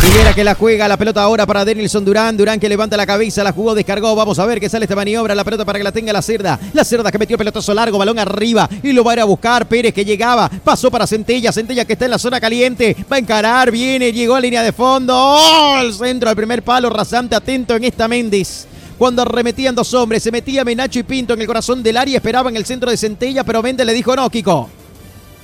[0.03, 2.34] Rivera que la juega, la pelota ahora para Denilson Durán.
[2.34, 4.14] Durán que levanta la cabeza, la jugó, descargó.
[4.14, 5.34] Vamos a ver qué sale esta maniobra.
[5.34, 6.59] La pelota para que la tenga la cerda.
[6.72, 9.68] La cerda que metió pelotazo largo, balón arriba y lo va a ir a buscar.
[9.68, 11.53] Pérez que llegaba, pasó para Centella.
[11.53, 12.96] Centella que está en la zona caliente.
[13.12, 15.14] Va a encarar, viene, llegó a línea de fondo.
[15.14, 15.80] ¡Oh!
[15.82, 20.22] El centro al primer palo, rasante, atento en esta Méndez cuando arremetían dos hombres.
[20.22, 23.44] Se metía Menacho y Pinto en el corazón del área, esperaban el centro de Centella,
[23.44, 24.70] pero Méndez le dijo no, Kiko.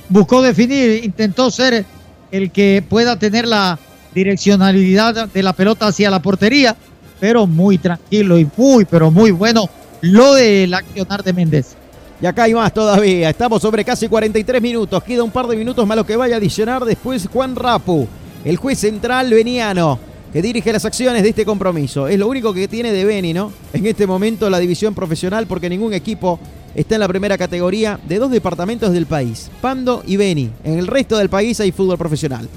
[0.09, 1.85] Buscó definir, intentó ser
[2.31, 3.79] el que pueda tener la
[4.17, 6.75] direccionalidad de la pelota hacia la portería,
[7.19, 9.69] pero muy tranquilo y muy, pero muy bueno
[10.01, 11.75] lo del accionar de Méndez.
[12.19, 13.29] Y acá hay más todavía.
[13.29, 15.03] Estamos sobre casi 43 minutos.
[15.03, 18.07] Queda un par de minutos más lo que vaya a adicionar después Juan Rapu,
[18.43, 19.99] el juez central veniano,
[20.33, 22.07] que dirige las acciones de este compromiso.
[22.07, 23.51] Es lo único que tiene de Beni, ¿no?
[23.71, 26.39] En este momento la división profesional, porque ningún equipo
[26.73, 30.49] está en la primera categoría de dos departamentos del país, Pando y Beni.
[30.63, 32.49] En el resto del país hay fútbol profesional.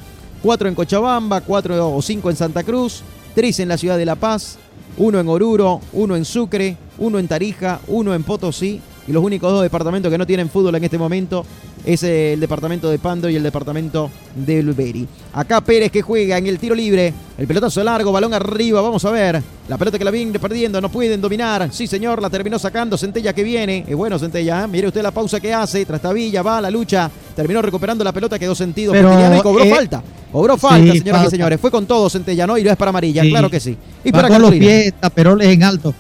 [0.43, 3.03] Cuatro en Cochabamba, cuatro o cinco en Santa Cruz,
[3.35, 4.57] tres en la ciudad de La Paz,
[4.97, 8.81] uno en Oruro, uno en Sucre, uno en Tarija, uno en Potosí.
[9.11, 11.45] Y los únicos dos departamentos que no tienen fútbol en este momento
[11.85, 15.09] es el departamento de Pando y el departamento de Blueberry.
[15.33, 17.13] Acá Pérez que juega en el tiro libre.
[17.37, 18.81] El pelotazo largo, balón arriba.
[18.81, 19.43] Vamos a ver.
[19.67, 21.71] La pelota que la viene perdiendo, no pueden dominar.
[21.73, 22.97] Sí, señor, la terminó sacando.
[22.97, 23.85] Centella que viene.
[23.89, 24.63] Es bueno, Centella.
[24.63, 24.69] ¿eh?
[24.69, 25.85] Mire usted la pausa que hace.
[25.85, 27.11] Trastabilla, va a la lucha.
[27.35, 28.93] Terminó recuperando la pelota, quedó sentido.
[28.93, 30.05] Pero, y cobró eh, falta.
[30.31, 31.61] Cobró falta, sí, señoras y señores.
[31.61, 32.57] Fue con todo Centella, ¿no?
[32.57, 33.31] Y no es para amarilla, Sí.
[33.31, 33.77] claro que sí.
[34.05, 35.93] Y Va para con los pies, taperoles en alto.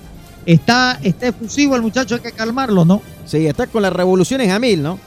[0.51, 3.01] Está, está efusivo el muchacho, hay que calmarlo, ¿no?
[3.25, 4.99] Sí, está con las revoluciones a mil, ¿no?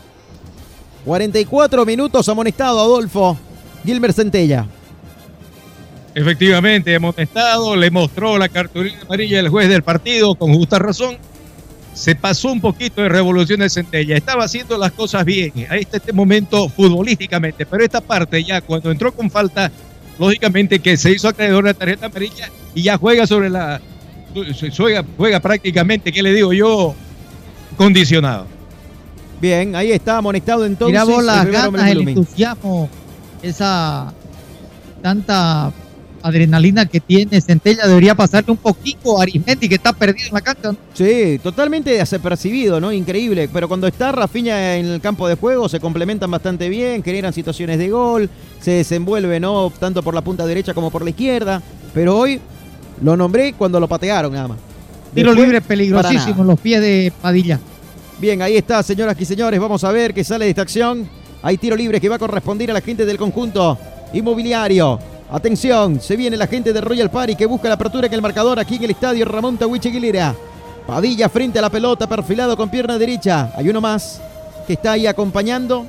[1.03, 3.37] 44 minutos amonestado, Adolfo.
[3.83, 4.65] Gilmer Centella.
[6.15, 11.17] Efectivamente, amonestado, le mostró la cartulina amarilla el juez del partido con justa razón.
[11.93, 14.15] Se pasó un poquito de revolución de Centella.
[14.15, 18.91] Estaba haciendo las cosas bien a este, este momento futbolísticamente, pero esta parte ya cuando
[18.91, 19.69] entró con falta,
[20.17, 23.81] lógicamente que se hizo acreedor de tarjeta amarilla y ya juega sobre la.
[24.75, 26.95] Juega, juega prácticamente, ¿qué le digo yo?
[27.77, 28.47] Condicionado.
[29.41, 30.93] Bien, ahí está amonestado entonces.
[30.93, 32.89] Mira vos las el ganas, del el entusiasmo,
[33.41, 34.13] esa
[35.01, 35.73] tanta
[36.23, 40.41] adrenalina que tiene Centella debería pasarle un poquito a Arismendi que está perdido en la
[40.41, 40.71] cancha.
[40.71, 40.77] ¿no?
[40.93, 42.93] Sí, totalmente desapercibido, ¿no?
[42.93, 43.49] Increíble.
[43.51, 47.77] Pero cuando está Rafinha en el campo de juego, se complementan bastante bien, generan situaciones
[47.77, 48.29] de gol,
[48.61, 49.71] se desenvuelve, ¿no?
[49.77, 51.61] Tanto por la punta derecha como por la izquierda.
[51.93, 52.39] Pero hoy
[53.03, 54.57] lo nombré cuando lo patearon, nada más.
[55.13, 57.59] Tiro libre peligrosísimo en los pies de Padilla.
[58.19, 59.59] Bien, ahí está, señoras y señores.
[59.59, 61.07] Vamos a ver qué sale de esta acción.
[61.41, 63.77] Hay tiro libre que va a corresponder a la gente del conjunto
[64.13, 64.97] inmobiliario.
[65.29, 68.59] Atención, se viene la gente de Royal Party que busca la apertura en el marcador
[68.59, 70.35] aquí en el estadio Ramón Tahuiche Aguilera.
[70.87, 73.51] Padilla frente a la pelota, perfilado con pierna derecha.
[73.55, 74.21] Hay uno más
[74.65, 75.85] que está ahí acompañando.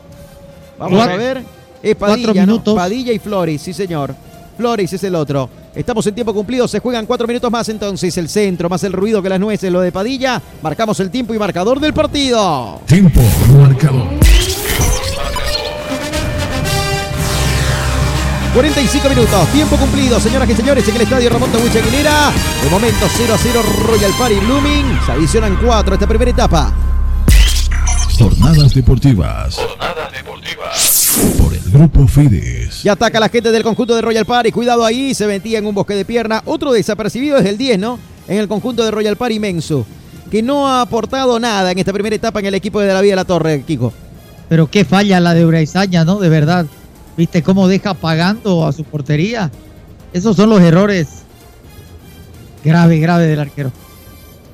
[0.78, 1.44] Vamos a ver.
[1.82, 2.46] Es Padilla.
[2.74, 4.14] Padilla y Flores, sí señor.
[4.56, 5.48] Flores es el otro.
[5.74, 8.16] Estamos en tiempo cumplido, se juegan cuatro minutos más entonces.
[8.16, 10.40] El centro, más el ruido que las nueces, lo de Padilla.
[10.62, 12.80] Marcamos el tiempo y marcador del partido.
[12.86, 13.20] Tiempo
[13.58, 14.06] marcador.
[18.54, 22.30] 45 minutos, tiempo cumplido, señoras y señores, en el estadio Ramón Tahuiche Aguilera.
[22.62, 25.00] De momento 0 a 0 Royal Party Blooming.
[25.04, 26.72] Se adicionan 4 a esta primera etapa.
[28.18, 29.56] Jornadas deportivas.
[29.56, 31.36] Jornadas deportivas.
[31.38, 32.82] Por el grupo Fides.
[32.82, 34.52] Ya ataca la gente del conjunto de Royal Party.
[34.52, 36.42] Cuidado ahí, se metía en un bosque de pierna.
[36.44, 37.98] Otro desapercibido es el 10, ¿no?
[38.28, 39.84] En el conjunto de Royal Party Mensu.
[40.30, 43.12] Que no ha aportado nada en esta primera etapa en el equipo de la Vía
[43.12, 43.92] de la Torre, Kiko.
[44.48, 46.20] Pero qué falla la de Uraizaña, ¿no?
[46.20, 46.66] De verdad.
[47.16, 49.50] ¿Viste cómo deja pagando a su portería?
[50.12, 51.24] Esos son los errores
[52.64, 53.72] grave, grave del arquero.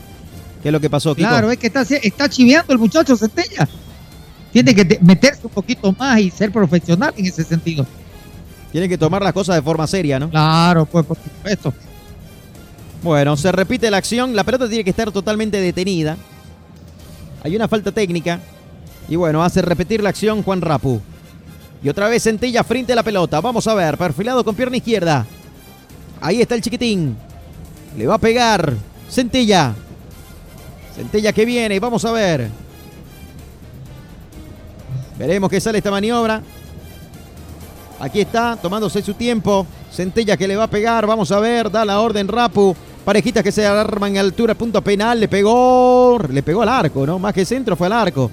[0.63, 1.29] ¿Qué es lo que pasó, Kiko?
[1.29, 3.69] Claro, es que está, está chiveando el muchacho Centella.
[4.55, 7.85] Tiene que te- meterse un poquito más y ser profesional en ese sentido.
[8.71, 10.29] Tiene que tomar las cosas de forma seria, ¿no?
[10.29, 11.73] Claro, pues por supuesto.
[13.03, 16.15] Bueno, se repite la acción, la pelota tiene que estar totalmente detenida.
[17.43, 18.39] Hay una falta técnica.
[19.09, 21.01] Y bueno, hace repetir la acción Juan Rapu.
[21.83, 23.41] Y otra vez Centella frente a la pelota.
[23.41, 25.25] Vamos a ver, perfilado con pierna izquierda.
[26.21, 27.17] Ahí está el chiquitín.
[27.97, 28.71] Le va a pegar.
[29.09, 29.75] Centella.
[30.95, 32.49] Centella que viene, vamos a ver.
[35.17, 36.41] Veremos qué sale esta maniobra.
[37.99, 39.65] Aquí está, tomándose su tiempo.
[39.91, 42.75] Centella que le va a pegar, vamos a ver, da la orden Rapu.
[43.05, 47.19] Parejitas que se arman a altura, punto penal, le pegó, le pegó al arco, ¿no?
[47.19, 48.29] Más que centro fue al arco.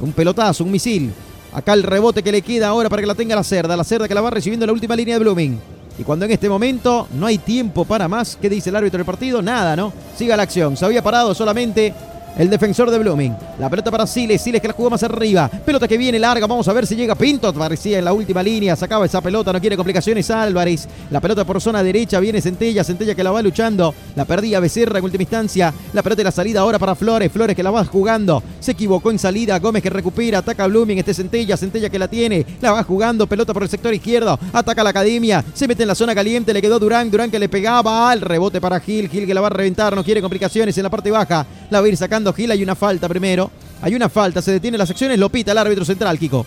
[0.00, 1.12] Un pelotazo, un misil.
[1.52, 3.76] Acá el rebote que le queda ahora para que la tenga la cerda.
[3.76, 5.58] La cerda que la va recibiendo en la última línea de Blooming.
[5.98, 9.06] Y cuando en este momento no hay tiempo para más, ¿qué dice el árbitro del
[9.06, 9.40] partido?
[9.40, 9.92] Nada, ¿no?
[10.16, 10.76] Siga la acción.
[10.76, 11.94] Se había parado solamente
[12.38, 13.34] el defensor de Blooming.
[13.58, 15.48] La pelota para Siles, Siles que la jugó más arriba.
[15.48, 17.52] Pelota que viene larga, vamos a ver si llega Pinto.
[17.52, 20.88] Parecía en la última línea, sacaba esa pelota, no quiere complicaciones Álvarez.
[21.10, 23.94] La pelota por zona derecha, viene Centella, Centella que la va luchando.
[24.14, 25.72] La perdía Becerra en última instancia.
[25.92, 28.42] La pelota y la salida ahora para Flores, Flores que la va jugando.
[28.60, 32.44] Se equivocó en salida, Gómez que recupera, ataca Blooming, este Centella, Centella que la tiene.
[32.60, 34.38] La va jugando, pelota por el sector izquierdo.
[34.52, 37.48] Ataca la academia, se mete en la zona caliente, le quedó Durán, Durán que le
[37.48, 40.82] pegaba al rebote para Gil, Gil que la va a reventar, no quiere complicaciones en
[40.82, 41.46] la parte baja.
[41.70, 43.50] La va a ir sacando Gil, hay una falta primero.
[43.82, 46.46] Hay una falta, se detiene las acciones, lo pita el árbitro central, Kiko.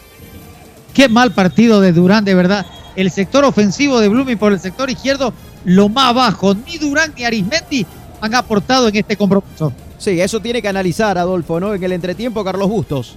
[0.93, 2.65] Qué mal partido de Durán, de verdad.
[2.95, 5.33] El sector ofensivo de Blooming por el sector izquierdo
[5.65, 6.55] lo más bajo.
[6.55, 7.85] Ni Durán ni Arismendi
[8.19, 9.71] han aportado en este compromiso.
[9.97, 11.73] Sí, eso tiene que analizar Adolfo, ¿no?
[11.73, 13.15] En el entretiempo, Carlos Bustos.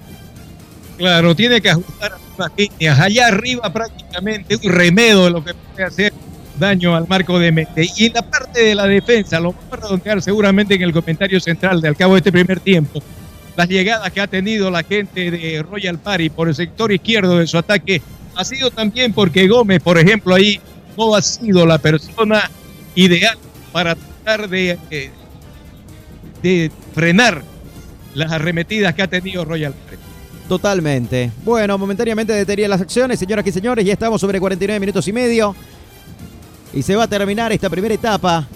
[0.98, 3.00] Claro, tiene que ajustar las líneas.
[3.00, 6.12] Allá arriba prácticamente un remedo de lo que puede hacer
[6.62, 7.86] daño al marco de Mente.
[7.96, 11.40] Y en la parte de la defensa, lo vamos a redondear seguramente en el comentario
[11.40, 13.02] central de al cabo de este primer tiempo.
[13.56, 17.46] Las llegadas que ha tenido la gente de Royal Party por el sector izquierdo de
[17.46, 18.00] su ataque
[18.34, 20.58] ha sido también porque Gómez, por ejemplo, ahí
[20.96, 22.50] no ha sido la persona
[22.94, 23.36] ideal
[23.72, 25.10] para tratar de, eh,
[26.42, 27.42] de frenar
[28.14, 30.02] las arremetidas que ha tenido Royal Party.
[30.48, 31.30] Totalmente.
[31.44, 33.84] Bueno, momentáneamente detenían las acciones, señoras y señores.
[33.84, 35.54] Ya estamos sobre 49 minutos y medio.
[36.72, 38.46] Y se va a terminar esta primera etapa.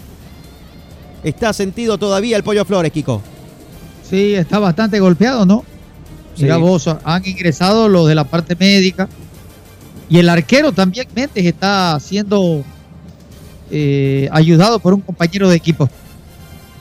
[1.22, 3.20] Está sentido todavía el Pollo Flores, Kiko.
[4.08, 5.64] Sí, está bastante golpeado, ¿no?
[6.34, 6.44] Sí.
[6.44, 9.08] Mira vos, han ingresado los de la parte médica.
[10.08, 12.62] Y el arquero también, Méndez, está siendo
[13.70, 15.88] eh, ayudado por un compañero de equipo.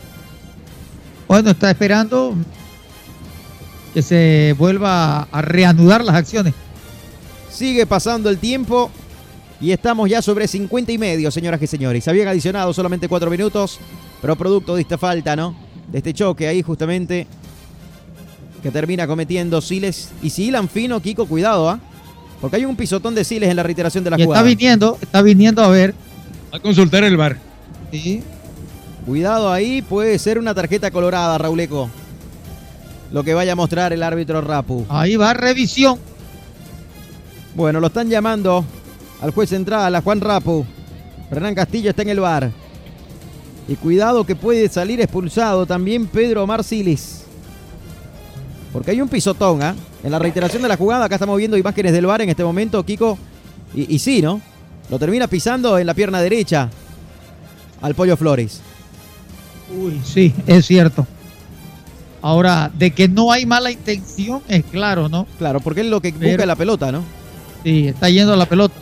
[1.27, 2.35] Bueno, está esperando
[3.95, 6.53] que se vuelva a reanudar las acciones.
[7.51, 8.91] Sigue pasando el tiempo
[9.61, 12.07] y estamos ya sobre 50 y medio, señoras y señores.
[12.09, 13.79] Habían adicionado solamente 4 minutos,
[14.21, 15.57] pero producto de esta falta, ¿no?
[15.91, 17.29] De este choque ahí justamente
[18.63, 20.11] que termina cometiendo Siles.
[20.23, 21.79] Y si hilan fino, Kiko, cuidado, ¿ah?
[22.41, 24.41] Porque hay un pisotón de Siles en la reiteración de la Y jugada.
[24.41, 25.95] está viniendo, está viniendo a ver.
[26.51, 27.39] A consultar el bar.
[27.93, 28.23] Sí.
[29.07, 31.89] Cuidado ahí, puede ser una tarjeta colorada, Rauleco.
[33.15, 34.87] Lo que vaya a mostrar el árbitro Rapu.
[34.89, 36.01] Ahí va revisión.
[37.55, 38.65] Bueno, lo están llamando
[39.23, 40.67] al juez central, a Juan Rapu.
[41.31, 42.51] Hernán Castillo está en el bar.
[43.69, 47.23] Y cuidado que puede salir expulsado también Pedro Marcilis.
[48.73, 49.77] Porque hay un pisotón, ¿ah?
[50.03, 52.85] En la reiteración de la jugada, acá estamos viendo imágenes del bar en este momento,
[52.85, 53.17] Kiko.
[53.77, 54.41] Y, y sí, ¿no?
[54.91, 56.69] Lo termina pisando en la pierna derecha
[57.81, 58.61] al Pollo Flores.
[59.73, 61.07] Uy, sí, es cierto.
[62.27, 65.27] Ahora, de que no hay mala intención, es claro, ¿no?
[65.37, 67.03] Claro, porque es lo que busca Pero- la pelota, ¿no?
[67.63, 68.75] Sí, está yendo a la pelota.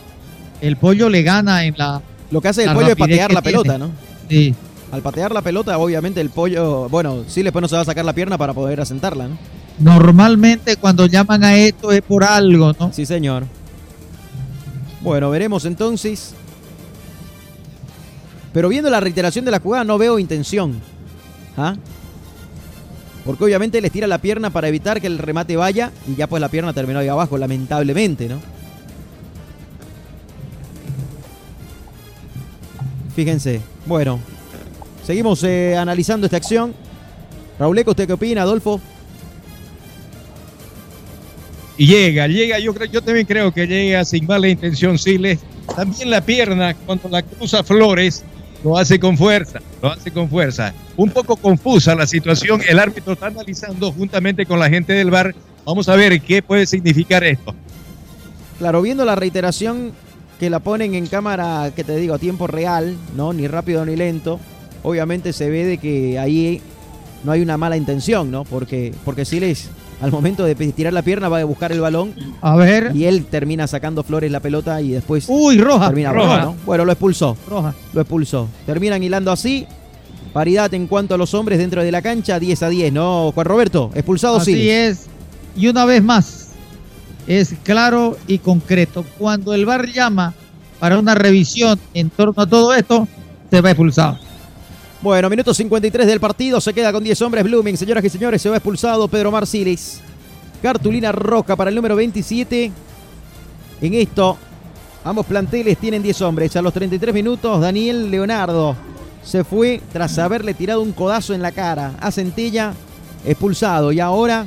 [0.61, 2.01] El pollo le gana en la.
[2.31, 3.59] Lo que hace el pollo es patear la tiene.
[3.59, 3.91] pelota, ¿no?
[4.29, 4.55] Sí.
[4.93, 8.05] Al patear la pelota, obviamente el pollo, bueno, sí después no se va a sacar
[8.05, 9.37] la pierna para poder asentarla, ¿no?
[9.77, 12.93] Normalmente cuando llaman a esto es por algo, ¿no?
[12.93, 13.43] Sí, señor.
[15.01, 16.33] Bueno, veremos entonces.
[18.53, 20.79] Pero viendo la reiteración de la jugada no veo intención.
[21.57, 21.75] ¿Ah?
[23.25, 26.41] Porque obviamente les tira la pierna para evitar que el remate vaya y ya pues
[26.41, 28.39] la pierna terminó ahí abajo, lamentablemente, ¿no?
[33.15, 33.61] Fíjense.
[33.85, 34.19] Bueno,
[35.05, 36.73] seguimos eh, analizando esta acción.
[37.59, 38.81] Rauleco, ¿usted qué opina, Adolfo?
[41.77, 45.39] Y llega, llega, yo creo, yo también creo que llega sin mala intención Siles.
[45.75, 48.23] También la pierna, cuando la cruza Flores,
[48.63, 50.73] lo hace con fuerza, lo hace con fuerza.
[50.95, 55.35] Un poco confusa la situación, el árbitro está analizando juntamente con la gente del bar.
[55.65, 57.53] Vamos a ver qué puede significar esto.
[58.59, 59.91] Claro, viendo la reiteración
[60.39, 63.33] que la ponen en cámara, que te digo, a tiempo real, ¿no?
[63.33, 64.39] Ni rápido ni lento.
[64.83, 66.61] Obviamente se ve de que ahí
[67.23, 68.43] no hay una mala intención, ¿no?
[68.43, 69.69] Porque, porque Siles,
[70.03, 72.13] al momento de tirar la pierna, va a buscar el balón.
[72.41, 72.91] A ver.
[72.93, 75.25] Y él termina sacando Flores la pelota y después.
[75.29, 75.87] Uy, roja.
[75.87, 76.25] Termina roja.
[76.25, 76.55] roja, ¿no?
[76.65, 77.37] Bueno, lo expulsó.
[77.49, 77.73] Roja.
[77.93, 78.49] Lo expulsó.
[78.65, 79.65] Terminan hilando así.
[80.33, 83.31] Paridad en cuanto a los hombres dentro de la cancha, 10 a 10, ¿no?
[83.31, 84.99] Juan Roberto, expulsado Así Siles.
[84.99, 85.07] es.
[85.55, 86.49] Y una vez más,
[87.25, 89.05] es claro y concreto.
[89.17, 90.33] Cuando el VAR llama
[90.79, 93.07] para una revisión en torno a todo esto,
[93.49, 94.19] se va expulsado.
[95.03, 97.75] Bueno, minuto 53 del partido, se queda con 10 hombres Blooming.
[97.75, 99.99] Señoras y señores, se va expulsado Pedro Marcilis.
[100.61, 102.71] Cartulina roja para el número 27.
[103.81, 104.37] En esto,
[105.03, 106.55] ambos planteles tienen 10 hombres.
[106.55, 108.77] A los 33 minutos, Daniel Leonardo
[109.21, 112.73] se fue tras haberle tirado un codazo en la cara a Centella,
[113.25, 113.91] expulsado.
[113.91, 114.45] Y ahora,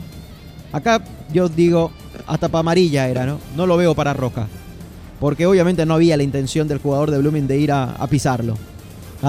[0.73, 1.05] acá
[1.35, 1.91] yo digo,
[2.27, 3.41] hasta para amarilla era, ¿no?
[3.57, 4.49] No lo veo para roja.
[5.21, 8.57] Porque obviamente no había la intención del jugador de Blooming de ir a, a pisarlo.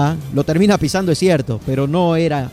[0.00, 0.14] ¿Ah?
[0.32, 2.50] Lo termina pisando, es cierto, pero no era.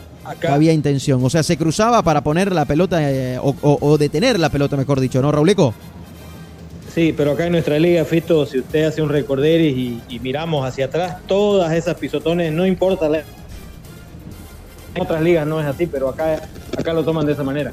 [0.48, 1.24] Había intención.
[1.24, 4.76] O sea, se cruzaba para poner la pelota eh, o, o- o detener la pelota,
[4.76, 5.72] mejor dicho, ¿no, Rauleco?
[6.92, 10.66] Sí, pero acá en nuestra liga, Fito, si usted hace un recorderis y, y miramos
[10.66, 13.18] hacia atrás, todas esas pisotones, no importa la...
[14.94, 16.40] En otras ligas no es así, pero acá,
[16.76, 17.72] acá lo toman de esa manera.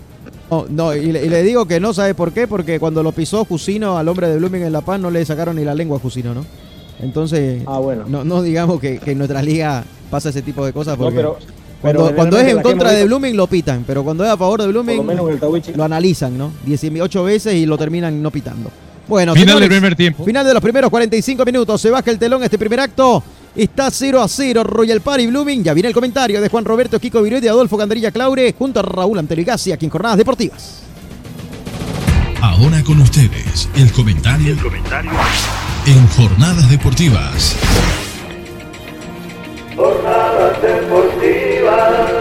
[0.51, 2.47] No, no y, le, y le digo que no, ¿sabe por qué?
[2.47, 5.55] Porque cuando lo pisó Jusino al hombre de Blooming en La Paz no le sacaron
[5.55, 6.45] ni la lengua a Jusino, ¿no?
[7.03, 8.05] Entonces, Ah, bueno.
[8.07, 11.17] no, no digamos que, que en nuestra liga pasa ese tipo de cosas No, porque
[11.17, 11.37] pero-
[11.81, 14.61] cuando, pero cuando es en contra de Blooming lo pitan, pero cuando es a favor
[14.61, 15.73] de Blooming lo menos en el Tawichi.
[15.73, 16.51] lo analizan, ¿no?
[16.65, 18.71] 18 veces y lo terminan no pitando.
[19.05, 20.23] Bueno, Final señores, del primer tiempo.
[20.23, 21.81] Final de los primeros 45 minutos.
[21.81, 23.21] Se baja el telón este primer acto.
[23.53, 25.61] Está 0 a 0 Royal Party Blooming.
[25.61, 28.83] Ya viene el comentario de Juan Roberto Kiko Viruet y Adolfo Gandarilla Claure junto a
[28.83, 30.83] Raúl Anteligassi aquí en Jornadas Deportivas.
[32.41, 34.55] Ahora con ustedes, el comentario,
[35.85, 37.57] en Jornadas Deportivas.
[39.75, 42.11] Jornadas deportivas.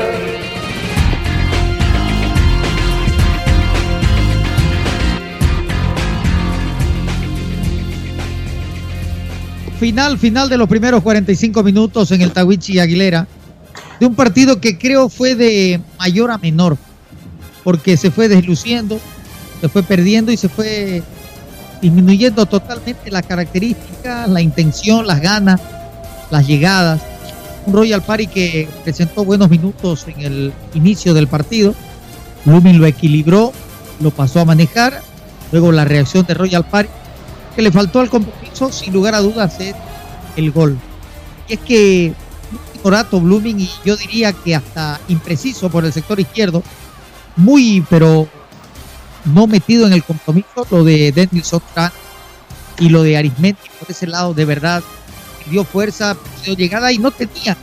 [9.79, 13.29] Final, final de los primeros 45 minutos en el Tawichi Aguilera.
[14.01, 16.77] De un partido que creo fue de mayor a menor.
[17.63, 18.99] Porque se fue desluciendo,
[19.61, 21.05] se fue perdiendo y se fue
[21.83, 25.61] disminuyendo totalmente las características, la intención, las ganas,
[26.31, 27.03] las llegadas.
[27.67, 31.75] Un Royal Party que presentó buenos minutos en el inicio del partido.
[32.45, 33.53] Blooming lo equilibró,
[34.01, 35.03] lo pasó a manejar.
[35.51, 36.89] Luego la reacción de Royal Party
[37.55, 39.75] que le faltó al compromiso, sin lugar a dudas, es
[40.37, 40.79] el gol.
[41.49, 42.15] Y es que
[42.83, 46.63] un rato Blooming, y yo diría que hasta impreciso por el sector izquierdo,
[47.37, 48.29] muy, pero
[49.25, 51.93] no metido en el compromiso, lo de Denilson Tran
[52.79, 54.83] y lo de Arismendi por ese lado, de verdad,
[55.51, 57.57] dio fuerza, dio llegada y no tenía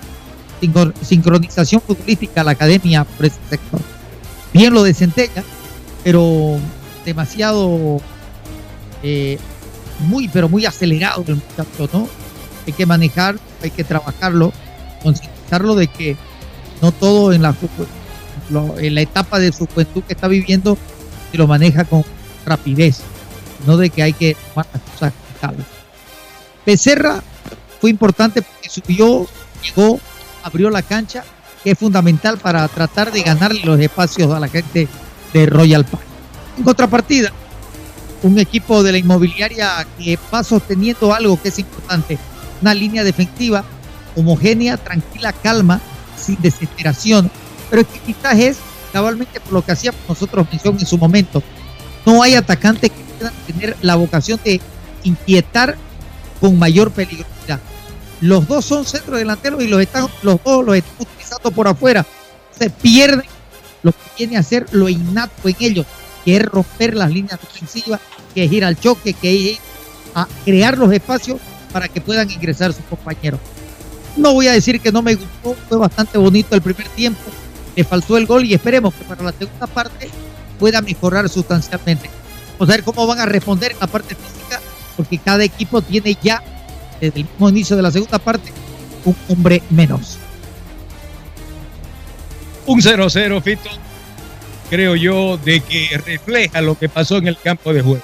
[0.61, 3.81] sincro- sincronización futbolística la academia por ese sector.
[4.53, 5.43] Bien lo de Centella,
[6.03, 6.57] pero
[7.05, 8.01] demasiado
[9.03, 9.37] eh,
[9.99, 12.07] muy, pero muy acelerado el muchacho, ¿no?
[12.65, 14.53] Hay que manejar, hay que trabajarlo,
[15.03, 16.15] concientizarlo de que
[16.81, 17.55] no todo en la,
[18.77, 20.77] en la etapa de su juventud que está viviendo
[21.31, 22.03] se lo maneja con
[22.45, 23.01] rapidez,
[23.65, 25.63] no de que hay que tomar las cosas calma.
[26.65, 27.23] Becerra
[27.79, 29.27] fue importante porque subió,
[29.63, 29.99] llegó,
[30.43, 31.23] abrió la cancha,
[31.63, 34.87] que es fundamental para tratar de ganarle los espacios a la gente
[35.33, 36.03] de Royal Park.
[36.57, 37.31] En contrapartida,
[38.23, 42.17] un equipo de la inmobiliaria que va sosteniendo algo que es importante,
[42.61, 43.63] una línea defensiva
[44.15, 45.79] homogénea, tranquila, calma,
[46.17, 47.31] sin desesperación,
[47.69, 48.57] pero que quizás es
[48.91, 51.41] cabalmente por lo que hacíamos nosotros mención en su momento.
[52.05, 54.61] No hay atacantes que puedan tener la vocación de
[55.03, 55.77] inquietar
[56.39, 57.59] con mayor peligrosidad.
[58.21, 62.05] Los dos son centro delanteros y los, están, los dos los están utilizando por afuera.
[62.57, 63.23] Se pierden
[63.83, 65.85] lo que viene a ser lo innato en ellos,
[66.25, 68.01] que es romper las líneas defensivas,
[68.33, 69.57] que es ir al choque, que es ir
[70.15, 71.39] a crear los espacios
[71.71, 73.39] para que puedan ingresar sus compañeros.
[74.17, 77.21] No voy a decir que no me gustó, fue bastante bonito el primer tiempo,
[77.75, 80.09] le faltó el gol y esperemos que para la segunda parte
[80.57, 82.09] pueda mejorar sustancialmente.
[82.57, 84.59] Vamos a ver cómo van a responder en la parte física,
[84.97, 86.43] porque cada equipo tiene ya,
[86.99, 88.51] desde el mismo inicio de la segunda parte,
[89.05, 90.17] un hombre menos.
[92.65, 93.69] Un 0-0, Fito,
[94.69, 98.03] creo yo, de que refleja lo que pasó en el campo de juego.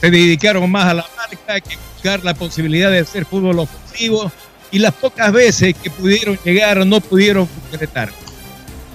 [0.00, 4.30] Se dedicaron más a la marca que buscar la posibilidad de hacer fútbol ofensivo
[4.70, 8.10] y las pocas veces que pudieron llegar no pudieron concretar.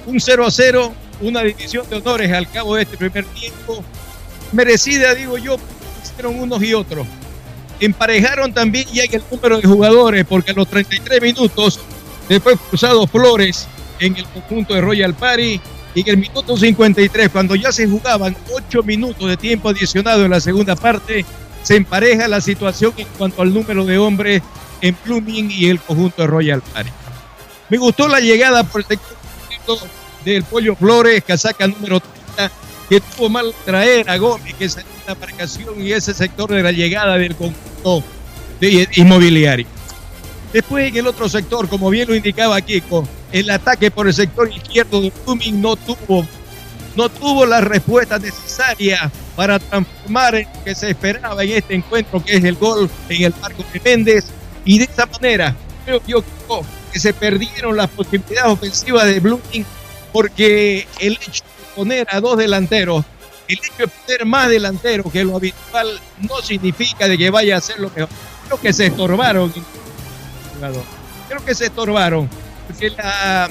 [0.10, 0.92] Un 0-0,
[1.22, 3.84] una división de honores al cabo de este primer tiempo,
[4.52, 5.58] merecida, digo yo,
[6.02, 7.06] hicieron unos y otros.
[7.80, 11.80] Emparejaron también ya en el número de jugadores, porque a los 33 minutos
[12.28, 13.68] después cruzado Flores
[14.00, 15.62] en el conjunto de Royal Party
[15.94, 20.32] y en el minuto 53, cuando ya se jugaban 8 minutos de tiempo adicionado en
[20.32, 21.24] la segunda parte,
[21.62, 24.42] se empareja la situación en cuanto al número de hombres
[24.82, 26.90] en Blooming y el conjunto de Royal Party.
[27.70, 29.00] Me gustó la llegada por el
[30.26, 32.52] del Pollo Flores, casaca número 30,
[32.90, 36.72] que tuvo mal traer a Gómez, que salió la marcación y ese sector de la
[36.72, 38.04] llegada del conjunto
[38.60, 39.68] de inmobiliario.
[40.52, 44.52] Después en el otro sector, como bien lo indicaba Kiko, el ataque por el sector
[44.52, 46.26] izquierdo de Blooming no tuvo,
[46.96, 52.24] no tuvo la respuesta necesaria para transformar en lo que se esperaba en este encuentro,
[52.24, 54.26] que es el gol en el marco de Méndez.
[54.66, 55.56] Y de esa manera,
[55.86, 56.24] creo yo
[56.92, 59.66] que se perdieron las posibilidades ofensivas de Blooming
[60.12, 63.06] porque el hecho de poner a dos delanteros,
[63.48, 67.62] el hecho de poner más delanteros que lo habitual no significa de que vaya a
[67.62, 68.10] ser lo mejor.
[68.46, 69.54] Creo que se estorbaron.
[71.28, 72.30] Creo que se estorbaron,
[72.68, 73.50] porque la,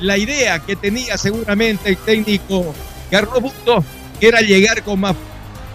[0.00, 2.74] la idea que tenía seguramente el técnico
[3.10, 3.84] Carlos Busto
[4.20, 5.14] era llegar con más.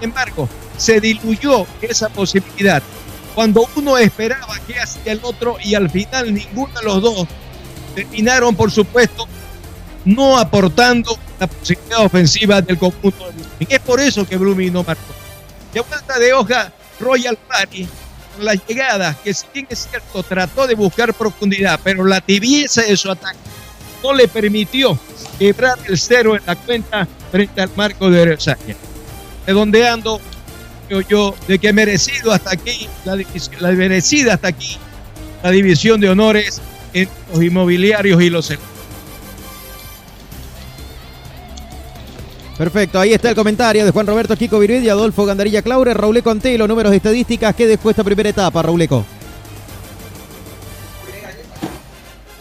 [0.02, 2.82] embargo, se diluyó esa posibilidad.
[3.36, 7.28] Cuando uno esperaba que hacía el otro y al final ninguno de los dos
[7.96, 9.28] terminaron, por supuesto,
[10.06, 13.68] no aportando la posibilidad ofensiva del conjunto de Blooming.
[13.70, 15.14] Es por eso que Blooming no marcó.
[15.74, 17.88] De vuelta de hoja, Royal Party,
[18.36, 22.82] con las llegadas, que si bien es cierto, trató de buscar profundidad, pero la tibieza
[22.82, 23.38] de su ataque
[24.04, 24.98] no le permitió
[25.38, 28.76] quebrar el cero en la cuenta frente al marco de Versailles.
[29.46, 30.20] Redondeando,
[30.88, 34.78] creo yo, de que merecido hasta aquí, la, hasta aquí,
[35.44, 36.62] la división de honores
[36.94, 38.81] entre los inmobiliarios y los seguros.
[42.62, 46.30] Perfecto, ahí está el comentario de Juan Roberto Kiko Viruid y Adolfo Gandarilla Claure, Rauleco
[46.30, 49.04] Antelo, números de estadísticas que dejó esta primera etapa, Rauleco.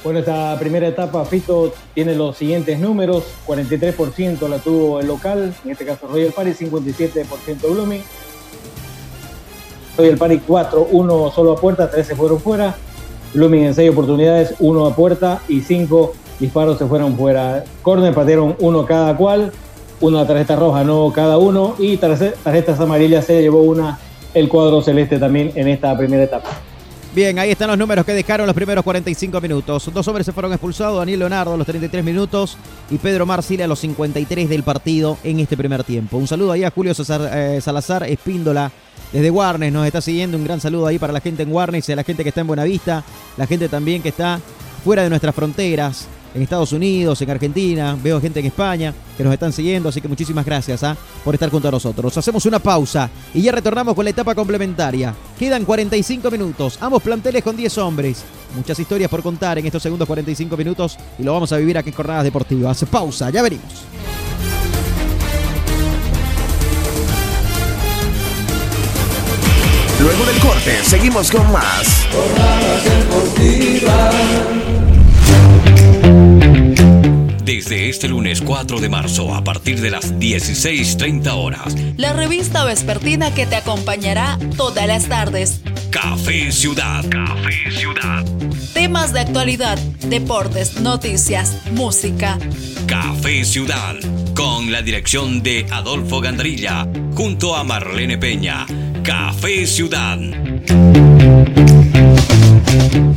[0.04, 5.70] Bueno, esta primera etapa, Fito tiene los siguientes números: 43% la tuvo el local, en
[5.70, 8.02] este caso Royal Party, 57% Blooming.
[9.96, 12.76] Royal Party 4, 1 solo a puerta, 13 fueron fuera.
[13.32, 17.64] Blooming en 6 oportunidades, 1 a puerta y 5 disparos se fueron fuera.
[17.80, 19.50] Corner patearon uno cada cual,
[20.00, 23.98] una tarjeta roja no cada uno y tarjetas amarillas se llevó una
[24.34, 26.50] el cuadro celeste también en esta primera etapa.
[27.12, 29.90] Bien, ahí están los números que dejaron los primeros 45 minutos.
[29.92, 32.56] Dos hombres se fueron expulsados, Daniel Leonardo a los 33 minutos
[32.88, 36.18] y Pedro Marcile a los 53 del partido en este primer tiempo.
[36.18, 36.92] Un saludo ahí a Julio
[37.32, 38.70] eh, Salazar Espíndola
[39.12, 40.36] desde Warnes, nos está siguiendo.
[40.36, 42.46] Un gran saludo ahí para la gente en Warnes a la gente que está en
[42.46, 43.02] Buenavista,
[43.36, 44.38] la gente también que está
[44.84, 49.32] fuera de nuestras fronteras, en Estados Unidos, en Argentina, veo gente en España que nos
[49.32, 50.96] están siguiendo, así que muchísimas gracias ¿ah?
[51.24, 52.16] por estar junto a nosotros.
[52.16, 55.14] Hacemos una pausa y ya retornamos con la etapa complementaria.
[55.38, 58.24] Quedan 45 minutos, ambos planteles con 10 hombres.
[58.56, 61.90] Muchas historias por contar en estos segundos 45 minutos y lo vamos a vivir aquí
[61.90, 62.84] en Jornadas Deportivas.
[62.90, 63.84] Pausa, ya venimos.
[70.00, 72.06] Luego del corte, seguimos con más.
[72.10, 74.49] Jornadas Deportivas.
[77.70, 81.76] Desde este lunes 4 de marzo a partir de las 16.30 horas.
[81.96, 85.60] La revista vespertina que te acompañará todas las tardes.
[85.90, 87.04] Café Ciudad.
[87.08, 88.24] Café Ciudad.
[88.74, 92.40] Temas de actualidad, deportes, noticias, música.
[92.88, 93.94] Café Ciudad.
[94.34, 96.88] Con la dirección de Adolfo Gandrilla.
[97.14, 98.66] Junto a Marlene Peña.
[99.04, 100.18] Café Ciudad.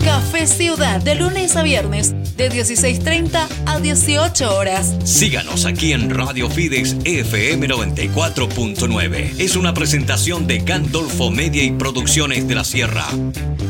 [0.04, 4.96] Café Ciudad, de lunes a viernes, de 16.30 a 18 horas.
[5.06, 9.40] Síganos aquí en Radio Fides FM 94.9.
[9.40, 13.06] Es una presentación de Gandolfo Media y Producciones de la Sierra.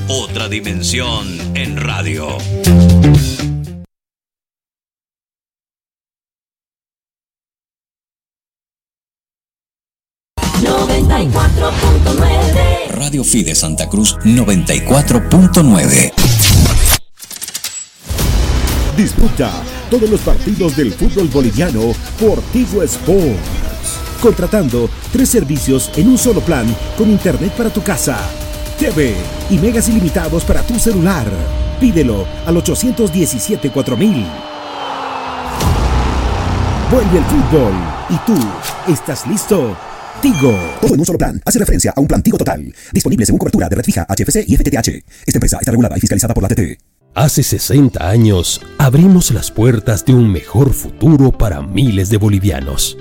[0.07, 2.37] Otra dimensión en radio.
[12.93, 16.13] Radio Fide Santa Cruz 94.9.
[18.95, 19.51] Disfruta
[19.89, 23.39] todos los partidos del fútbol boliviano por Tigo Sports.
[24.21, 26.67] Contratando tres servicios en un solo plan
[26.97, 28.17] con internet para tu casa,
[28.77, 29.15] TV
[29.49, 31.25] y megas ilimitados para tu celular.
[31.79, 34.25] Pídelo al 817 4000.
[36.91, 37.73] Vuelve el fútbol
[38.09, 38.37] y tú,
[38.91, 39.75] ¿estás listo?
[40.23, 40.57] Tigo.
[40.79, 41.41] Todo en un solo plan.
[41.45, 42.73] Hace referencia a un plan Tigo Total.
[42.93, 44.87] Disponible según cobertura de red fija, HFC y FTTH.
[45.25, 46.79] Esta empresa está regulada y fiscalizada por la TT.
[47.13, 52.97] Hace 60 años abrimos las puertas de un mejor futuro para miles de bolivianos.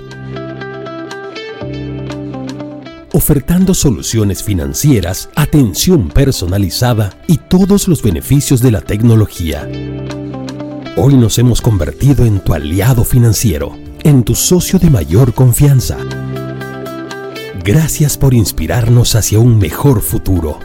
[3.13, 9.65] Ofertando soluciones financieras, atención personalizada y todos los beneficios de la tecnología.
[10.97, 15.97] Hoy nos hemos convertido en tu aliado financiero, en tu socio de mayor confianza.
[17.63, 20.59] Gracias por inspirarnos hacia un mejor futuro.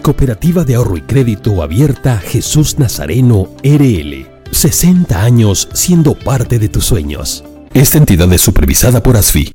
[0.00, 4.26] Cooperativa de Ahorro y Crédito Abierta Jesús Nazareno RL.
[4.50, 7.44] 60 años siendo parte de tus sueños.
[7.74, 9.52] Esta entidad es supervisada por ASFI.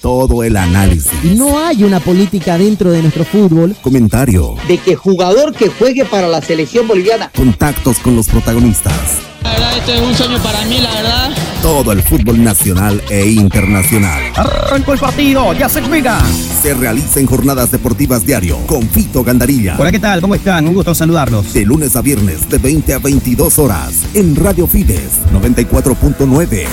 [0.00, 1.12] Todo el análisis.
[1.22, 3.76] Y no hay una política dentro de nuestro fútbol.
[3.82, 4.54] Comentario.
[4.66, 7.30] De que jugador que juegue para la selección boliviana.
[7.36, 9.31] Contactos con los protagonistas.
[9.42, 11.30] La verdad, este es un sueño para mí, la verdad.
[11.62, 14.22] Todo el fútbol nacional e internacional.
[14.36, 16.20] Arrancó el partido, ya se juega.
[16.62, 19.76] Se realiza en jornadas deportivas diario con Fito Gandarilla.
[19.78, 20.20] Hola, ¿qué tal?
[20.20, 20.66] ¿Cómo están?
[20.68, 21.52] Un gusto saludarlos.
[21.52, 26.66] De lunes a viernes, de 20 a 22 horas, en Radio Fides 94.9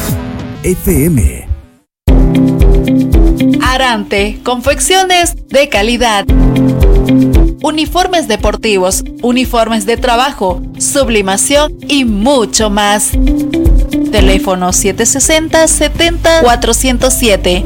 [0.64, 1.48] FM.
[3.62, 6.26] Arante, confecciones de calidad.
[7.62, 13.12] Uniformes deportivos, uniformes de trabajo, sublimación y mucho más.
[14.12, 17.66] Teléfono 760 70 407.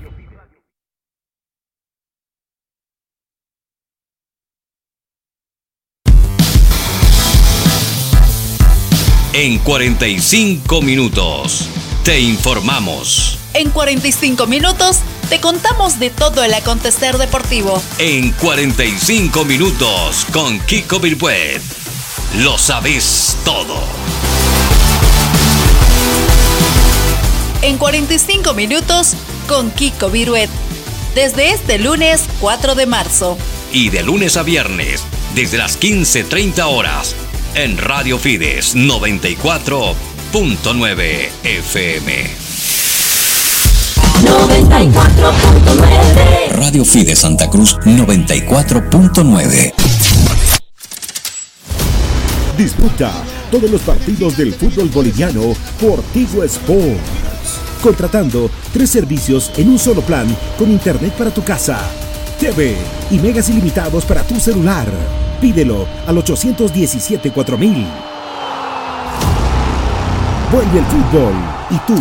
[9.41, 11.69] En 45 minutos
[12.03, 13.39] te informamos.
[13.59, 14.99] En 45 minutos
[15.29, 17.83] te contamos de todo el acontecer deportivo.
[17.99, 21.61] En 45 minutos con Kiko Birbuet.
[22.39, 23.83] Lo sabes todo.
[27.63, 29.15] En 45 minutos
[29.49, 30.51] con Kiko Viruet.
[31.17, 33.37] Desde este lunes 4 de marzo.
[33.73, 35.03] Y de lunes a viernes,
[35.35, 37.17] desde las 15.30 horas,
[37.57, 42.48] en Radio Fides 94.9 FM.
[44.29, 49.73] 94.9 Radio Fides Santa Cruz 94.9
[52.57, 53.13] Disfruta
[53.51, 57.01] todos los partidos del fútbol boliviano por Tigo Sports.
[57.83, 60.27] Contratando tres servicios en un solo plan
[60.59, 61.79] con internet para tu casa,
[62.41, 62.77] TV
[63.11, 64.89] y megas ilimitados para tu celular.
[65.41, 67.87] Pídelo al 817 4000.
[70.51, 71.35] Vuelve el fútbol
[71.71, 71.95] y tú,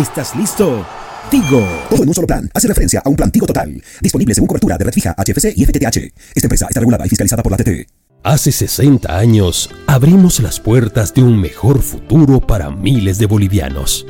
[0.00, 0.86] ¿estás listo?
[1.30, 1.66] Tigo.
[1.90, 2.50] Todo en un solo plan.
[2.54, 3.82] Hace referencia a un plan Tigo Total.
[4.00, 6.12] Disponible según cobertura de red fija, HFC y FTTH.
[6.34, 7.88] Esta empresa está regulada y fiscalizada por la TT.
[8.22, 14.04] Hace 60 años abrimos las puertas de un mejor futuro para miles de bolivianos.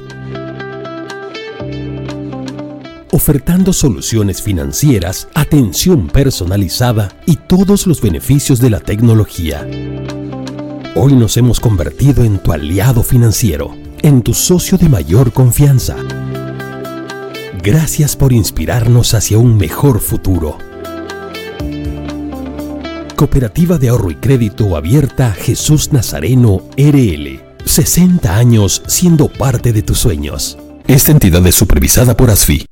[3.13, 9.67] Ofertando soluciones financieras, atención personalizada y todos los beneficios de la tecnología.
[10.95, 15.97] Hoy nos hemos convertido en tu aliado financiero, en tu socio de mayor confianza.
[17.67, 20.57] Gracias por inspirarnos hacia un mejor futuro.
[23.17, 27.41] Cooperativa de Ahorro y Crédito Abierta Jesús Nazareno RL.
[27.65, 30.57] 60 años siendo parte de tus sueños.
[30.87, 32.67] Esta entidad es supervisada por ASFI.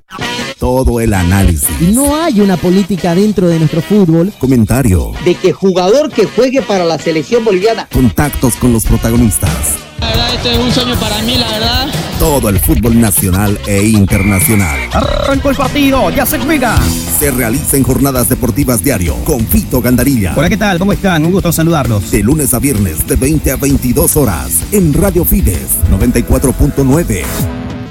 [0.60, 1.90] Todo el análisis.
[1.92, 4.32] No hay una política dentro de nuestro fútbol.
[4.38, 5.10] Comentario.
[5.24, 7.88] De que jugador que juegue para la selección boliviana.
[7.92, 9.74] Contactos con los protagonistas.
[10.14, 11.88] Verdad, este es un sueño para mí, la verdad.
[12.20, 14.78] Todo el fútbol nacional e internacional.
[14.92, 16.78] Arrancó el partido, ya se juega.
[17.18, 20.32] Se realiza en jornadas deportivas diario con Fito Gandarilla.
[20.36, 20.78] Hola, ¿qué tal?
[20.78, 21.26] ¿Cómo están?
[21.26, 22.12] Un gusto saludarlos.
[22.12, 27.24] De lunes a viernes de 20 a 22 horas en Radio Fides 94.9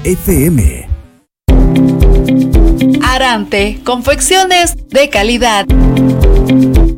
[0.04, 0.88] FM.
[3.02, 5.66] Arante, confecciones de calidad.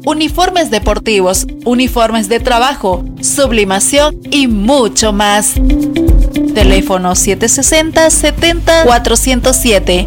[0.06, 5.54] Uniformes deportivos, uniformes de trabajo, sublimación y mucho más.
[6.54, 10.06] Teléfono 760 70 407.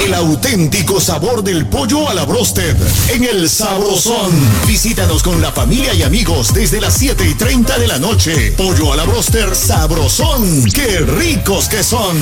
[0.00, 2.76] El auténtico sabor del pollo a la brosted
[3.10, 4.32] en el Sabrosón.
[4.66, 8.52] Visítanos con la familia y amigos desde las 7 y 30 de la noche.
[8.56, 10.64] Pollo a la broster Sabrosón.
[10.72, 12.16] ¡Qué ricos que son!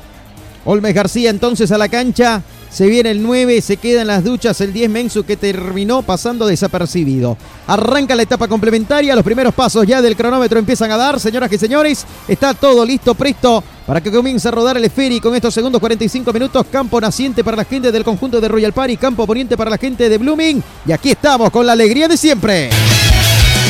[0.63, 2.43] Olmes García entonces a la cancha.
[2.69, 6.47] Se viene el 9, se queda en las duchas el 10 Mensu que terminó pasando
[6.47, 7.35] desapercibido.
[7.67, 11.57] Arranca la etapa complementaria, los primeros pasos ya del cronómetro empiezan a dar, señoras y
[11.57, 12.05] señores.
[12.29, 16.31] Está todo listo, presto para que comience a rodar el esférico en estos segundos 45
[16.31, 16.65] minutos.
[16.71, 20.07] Campo naciente para la gente del conjunto de Royal Party, campo poniente para la gente
[20.07, 20.63] de Blooming.
[20.85, 22.69] Y aquí estamos con la alegría de siempre.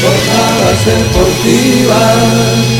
[0.01, 2.71] Jornadas deportivas.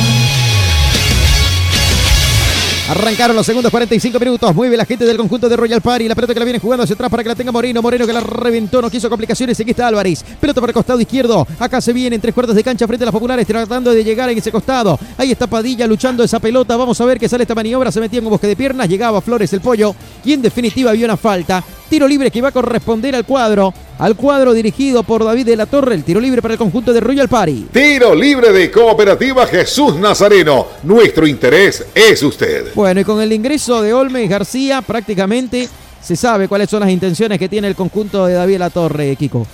[2.91, 4.53] Arrancaron los segundos 45 minutos.
[4.53, 6.09] Mueve la gente del conjunto de Royal Party.
[6.09, 7.81] La pelota que la viene jugando hacia atrás para que la tenga Moreno.
[7.81, 9.57] Moreno que la reventó, no quiso complicaciones.
[9.59, 10.25] Aquí está Álvarez.
[10.41, 11.47] Pelota por el costado izquierdo.
[11.57, 14.29] Acá se viene en tres cuartos de cancha frente a las populares, tratando de llegar
[14.29, 14.99] en ese costado.
[15.17, 16.75] Ahí está Padilla luchando esa pelota.
[16.75, 17.93] Vamos a ver qué sale esta maniobra.
[17.93, 18.89] Se metía en un bosque de piernas.
[18.89, 19.95] Llegaba Flores el pollo.
[20.25, 21.63] Y en definitiva había una falta.
[21.91, 23.73] Tiro libre que va a corresponder al cuadro.
[23.99, 25.93] Al cuadro dirigido por David de la Torre.
[25.93, 27.67] El tiro libre para el conjunto de Royal Party.
[27.69, 30.67] Tiro libre de Cooperativa Jesús Nazareno.
[30.83, 32.73] Nuestro interés es usted.
[32.75, 35.67] Bueno, y con el ingreso de Olmes García, prácticamente
[36.01, 39.17] se sabe cuáles son las intenciones que tiene el conjunto de David de la Torre,
[39.17, 39.45] Kiko.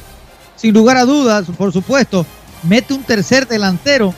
[0.56, 2.24] Sin lugar a dudas, por supuesto,
[2.70, 4.14] mete un tercer delantero.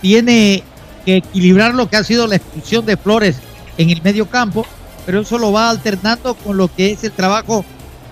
[0.00, 0.64] Tiene
[1.06, 3.36] que equilibrar lo que ha sido la expulsión de Flores
[3.78, 4.66] en el medio campo,
[5.04, 7.64] pero eso lo va alternando con lo que es el trabajo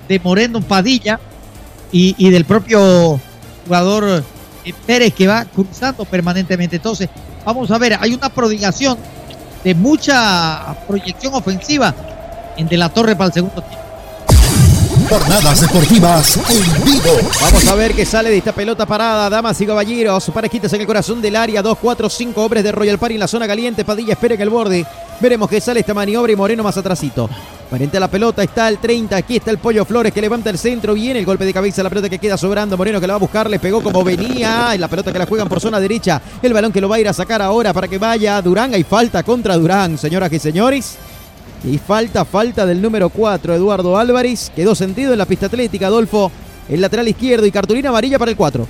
[0.09, 1.21] de Moreno Padilla
[1.93, 3.21] y, y del propio
[3.67, 4.25] jugador
[4.65, 6.77] eh, Pérez que va cruzando permanentemente.
[6.77, 7.09] Entonces,
[7.45, 8.99] vamos a ver, hay una prodigación
[9.63, 11.95] de mucha proyección ofensiva
[12.57, 13.81] en De la Torre para el segundo tiempo.
[15.09, 17.19] Jornadas deportivas en vivo.
[17.41, 19.29] Vamos a ver qué sale de esta pelota parada.
[19.29, 21.63] Damas y caballeros, parejitas en el corazón del área.
[21.63, 23.85] 2, 4, 5 hombres de Royal Party en la zona caliente.
[23.85, 24.87] Padilla espera en el borde.
[25.21, 27.29] Veremos qué sale esta maniobra y Moreno más atrasito.
[27.69, 29.17] Frente a la pelota está el 30.
[29.17, 30.95] Aquí está el Pollo Flores que levanta el centro.
[30.95, 31.83] Viene el golpe de cabeza.
[31.83, 32.77] La pelota que queda sobrando.
[32.77, 33.49] Moreno que la va a buscar.
[33.49, 34.75] Le pegó como venía.
[34.75, 36.21] Y la pelota que la juegan por zona derecha.
[36.43, 38.73] El balón que lo va a ir a sacar ahora para que vaya Durán.
[38.73, 40.97] Hay falta contra Durán, señoras y señores.
[41.63, 44.51] Y falta, falta del número 4, Eduardo Álvarez.
[44.57, 46.33] Quedó sentido en la pista atlética, Adolfo,
[46.69, 48.67] el lateral izquierdo y cartulina amarilla para el 4.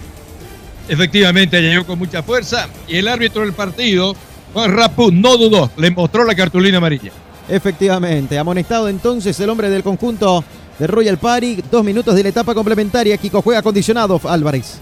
[0.88, 4.16] Efectivamente, llegó con mucha fuerza y el árbitro del partido,
[4.52, 7.12] Juan Rapú, no dudó, le mostró la cartulina amarilla.
[7.48, 10.44] Efectivamente, amonestado entonces el hombre del conjunto
[10.78, 11.62] de Royal Party.
[11.70, 13.16] Dos minutos de la etapa complementaria.
[13.16, 14.78] Kiko juega condicionado, Álvarez.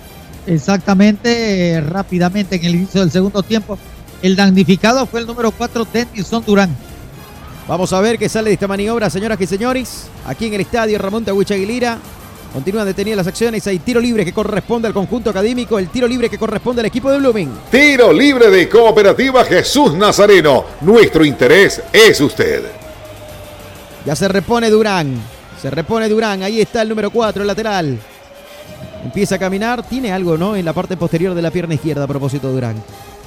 [0.47, 3.79] Exactamente, eh, rápidamente en el inicio del segundo tiempo.
[4.23, 6.75] El damnificado fue el número 4, Denison Durán.
[7.67, 10.07] Vamos a ver qué sale de esta maniobra, señoras y señores.
[10.27, 11.99] Aquí en el estadio Ramón Tahuicha Aguilera.
[12.53, 13.67] Continúan detenidas las acciones.
[13.67, 15.79] Hay tiro libre que corresponde al conjunto académico.
[15.79, 17.51] El tiro libre que corresponde al equipo de Blooming.
[17.71, 20.65] Tiro libre de Cooperativa Jesús Nazareno.
[20.81, 22.65] Nuestro interés es usted.
[24.07, 25.15] Ya se repone Durán.
[25.61, 26.43] Se repone Durán.
[26.43, 27.99] Ahí está el número 4, el lateral.
[29.05, 29.83] Empieza a caminar.
[29.83, 30.57] Tiene algo, ¿no?
[30.57, 32.83] En la parte posterior de la pierna izquierda a propósito de Durán.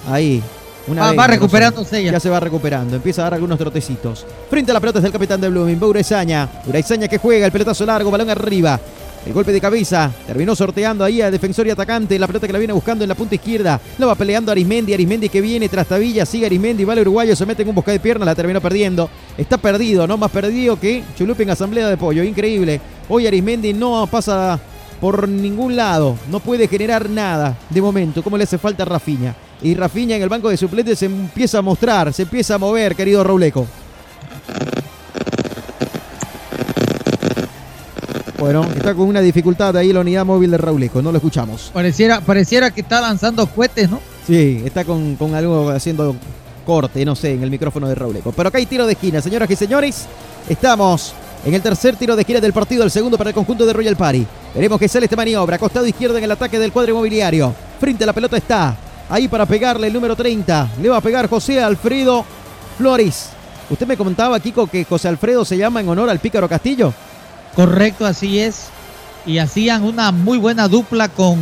[0.10, 0.42] Ahí.
[0.88, 2.14] Una Va, va recuperándose ya.
[2.14, 2.96] Ya se va recuperando.
[2.96, 4.26] Empieza a dar algunos trotecitos.
[4.50, 6.50] Frente a la pelota es el capitán de Blooming, Baurezaña.
[6.66, 8.80] Uraizaña que juega, el pelotazo largo, balón arriba.
[9.26, 10.12] El golpe de cabeza.
[10.26, 12.18] Terminó sorteando ahí a defensor y atacante.
[12.18, 13.80] La pelota que la viene buscando en la punta izquierda.
[13.98, 14.94] La va peleando Arismendi.
[14.94, 16.26] Arismendi que viene tras Tabilla.
[16.26, 16.84] Sigue Arismendi.
[16.86, 17.36] Vale uruguayo.
[17.36, 18.26] Se mete en un bosque de pierna.
[18.26, 19.10] La terminó perdiendo.
[19.38, 20.08] Está perdido.
[20.08, 22.24] No más perdido que Chulupe en Asamblea de Pollo.
[22.24, 22.82] Increíble.
[23.10, 24.60] Hoy Arismendi no pasa
[25.00, 26.16] por ningún lado.
[26.30, 28.24] No puede generar nada de momento.
[28.24, 29.36] Como le hace falta a Rafiña.
[29.62, 32.12] Y Rafiña en el banco de suplentes se empieza a mostrar.
[32.12, 33.68] Se empieza a mover, querido Rauleco.
[38.42, 41.70] Bueno, está con una dificultad ahí la unidad móvil de Rauleco, no lo escuchamos.
[41.72, 44.00] Pareciera, pareciera que está lanzando cohetes, ¿no?
[44.26, 46.16] Sí, está con, con algo haciendo
[46.66, 48.32] corte, no sé, en el micrófono de Rauleco.
[48.32, 50.08] Pero acá hay tiro de esquina, señoras y señores.
[50.50, 51.14] Estamos
[51.46, 53.96] en el tercer tiro de esquina del partido, el segundo para el conjunto de Royal
[53.96, 54.26] Party.
[54.56, 57.54] Veremos que sale esta maniobra, costado izquierdo en el ataque del cuadro inmobiliario.
[57.80, 58.76] Frente a la pelota está,
[59.08, 60.72] ahí para pegarle el número 30.
[60.82, 62.26] Le va a pegar José Alfredo
[62.76, 63.30] Flores.
[63.70, 66.92] Usted me comentaba, Kiko, que José Alfredo se llama en honor al Pícaro Castillo.
[67.56, 68.66] Correcto, así es.
[69.26, 71.40] Y hacían una muy buena dupla con,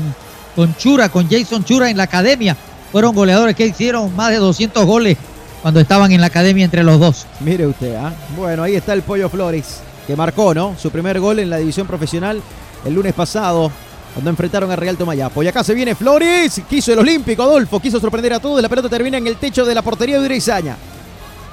[0.56, 2.56] con Chura, con Jason Chura en la academia.
[2.92, 5.18] Fueron goleadores que hicieron más de 200 goles
[5.62, 7.26] cuando estaban en la academia entre los dos.
[7.40, 8.14] Mire usted, ¿ah?
[8.36, 10.76] Bueno, ahí está el Pollo Flores, que marcó, ¿no?
[10.78, 12.42] Su primer gol en la división profesional
[12.86, 13.72] el lunes pasado,
[14.14, 15.44] cuando enfrentaron a Real Tomayapo.
[15.44, 18.62] Y acá se viene Flores, quiso el Olímpico, Adolfo, quiso sorprender a todos.
[18.62, 20.78] La pelota termina en el techo de la portería de Urizaña.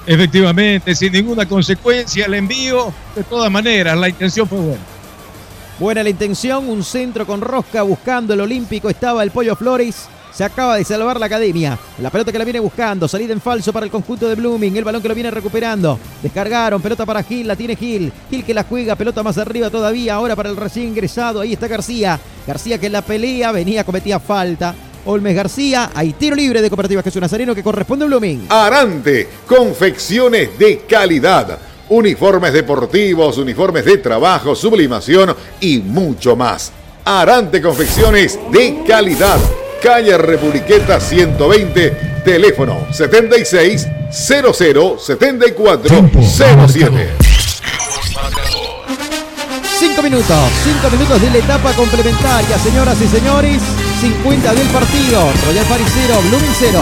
[0.07, 2.93] Efectivamente, sin ninguna consecuencia el envío.
[3.13, 4.81] De todas maneras, la intención fue buena.
[5.77, 8.89] Buena la intención, un centro con rosca buscando el Olímpico.
[8.89, 10.07] Estaba el Pollo Flores.
[10.31, 11.77] Se acaba de salvar la academia.
[11.99, 13.07] La pelota que la viene buscando.
[13.07, 14.77] Salida en falso para el conjunto de Blooming.
[14.77, 15.99] El balón que lo viene recuperando.
[16.23, 16.81] Descargaron.
[16.81, 17.47] Pelota para Gil.
[17.47, 18.13] La tiene Gil.
[18.29, 18.95] Gil que la juega.
[18.95, 20.15] Pelota más arriba todavía.
[20.15, 21.41] Ahora para el recién ingresado.
[21.41, 22.19] Ahí está García.
[22.45, 23.51] García que la pelea.
[23.51, 24.73] Venía, cometía falta.
[25.07, 25.91] Olmes García.
[25.93, 28.45] Hay tiro libre de Cooperativa Jesús Nazareno que corresponde a Blooming.
[28.49, 29.27] Arante.
[29.47, 31.59] Confecciones de calidad.
[31.89, 36.71] Uniformes deportivos, uniformes de trabajo, sublimación y mucho más.
[37.05, 39.39] Arante Confecciones de calidad
[39.81, 47.09] calle Republiqueta 120, teléfono 76 00 74 07.
[49.79, 53.86] Cinco minutos, cinco minutos de la etapa complementaria, señoras y señores.
[53.99, 55.19] 50 del partido.
[55.47, 56.79] Royal Paris 0, Blooming 0.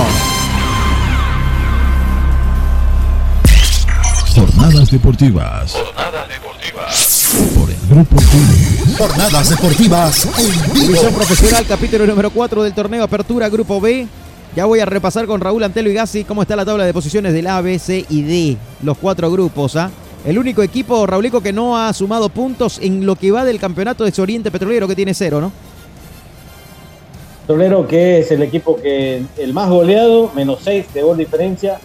[4.35, 5.71] Jornadas deportivas.
[5.71, 7.27] Jornadas deportivas.
[7.57, 8.97] Por el Grupo Tunes.
[8.97, 10.87] Jornadas deportivas en vivo.
[10.87, 14.07] División profesional, capítulo número 4 del torneo Apertura Grupo B.
[14.53, 17.31] Ya voy a repasar con Raúl Antelo y Gassi cómo está la tabla de posiciones
[17.31, 18.57] del A, B, C y D.
[18.83, 19.77] Los cuatro grupos.
[19.77, 19.89] ¿ah?
[20.25, 24.05] El único equipo, Raulico, que no ha sumado puntos en lo que va del campeonato
[24.05, 25.53] es Oriente Petrolero, que tiene cero, ¿no?
[27.45, 31.79] Petrolero, que es el equipo que el más goleado, menos seis de gol diferencia.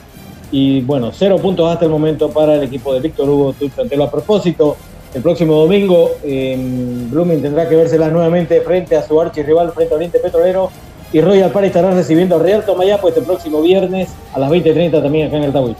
[0.50, 4.04] Y bueno, cero puntos hasta el momento para el equipo de Víctor Hugo Tucho Antelo.
[4.04, 4.78] A propósito,
[5.12, 9.96] el próximo domingo en Blooming tendrá que vérselas nuevamente frente a su archirrival, frente a
[9.96, 10.70] Oriente Petrolero.
[11.12, 15.28] Y Royal Party estará recibiendo al Real Tomayapo este próximo viernes a las 20.30 también
[15.28, 15.76] acá en el Tawich.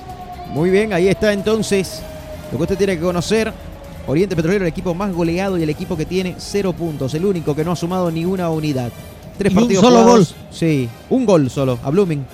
[0.53, 2.03] Muy bien, ahí está entonces
[2.53, 3.51] lo que usted tiene que conocer.
[4.07, 7.15] Oriente Petrolero, el equipo más goleado y el equipo que tiene cero puntos.
[7.15, 8.91] El único que no ha sumado ni una unidad.
[9.41, 10.35] Tres Y un partidos solo jugados.
[10.51, 12.27] Sí, un gol solo a Blooming.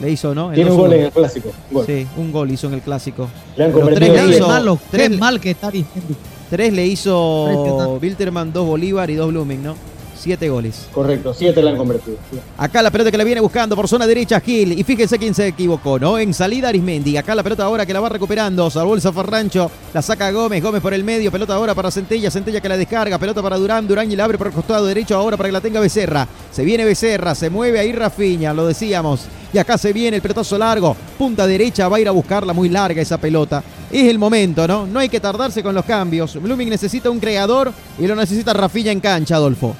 [0.00, 0.48] Le hizo, ¿no?
[0.48, 1.52] En Tiene un gol en el clásico.
[1.70, 1.86] Gol.
[1.86, 3.28] Sí, un gol hizo en el clásico.
[3.56, 6.16] Le han tres le hizo, malo, tres, qué mal que está diciendo.
[6.50, 7.98] tres le hizo.
[8.02, 9.76] Wilterman, dos Bolívar y dos Blooming, ¿no?
[10.18, 10.88] Siete goles.
[10.92, 12.16] Correcto, siete le han convertido.
[12.30, 12.38] sí.
[12.56, 14.72] Acá la pelota que la viene buscando por zona derecha Gil.
[14.72, 16.18] Y fíjense quién se equivocó, ¿no?
[16.18, 17.16] En salida Arismendi.
[17.16, 18.68] Acá la pelota ahora que la va recuperando.
[18.68, 19.70] Salvó el Zafarrancho.
[19.94, 20.60] La saca Gómez.
[20.60, 21.30] Gómez por el medio.
[21.30, 22.32] Pelota ahora para Centella.
[22.32, 23.16] Centella que la descarga.
[23.16, 23.86] Pelota para Durán.
[23.86, 26.26] Durán y la abre por el costado derecho ahora para que la tenga Becerra.
[26.50, 27.36] Se viene Becerra.
[27.36, 28.52] Se mueve ahí Rafiña.
[28.52, 29.26] Lo decíamos.
[29.52, 30.96] Y acá se viene el pelotazo largo.
[31.16, 31.88] Punta derecha.
[31.88, 33.62] Va a ir a buscarla muy larga esa pelota.
[33.90, 34.84] Es el momento, ¿no?
[34.86, 36.42] No hay que tardarse con los cambios.
[36.42, 39.76] Blooming necesita un creador y lo necesita Rafiña en cancha, Adolfo.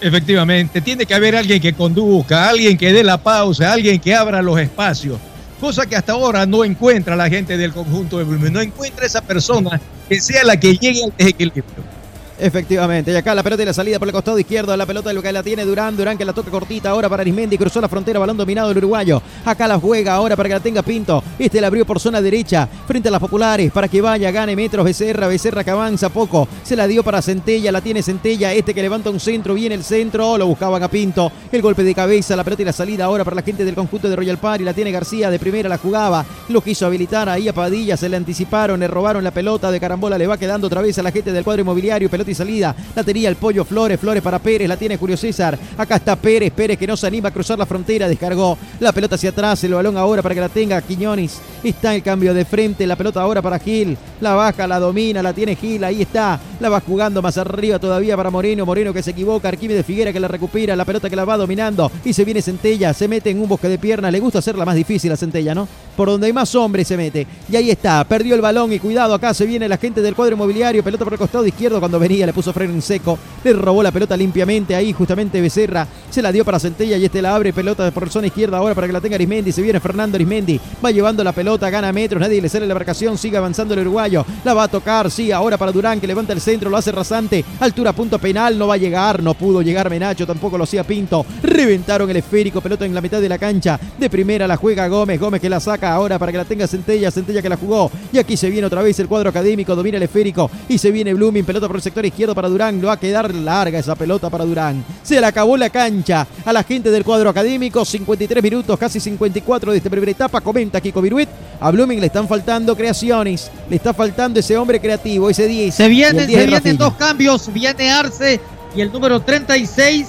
[0.00, 4.42] Efectivamente, tiene que haber alguien que conduzca, alguien que dé la pausa, alguien que abra
[4.42, 5.18] los espacios.
[5.60, 8.52] Cosa que hasta ahora no encuentra la gente del conjunto de Blooming.
[8.52, 11.97] No encuentra esa persona que sea la que llegue al desequilibrio.
[12.40, 15.20] Efectivamente, y acá la pelota y la salida por el costado izquierdo, la pelota lo
[15.20, 18.20] que la tiene Durán, Durán que la toca cortita ahora para Arismendi, cruzó la frontera,
[18.20, 21.66] balón dominado el uruguayo, acá la juega ahora para que la tenga Pinto, este la
[21.66, 25.64] abrió por zona derecha, frente a las populares, para que vaya, gane metros Becerra, Becerra
[25.64, 29.18] que avanza poco, se la dio para Centella, la tiene Centella, este que levanta un
[29.18, 32.66] centro, viene el centro, lo buscaban a Pinto, el golpe de cabeza, la pelota y
[32.66, 35.40] la salida ahora para la gente del conjunto de Royal Party, la tiene García, de
[35.40, 39.32] primera la jugaba, lo quiso habilitar ahí a Padilla, se le anticiparon, le robaron la
[39.32, 42.27] pelota de carambola, le va quedando otra vez a la gente del cuadro inmobiliario, pelota
[42.30, 45.96] y salida, la tenía el pollo Flores, Flores para Pérez, la tiene Julio César, acá
[45.96, 49.30] está Pérez, Pérez que no se anima a cruzar la frontera, descargó la pelota hacia
[49.30, 52.96] atrás, el balón ahora para que la tenga Quiñones, está el cambio de frente, la
[52.96, 56.80] pelota ahora para Gil, la baja, la domina, la tiene Gil, ahí está, la va
[56.80, 60.76] jugando más arriba todavía para Moreno, Moreno que se equivoca, Arquímedes Figuera que la recupera,
[60.76, 63.68] la pelota que la va dominando y se viene Centella, se mete en un bosque
[63.68, 65.68] de piernas, le gusta hacerla más difícil a Centella, ¿no?
[65.96, 69.14] Por donde hay más hombres se mete, y ahí está, perdió el balón y cuidado,
[69.14, 72.17] acá se viene la gente del cuadro inmobiliario, pelota por el costado izquierdo cuando venía
[72.26, 76.32] Le puso freno en seco, le robó la pelota limpiamente ahí, justamente Becerra se la
[76.32, 79.00] dio para Centella y este la abre, pelota por zona izquierda ahora para que la
[79.00, 82.66] tenga Arismendi, se viene Fernando Arismendi, va llevando la pelota, gana metros, nadie le sale
[82.66, 86.06] la marcación, sigue avanzando el uruguayo, la va a tocar, sí, ahora para Durán que
[86.06, 89.62] levanta el centro, lo hace rasante, altura punto penal, no va a llegar, no pudo
[89.62, 93.38] llegar Menacho, tampoco lo hacía Pinto, reventaron el esférico, pelota en la mitad de la
[93.38, 96.66] cancha, de primera la juega Gómez, Gómez que la saca ahora para que la tenga
[96.66, 99.98] Centella, Centella que la jugó, y aquí se viene otra vez el cuadro académico, domina
[99.98, 102.94] el esférico, y se viene Blooming, pelota por el sector izquierdo para Durán, lo va
[102.94, 106.90] a quedar larga esa pelota para Durán, se le acabó la cancha a la gente
[106.90, 111.28] del cuadro académico, 53 minutos, casi 54 de esta primera etapa, comenta Kiko Viruet,
[111.60, 115.74] a Blooming le están faltando creaciones, le está faltando ese hombre creativo, ese 10.
[115.74, 118.40] Se vienen, se vienen dos cambios, viene Arce
[118.74, 120.06] y el número 36,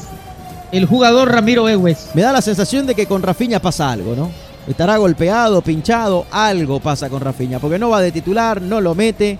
[0.71, 2.09] el jugador Ramiro Egues.
[2.13, 4.29] Me da la sensación de que con Rafiña pasa algo, ¿no?
[4.67, 9.39] Estará golpeado, pinchado, algo pasa con Rafiña, porque no va de titular, no lo mete.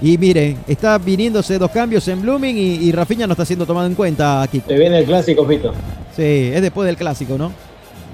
[0.00, 3.86] Y mire, está viniéndose dos cambios en Blooming y, y Rafiña no está siendo tomado
[3.86, 4.62] en cuenta aquí.
[4.66, 5.72] Se viene el clásico, Fito.
[6.16, 7.50] Sí, es después del clásico, ¿no?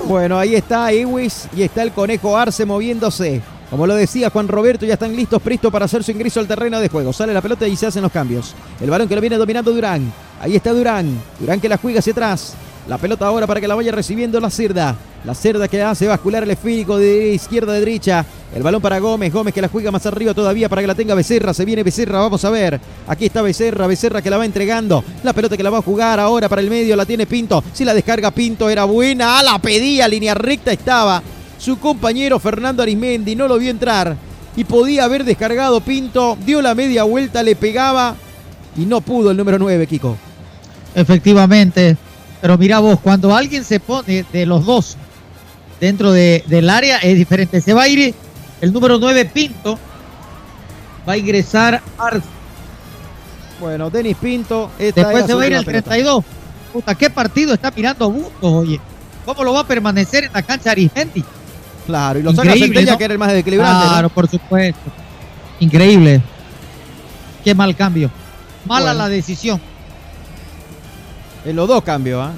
[0.05, 3.41] Bueno, ahí está Ewis y está el conejo Arce moviéndose.
[3.71, 6.79] Como lo decía Juan Roberto, ya están listos, prestos para hacer su ingreso al terreno
[6.79, 7.13] de juego.
[7.13, 8.55] Sale la pelota y se hacen los cambios.
[8.81, 10.13] El balón que lo viene dominando Durán.
[10.45, 11.19] Ahí está Durán.
[11.41, 12.53] Durán que la juega hacia atrás.
[12.87, 14.95] La pelota ahora para que la vaya recibiendo la cerda.
[15.25, 18.27] La cerda que hace bascular el esférico de izquierda a derecha.
[18.55, 19.33] El balón para Gómez.
[19.33, 21.55] Gómez que la juega más arriba todavía para que la tenga Becerra.
[21.55, 22.79] Se viene Becerra, vamos a ver.
[23.09, 23.87] Aquí está Becerra.
[23.87, 25.03] Becerra que la va entregando.
[25.23, 26.95] La pelota que la va a jugar ahora para el medio.
[26.95, 27.65] La tiene Pinto.
[27.73, 29.39] Si la descarga Pinto era buena.
[29.39, 30.07] Ah, la pedía.
[30.07, 31.23] Línea recta estaba.
[31.57, 34.15] Su compañero Fernando Arismendi no lo vio entrar.
[34.59, 36.37] Y podía haber descargado Pinto.
[36.45, 38.15] Dio la media vuelta, le pegaba.
[38.77, 40.19] Y no pudo el número 9, Kiko.
[40.95, 41.97] Efectivamente.
[42.41, 44.97] Pero mira vos, cuando alguien se pone de los dos
[45.81, 47.61] dentro de- del área es diferente.
[47.61, 48.15] Se va a ir
[48.61, 49.79] el número 9 Pinto.
[51.09, 52.27] Va a ingresar Arce.
[53.61, 54.71] Bueno, Denis Pinto.
[54.79, 55.91] Después se va a ir el pelota.
[55.91, 56.25] 32.
[56.73, 58.81] Puta, ¿qué partido está mirando Bustos, oye?
[59.25, 61.25] ¿Cómo lo va a permanecer en la cancha Arismendi?
[61.87, 62.99] Claro, y lo saca Centella, ¿no?
[62.99, 63.85] que era el más desequilibrante.
[63.85, 63.91] ¿no?
[63.91, 64.81] Claro, por supuesto.
[65.61, 66.21] Increíble.
[67.45, 68.11] Qué mal cambio.
[68.67, 68.99] Mala Bueno.
[68.99, 69.61] la decisión.
[71.45, 72.33] En los dos cambios, ¿ah?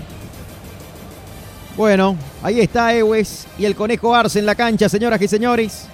[1.76, 5.86] Bueno, ahí está Ewes y el conejo Arce en la cancha, señoras y señores.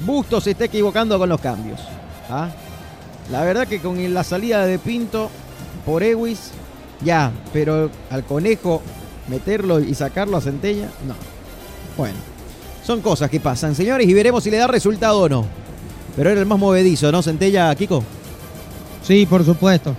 [0.00, 1.80] Bustos se está equivocando con los cambios.
[2.28, 2.50] ¿ah?
[3.30, 5.30] La verdad que con la salida de Pinto
[5.86, 6.50] por Ewis,
[7.02, 8.82] ya, pero al conejo
[9.28, 11.14] meterlo y sacarlo a Centella, no.
[11.96, 12.18] Bueno,
[12.84, 15.46] son cosas que pasan, señores, y veremos si le da resultado o no.
[16.16, 18.04] Pero era el más movedizo, ¿no, Centella, Kiko?
[19.02, 19.94] Sí, por supuesto.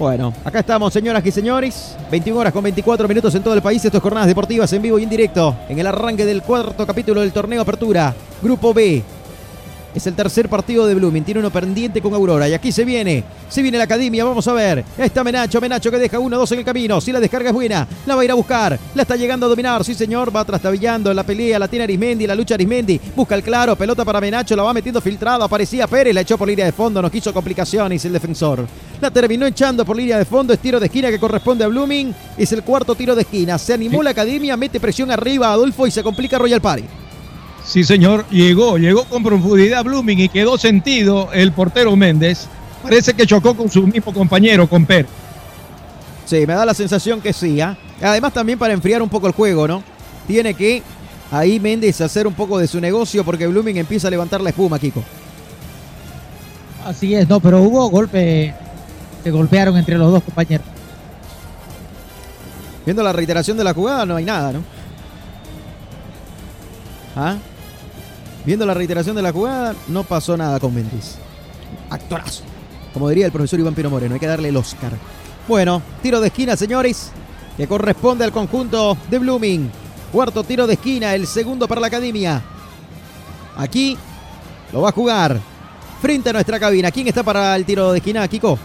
[0.00, 1.94] Bueno, acá estamos, señoras y señores.
[2.10, 3.84] 21 horas con 24 minutos en todo el país.
[3.84, 5.54] Esto es Jornadas Deportivas en vivo y en directo.
[5.68, 8.14] En el arranque del cuarto capítulo del torneo Apertura.
[8.40, 9.02] Grupo B.
[9.94, 11.24] Es el tercer partido de Blooming.
[11.24, 12.48] Tiene uno pendiente con Aurora.
[12.48, 13.24] Y aquí se viene.
[13.48, 14.24] Se viene la academia.
[14.24, 14.84] Vamos a ver.
[14.96, 15.60] Está Menacho.
[15.60, 17.00] Menacho que deja uno, dos en el camino.
[17.00, 17.86] Si la descarga es buena.
[18.06, 18.78] La va a ir a buscar.
[18.94, 19.84] La está llegando a dominar.
[19.84, 20.34] Sí, señor.
[20.34, 21.58] Va trastabillando en la pelea.
[21.58, 22.26] La tiene Arismendi.
[22.26, 23.00] La lucha Arismendi.
[23.16, 23.74] Busca el claro.
[23.74, 24.54] Pelota para Menacho.
[24.54, 25.42] La va metiendo filtrado.
[25.42, 26.14] Aparecía Pérez.
[26.14, 27.02] La echó por línea de fondo.
[27.02, 28.66] No quiso complicaciones el defensor.
[29.00, 30.52] La terminó echando por línea de fondo.
[30.52, 32.14] Es tiro de esquina que corresponde a Blooming.
[32.38, 33.58] Es el cuarto tiro de esquina.
[33.58, 34.56] Se animó la academia.
[34.56, 36.84] Mete presión arriba a Adolfo y se complica Royal Party.
[37.64, 42.48] Sí, señor, llegó, llegó con profundidad Blooming y quedó sentido el portero Méndez.
[42.82, 45.06] Parece que chocó con su mismo compañero, con Per.
[46.24, 47.60] Sí, me da la sensación que sí.
[47.60, 47.76] ¿ah?
[48.00, 49.82] Además también para enfriar un poco el juego, ¿no?
[50.26, 50.82] Tiene que
[51.30, 54.78] ahí Méndez hacer un poco de su negocio porque Blooming empieza a levantar la espuma,
[54.78, 55.02] Kiko.
[56.84, 58.54] Así es, no, pero hubo golpe.
[59.22, 60.66] Se golpearon entre los dos compañeros.
[62.86, 64.62] Viendo la reiteración de la jugada no hay nada, ¿no?
[67.14, 67.36] ¿Ah?
[68.44, 71.16] Viendo la reiteración de la jugada, no pasó nada con Mendes.
[71.90, 72.42] Actorazo.
[72.92, 74.92] Como diría el profesor Iván Pino Moreno, hay que darle el Oscar.
[75.46, 77.10] Bueno, tiro de esquina, señores,
[77.56, 79.70] que corresponde al conjunto de Blooming.
[80.12, 82.42] Cuarto tiro de esquina, el segundo para la academia.
[83.56, 83.96] Aquí
[84.72, 85.38] lo va a jugar
[86.00, 86.90] frente a nuestra cabina.
[86.90, 88.58] ¿Quién está para el tiro de esquina, Kiko?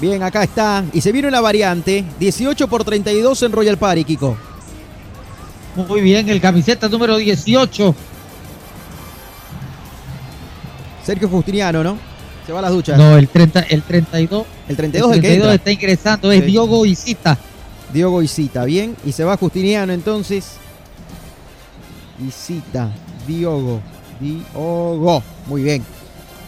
[0.00, 0.84] Bien, acá está.
[0.92, 2.04] Y se viene una variante.
[2.20, 4.36] 18 por 32 en Royal Party, Kiko.
[5.88, 7.94] Muy bien, el camiseta número 18.
[11.04, 11.98] Sergio Justiniano, ¿no?
[12.46, 12.96] Se va a las duchas.
[12.98, 14.44] No, el, 30, el 32.
[14.68, 15.54] El 32, el el que 32 entra.
[15.54, 16.46] está ingresando, es Sí.
[16.46, 17.38] Diogo Isita.
[17.96, 18.94] Diogo Isita, bien.
[19.06, 20.58] Y se va Justiniano entonces.
[22.28, 22.90] Isita,
[23.26, 23.80] Diogo,
[24.20, 25.22] Diogo.
[25.46, 25.82] Muy bien.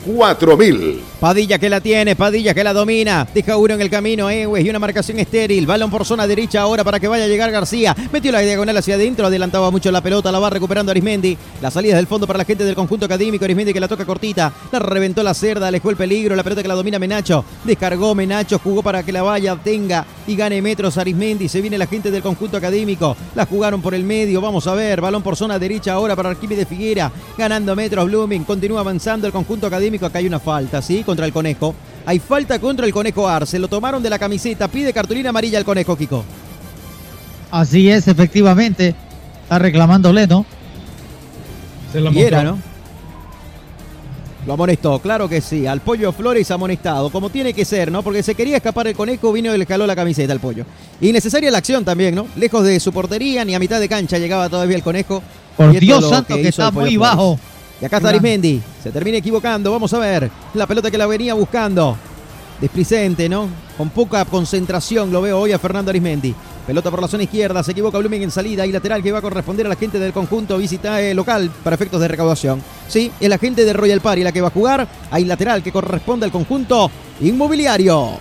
[0.05, 1.01] 4000.
[1.21, 3.29] Padilla que la tiene, Padilla que la domina.
[3.35, 5.67] Deja uno en el camino, Ewes y una marcación estéril.
[5.67, 7.95] Balón por zona derecha ahora para que vaya a llegar García.
[8.11, 11.37] Metió la diagonal hacia adentro, adelantaba mucho la pelota, la va recuperando Arismendi.
[11.61, 13.45] La salida del fondo para la gente del conjunto académico.
[13.45, 16.35] Arismendi que la toca cortita, la reventó la cerda, alejó el peligro.
[16.35, 17.45] La pelota que la domina Menacho.
[17.65, 21.49] Descargó Menacho, jugó para que la vaya, tenga y gane metros Arismendi.
[21.49, 23.15] Se viene la gente del conjunto académico.
[23.35, 25.03] La jugaron por el medio, vamos a ver.
[25.03, 27.13] Balón por zona derecha ahora para Arquímedes Figuera.
[27.37, 28.45] Ganando metros Blooming.
[28.45, 30.07] Continúa avanzando el conjunto académico.
[30.07, 31.03] Acá hay una falta, ¿sí?
[31.05, 31.75] Contra el conejo.
[32.07, 33.59] Hay falta contra el conejo Arce.
[33.59, 34.69] Lo tomaron de la camiseta.
[34.69, 36.25] Pide cartulina amarilla al conejo, Kiko.
[37.51, 38.95] Así es, efectivamente.
[39.43, 40.45] Está reclamándole, ¿no?
[41.93, 42.45] Se la Y era.
[42.45, 42.59] ¿no?
[44.47, 45.67] Lo amonestó, claro que sí.
[45.67, 48.03] Al pollo Flores amonestado, como tiene que ser, ¿no?
[48.03, 50.65] Porque se quería escapar el conejo, vino y le caló la camiseta al pollo.
[51.01, 52.27] Innecesaria la acción también, ¿no?
[52.37, 55.23] Lejos de su portería, ni a mitad de cancha llegaba todavía el conejo.
[55.57, 56.99] Por Dios lo santo, que está el muy Flores.
[56.99, 57.39] bajo.
[57.81, 58.61] Y acá está Arismendi.
[58.83, 59.71] Se termina equivocando.
[59.71, 60.31] Vamos a ver.
[60.55, 61.97] La pelota que la venía buscando.
[62.61, 63.49] Displicente, ¿no?
[63.79, 66.35] Con poca concentración lo veo hoy a Fernando Arismendi.
[66.67, 67.63] Pelota por la zona izquierda.
[67.63, 68.67] Se equivoca Blooming en salida.
[68.67, 71.75] Y lateral que va a corresponder a la gente del conjunto visita eh, local para
[71.75, 72.63] efectos de recaudación.
[72.87, 74.87] Sí, es la gente de Royal Party la que va a jugar.
[75.11, 76.91] Hay lateral que corresponde al conjunto
[77.21, 78.19] inmobiliario.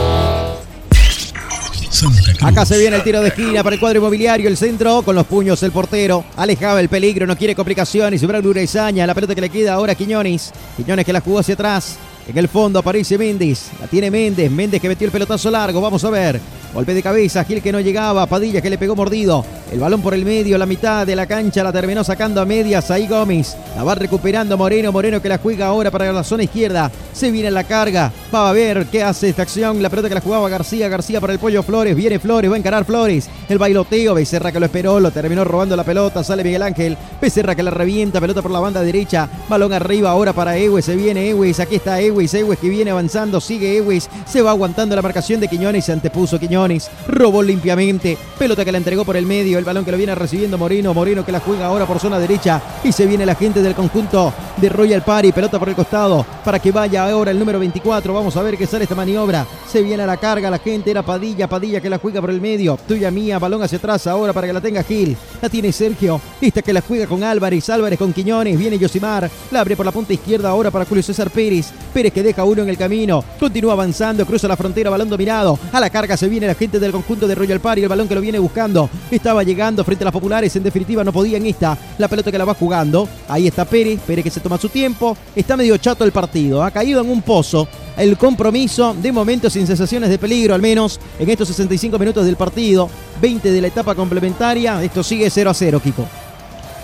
[2.41, 5.27] Acá se viene el tiro de esquina para el cuadro inmobiliario, el centro con los
[5.27, 9.41] puños el portero, alejaba el peligro, no quiere complicaciones, y Braulio Urezaña, la pelota que
[9.41, 11.97] le queda ahora a Quiñones, Quiñones que la jugó hacia atrás,
[12.27, 13.69] en el fondo aparece Méndez.
[13.81, 14.49] La tiene Méndez.
[14.49, 15.81] Méndez que metió el pelotazo largo.
[15.81, 16.39] Vamos a ver.
[16.73, 17.43] Golpe de cabeza.
[17.43, 18.25] Gil que no llegaba.
[18.25, 19.45] Padilla que le pegó mordido.
[19.71, 20.57] El balón por el medio.
[20.57, 22.89] La mitad de la cancha la terminó sacando a medias.
[22.91, 23.57] Ahí Gómez.
[23.75, 24.91] La va recuperando Moreno.
[24.93, 26.89] Moreno que la juega ahora para la zona izquierda.
[27.11, 28.11] Se viene en la carga.
[28.33, 29.83] Va a ver qué hace esta acción.
[29.83, 30.87] La pelota que la jugaba García.
[30.87, 31.95] García para el pollo Flores.
[31.95, 32.49] Viene Flores.
[32.49, 33.29] Va a encarar Flores.
[33.49, 34.13] El bailoteo.
[34.13, 35.01] Becerra que lo esperó.
[35.01, 36.23] Lo terminó robando la pelota.
[36.23, 36.97] Sale Miguel Ángel.
[37.21, 38.21] Becerra que la revienta.
[38.21, 39.27] Pelota por la banda derecha.
[39.49, 40.85] Balón arriba ahora para Ewes.
[40.85, 41.59] Se viene Ewes.
[41.59, 42.12] Aquí está Ewes.
[42.21, 43.41] Ewes que viene avanzando.
[43.41, 44.09] Sigue Ewes.
[44.25, 45.85] Se va aguantando la marcación de Quiñones.
[45.85, 46.89] Se antepuso Quiñones.
[47.07, 48.17] Robó limpiamente.
[48.37, 49.57] Pelota que la entregó por el medio.
[49.57, 50.93] El balón que lo viene recibiendo Moreno.
[50.93, 52.61] Moreno que la juega ahora por zona derecha.
[52.83, 55.31] Y se viene la gente del conjunto de Royal Party.
[55.31, 56.25] Pelota por el costado.
[56.43, 58.13] Para que vaya ahora el número 24.
[58.13, 59.45] Vamos a ver qué sale esta maniobra.
[59.67, 60.49] Se viene a la carga.
[60.49, 61.47] La gente era Padilla.
[61.47, 62.77] Padilla que la juega por el medio.
[62.87, 63.39] Tuya mía.
[63.39, 65.15] Balón hacia atrás ahora para que la tenga Gil.
[65.41, 66.19] La tiene Sergio.
[66.41, 67.69] Esta que la juega con Álvarez.
[67.69, 68.57] Álvarez con Quiñones.
[68.57, 69.29] Viene Yosimar.
[69.51, 71.71] La abre por la punta izquierda ahora para Julio César Pérez.
[71.93, 73.23] Pérez que deja uno en el camino.
[73.39, 74.25] Continúa avanzando.
[74.25, 74.89] Cruza la frontera.
[74.89, 75.57] Balón dominado.
[75.71, 77.83] A la carga se viene la gente del conjunto de Royal Party.
[77.83, 78.89] El balón que lo viene buscando.
[79.11, 80.55] Estaba llegando frente a las populares.
[80.55, 81.77] En definitiva no podía en esta.
[81.97, 83.07] La pelota que la va jugando.
[83.27, 83.99] Ahí está Pérez.
[84.05, 85.15] Pérez que se toma su tiempo.
[85.35, 86.63] Está medio chato el partido.
[86.63, 87.67] Ha caído en un pozo.
[87.95, 92.35] El compromiso de momento sin sensaciones de peligro, al menos en estos 65 minutos del
[92.35, 92.89] partido.
[93.21, 94.83] 20 de la etapa complementaria.
[94.83, 96.07] Esto sigue 0 a 0, Kiko.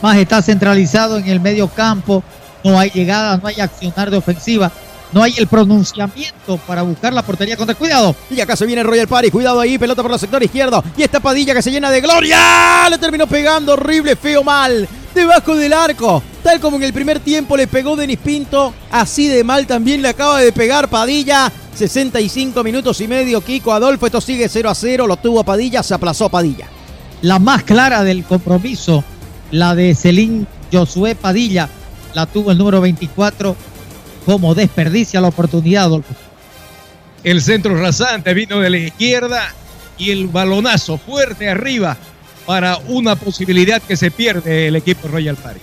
[0.01, 2.23] Más está centralizado en el medio campo.
[2.63, 4.71] No hay llegadas, no hay accionar de ofensiva.
[5.11, 8.15] No hay el pronunciamiento para buscar la portería contra cuidado.
[8.29, 9.31] Y acá se viene Royal Party.
[9.31, 10.83] Cuidado ahí, pelota por el sector izquierdo.
[10.95, 12.87] Y esta Padilla que se llena de gloria.
[12.89, 14.87] Le terminó pegando horrible, feo, mal.
[15.13, 16.21] Debajo del arco.
[16.43, 18.73] Tal como en el primer tiempo le pegó Denis Pinto.
[18.91, 21.51] Así de mal también le acaba de pegar Padilla.
[21.73, 23.41] 65 minutos y medio.
[23.41, 24.05] Kiko Adolfo.
[24.05, 25.07] Esto sigue 0 a 0.
[25.07, 25.81] Lo tuvo Padilla.
[25.81, 26.67] Se aplazó Padilla.
[27.23, 29.03] La más clara del compromiso.
[29.49, 31.67] La de Celín Josué Padilla.
[32.13, 33.55] La tuvo el número 24
[34.25, 35.91] cómo desperdicia la oportunidad.
[37.23, 39.53] El centro rasante vino de la izquierda
[39.97, 41.97] y el balonazo fuerte arriba
[42.45, 45.59] para una posibilidad que se pierde el equipo Royal Party.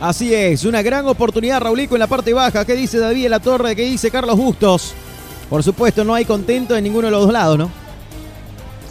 [0.00, 2.64] Así es, una gran oportunidad, Raulico, en la parte baja.
[2.64, 3.74] ¿Qué dice David la torre?
[3.74, 4.94] ¿Qué dice Carlos Bustos?
[5.48, 7.85] Por supuesto, no hay contento en ninguno de los dos lados, ¿no?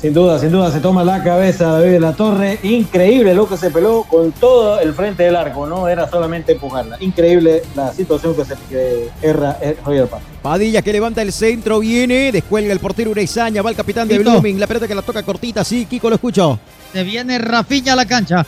[0.05, 2.59] Sin duda, sin duda, se toma la cabeza David de la Torre.
[2.61, 6.97] Increíble lo que se peló con todo el frente del arco, no era solamente empujarla.
[6.99, 10.21] Increíble la situación que se que erra Roger Paz.
[10.43, 14.19] Padilla que levanta el centro, viene, descuelga el portero Urezaña, va el capitán de.
[14.19, 16.59] Blooming, la pelota que la toca cortita, sí, Kiko lo escucho.
[16.93, 18.45] Se viene Rafiña a la cancha.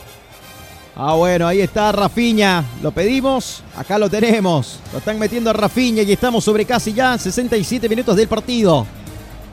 [0.94, 2.62] Ah, bueno, ahí está Rafiña.
[2.84, 4.78] Lo pedimos, acá lo tenemos.
[4.92, 8.86] Lo están metiendo a Rafiña y estamos sobre casi ya 67 minutos del partido.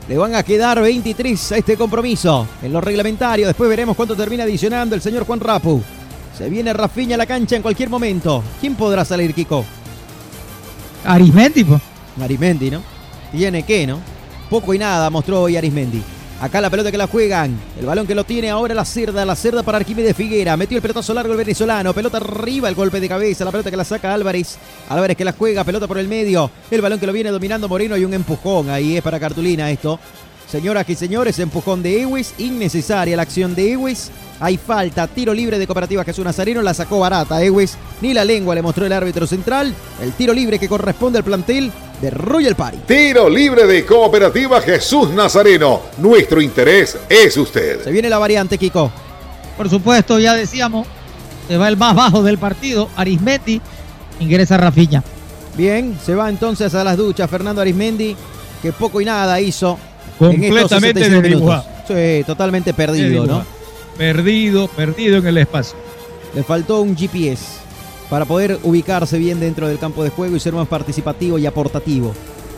[0.08, 3.46] Le van a quedar 23 a este compromiso en lo reglamentario.
[3.46, 5.82] Después veremos cuánto termina adicionando el señor Juan Rapu.
[6.36, 8.42] Se viene Rafiña a la cancha en cualquier momento.
[8.60, 9.64] ¿Quién podrá salir, Kiko?
[11.04, 11.80] Arismendi, po.
[12.20, 12.82] Arismendi, ¿no?
[13.32, 13.98] Tiene que, ¿no?
[14.48, 16.02] Poco y nada mostró hoy Arismendi.
[16.38, 17.58] Acá la pelota que la juegan.
[17.78, 19.24] El balón que lo tiene ahora la cerda.
[19.24, 20.56] La cerda para Arquímedes Figuera.
[20.56, 21.94] Metió el pelotazo largo el venezolano.
[21.94, 23.44] Pelota arriba, el golpe de cabeza.
[23.44, 24.58] La pelota que la saca Álvarez.
[24.90, 25.64] Álvarez que la juega.
[25.64, 26.50] Pelota por el medio.
[26.70, 28.68] El balón que lo viene dominando Moreno y un empujón.
[28.68, 29.98] Ahí es para Cartulina esto.
[30.46, 32.34] Señoras y señores, empujón de Ewis.
[32.38, 34.10] Innecesaria la acción de Ewis.
[34.40, 35.06] Hay falta.
[35.06, 36.62] Tiro libre de Cooperativa Jesús Nazareno.
[36.62, 37.76] La sacó barata Ewis.
[38.02, 39.74] Ni la lengua le mostró el árbitro central.
[40.02, 41.72] El tiro libre que corresponde al plantel
[42.02, 42.78] de Royal Party.
[42.86, 45.80] Tiro libre de Cooperativa Jesús Nazareno.
[45.98, 47.82] Nuestro interés es usted.
[47.82, 48.90] Se viene la variante, Kiko.
[49.56, 50.86] Por supuesto, ya decíamos,
[51.48, 53.58] se va el más bajo del partido, Arismendi,
[54.20, 55.02] ingresa Rafiña.
[55.56, 58.14] Bien, se va entonces a las duchas Fernando Arismendi,
[58.60, 59.78] que poco y nada hizo.
[60.20, 61.22] en estos Completamente 66 minutos.
[61.22, 61.64] desdibujado.
[62.18, 63.55] Sí, totalmente perdido, ¿no?
[63.96, 65.78] Perdido, perdido en el espacio.
[66.34, 67.60] Le faltó un GPS
[68.10, 72.12] para poder ubicarse bien dentro del campo de juego y ser más participativo y aportativo.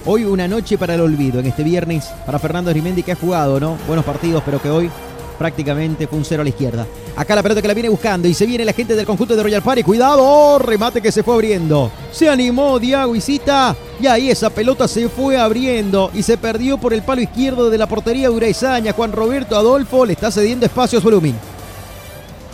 [0.04, 3.60] Hoy una noche para el olvido, en este viernes, para Fernando Arimendi que ha jugado,
[3.60, 3.78] ¿no?
[3.86, 4.90] Buenos partidos, pero que hoy
[5.38, 6.86] prácticamente fue un cero a la izquierda.
[7.16, 9.42] Acá la pelota que la viene buscando y se viene la gente del conjunto de
[9.42, 9.82] Royal Party.
[9.82, 11.90] Cuidado, oh, remate que se fue abriendo.
[12.12, 16.92] Se animó Diago Isita y ahí esa pelota se fue abriendo y se perdió por
[16.92, 18.92] el palo izquierdo de la portería Uraizaña.
[18.92, 21.34] Juan Roberto Adolfo le está cediendo espacios volumen.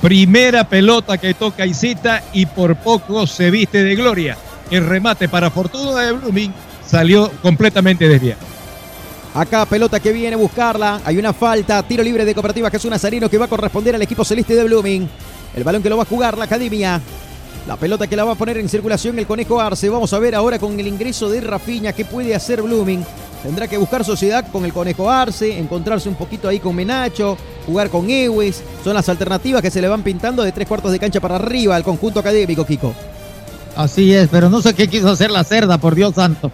[0.00, 4.36] Primera pelota que toca Isita y por poco se viste de gloria.
[4.70, 6.52] El remate para fortuna de Blooming
[6.86, 8.53] salió completamente desviado.
[9.34, 11.00] Acá pelota que viene a buscarla.
[11.04, 11.82] Hay una falta.
[11.82, 15.08] Tiro libre de Cooperativa Jesús Nazareno que va a corresponder al equipo celeste de Blooming.
[15.56, 17.00] El balón que lo va a jugar la academia.
[17.66, 19.88] La pelota que la va a poner en circulación el Conejo Arce.
[19.88, 23.04] Vamos a ver ahora con el ingreso de Rafiña qué puede hacer Blooming.
[23.42, 27.36] Tendrá que buscar sociedad con el Conejo Arce, encontrarse un poquito ahí con Menacho,
[27.66, 28.62] jugar con Ewes.
[28.84, 31.74] Son las alternativas que se le van pintando de tres cuartos de cancha para arriba
[31.74, 32.94] al conjunto académico, Kiko.
[33.76, 36.52] Así es, pero no sé qué quiso hacer la cerda, por Dios santo.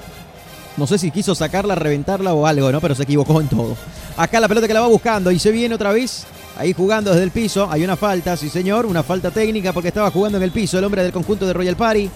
[0.76, 2.80] No sé si quiso sacarla, reventarla o algo, ¿no?
[2.80, 3.76] Pero se equivocó en todo.
[4.16, 6.24] Acá la pelota que la va buscando y se viene otra vez.
[6.56, 7.68] Ahí jugando desde el piso.
[7.70, 8.86] Hay una falta, sí señor.
[8.86, 11.76] Una falta técnica porque estaba jugando en el piso el hombre del conjunto de Royal
[11.76, 12.10] Party.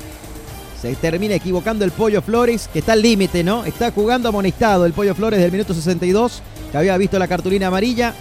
[0.80, 3.64] Se termina equivocando el Pollo Flores, que está al límite, ¿no?
[3.64, 8.14] Está jugando amonestado el Pollo Flores del minuto 62, que había visto la cartulina amarilla.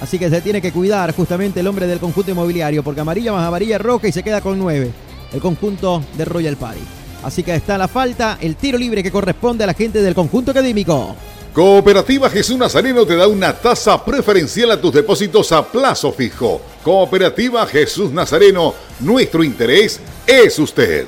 [0.00, 3.46] Así que se tiene que cuidar justamente el hombre del conjunto inmobiliario, porque amarilla más
[3.46, 4.90] amarilla roja y se queda con 9.
[5.32, 6.99] El conjunto de Royal Party.
[7.22, 10.50] Así que está la falta, el tiro libre que corresponde a la gente del conjunto
[10.50, 11.16] académico.
[11.52, 16.60] Cooperativa Jesús Nazareno te da una tasa preferencial a tus depósitos a plazo fijo.
[16.82, 21.06] Cooperativa Jesús Nazareno, nuestro interés es usted.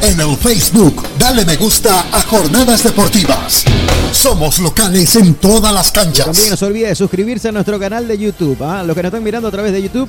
[0.00, 3.64] En el Facebook, dale me gusta a Jornadas Deportivas.
[4.12, 6.26] Somos locales en todas las canchas.
[6.26, 8.62] También no se olvide de suscribirse a nuestro canal de YouTube.
[8.62, 8.84] ¿ah?
[8.84, 10.08] Los que nos están mirando a través de YouTube,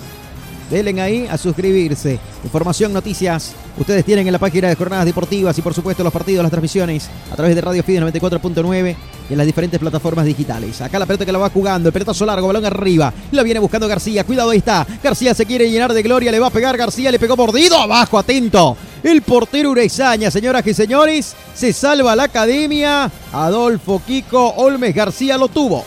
[0.70, 2.20] denle ahí a suscribirse.
[2.44, 6.44] Información, noticias, ustedes tienen en la página de Jornadas Deportivas y por supuesto los partidos,
[6.44, 8.96] las transmisiones a través de Radio Fide 94.9
[9.30, 10.82] y en las diferentes plataformas digitales.
[10.82, 13.14] Acá la pelota que la va jugando, el pelotazo largo, balón arriba.
[13.32, 14.24] La viene buscando García.
[14.24, 14.86] Cuidado, ahí está.
[15.04, 16.78] García se quiere llenar de gloria, le va a pegar.
[16.78, 17.78] García le pegó mordido.
[17.78, 18.76] Abajo, atento.
[19.04, 21.36] El portero Urezaña, señoras y señores.
[21.54, 23.12] Se salva la academia.
[23.32, 25.86] Adolfo Kiko Olmes García lo tuvo.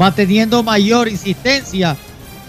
[0.00, 1.96] Va teniendo mayor insistencia.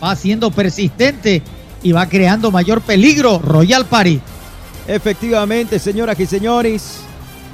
[0.02, 1.44] Va siendo persistente
[1.84, 3.40] y va creando mayor peligro.
[3.40, 4.20] Royal Party.
[4.88, 7.00] Efectivamente, señoras y señores.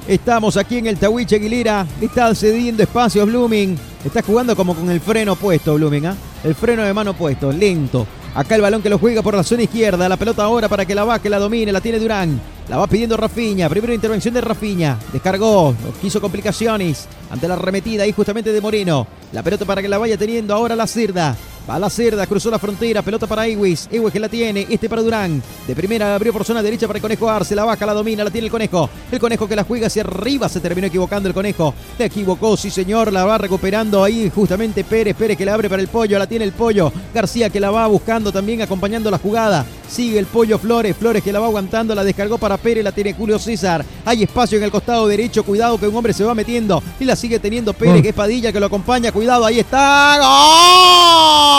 [0.06, 1.86] Estamos aquí en el Tawiche Aguilera.
[2.00, 3.76] Está cediendo espacio Blooming.
[4.04, 6.06] Está jugando como con el freno puesto, Blooming.
[6.06, 6.16] ¿ah?
[6.44, 8.06] El freno de mano puesto, lento.
[8.34, 10.08] Acá el balón que lo juega por la zona izquierda.
[10.08, 12.40] La pelota ahora para que la baje, la domine, la tiene Durán.
[12.68, 13.68] La va pidiendo Rafiña.
[13.68, 14.96] Primera intervención de Rafiña.
[15.12, 15.74] Descargó.
[16.00, 19.06] Quiso complicaciones ante la arremetida ahí justamente de Moreno.
[19.32, 21.36] La pelota para que la vaya teniendo ahora la Cirda.
[21.68, 23.90] Va la cerda, cruzó la frontera, pelota para Iwis.
[23.92, 25.42] Iwis que la tiene, este para Durán.
[25.66, 28.30] De primera abrió por zona derecha para el Conejo Arce, la baja, la domina, la
[28.30, 28.88] tiene el Conejo.
[29.12, 31.74] El Conejo que la juega hacia arriba, se terminó equivocando el Conejo.
[31.98, 35.14] Se equivocó, sí señor, la va recuperando ahí justamente Pérez.
[35.14, 36.90] Pérez que la abre para el Pollo, la tiene el Pollo.
[37.12, 39.66] García que la va buscando también, acompañando la jugada.
[39.90, 43.12] Sigue el Pollo Flores, Flores que la va aguantando, la descargó para Pérez, la tiene
[43.12, 43.84] Julio César.
[44.06, 47.14] Hay espacio en el costado derecho, cuidado que un hombre se va metiendo y la
[47.14, 50.16] sigue teniendo Pérez, que es Padilla que lo acompaña, cuidado, ahí está.
[50.18, 51.57] ¡Gol!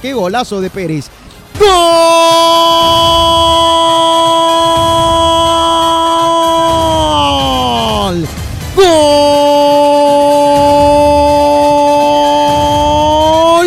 [0.00, 1.06] ¡Qué golazo de Pérez!
[1.58, 1.68] ¡Gol!
[8.76, 8.90] ¡Gol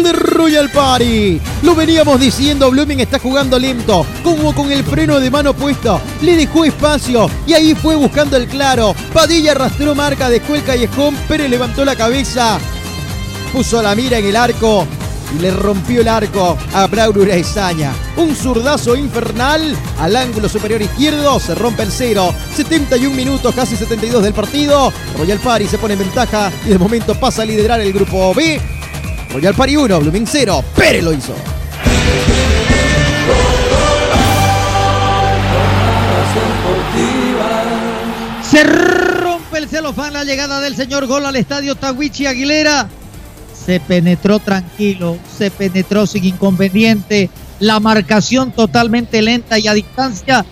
[0.03, 1.41] de Royal Party!
[1.61, 6.01] Lo veníamos diciendo, Blooming está jugando lento, como con el freno de mano puesto.
[6.21, 8.95] Le dejó espacio y ahí fue buscando el claro.
[9.13, 12.57] Padilla arrastró marca, dejó el callejón, Pérez levantó la cabeza,
[13.51, 14.87] puso la mira en el arco
[15.39, 17.91] le rompió el arco a Braulio Uraizaña.
[18.17, 22.33] Un zurdazo infernal al ángulo superior izquierdo, se rompe el cero.
[22.55, 24.91] 71 minutos, casi 72 del partido.
[25.17, 28.59] Royal Party se pone en ventaja y de momento pasa a liderar el grupo B.
[29.31, 30.63] Royal Party 1, Blooming 0.
[30.75, 31.33] Pérez lo hizo.
[38.49, 42.87] Se rompe el celofán la llegada del señor gol al estadio Tawichi Aguilera
[43.65, 47.29] se penetró tranquilo, se penetró sin inconveniente,
[47.59, 50.45] la marcación totalmente lenta y a distancia,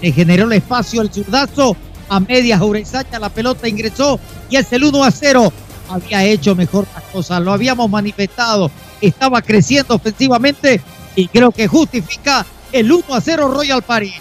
[0.00, 1.76] se generó el espacio, el zurdazo,
[2.08, 4.18] a medias Urezaña, la pelota ingresó
[4.50, 5.52] y es el 1 a 0.
[5.88, 8.70] Había hecho mejor las cosas, lo habíamos manifestado,
[9.00, 10.80] estaba creciendo ofensivamente
[11.14, 14.12] y creo que justifica el 1 a 0 Royal Party.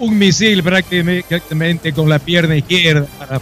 [0.00, 3.40] Un misil prácticamente con la pierna izquierda para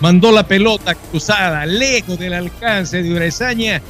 [0.00, 3.80] mandó la pelota cruzada lejos del alcance de Urezaña,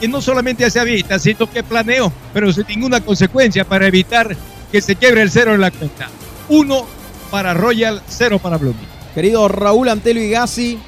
[0.00, 4.36] que no solamente hace vista, sino que planeó, pero sin ninguna consecuencia para evitar
[4.70, 6.08] que se quiebre el cero en la cuenta.
[6.48, 6.86] Uno
[7.30, 8.88] para Royal, cero para Blooming.
[9.14, 10.78] Querido Raúl Antelo y Gassi,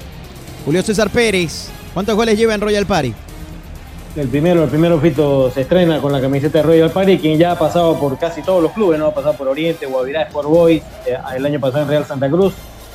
[0.65, 3.15] Julio César Pérez, ¿cuántos goles lleva en Royal Party?
[4.17, 7.53] El primero, el primero Fito se estrena con la camiseta de Royal Party, quien ya
[7.53, 9.07] ha pasado por casi todos los clubes, ¿no?
[9.07, 12.55] Ha pasado por Oriente, Guavirá, Sport Boys, eh, el año pasado en Real Santa Cruz,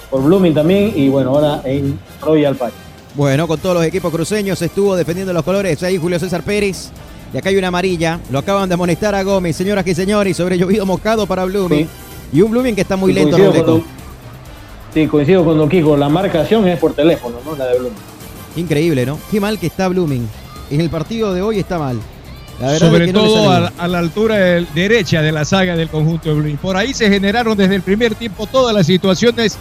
[0.09, 2.75] por Blooming también, y bueno, ahora en Royal Party.
[3.15, 6.89] Bueno, con todos los equipos cruceños estuvo defendiendo los colores ahí Julio César Pérez.
[7.33, 8.19] Y acá hay una amarilla.
[8.31, 11.87] Lo acaban de amonestar a Gómez, señoras y señores, sobre llovido moscado para Blooming.
[12.33, 13.65] Y un Blooming que está muy Sí, lento, coincido Rodeco.
[13.71, 13.99] con Don-
[14.93, 17.55] Sí, coincido con Don Kiko, la marcación es por teléfono, ¿no?
[17.55, 17.97] La de Blooming.
[18.55, 19.19] Increíble, ¿no?
[19.29, 20.27] Qué mal que está Blooming.
[20.71, 21.99] En el partido de hoy está mal.
[22.59, 24.35] La verdad Sobre es que no todo a, la altura
[24.75, 26.57] derecha de la saga del conjunto de Blue.
[26.61, 29.57] Por ahí se generaron desde el primer tiempo todas las situaciones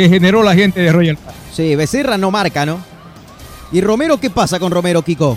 [0.00, 1.38] que generó la gente de Royal Party.
[1.52, 2.78] Sí, Becerra no marca, ¿no?
[3.72, 5.36] ¿Y Romero qué pasa con Romero, Kiko?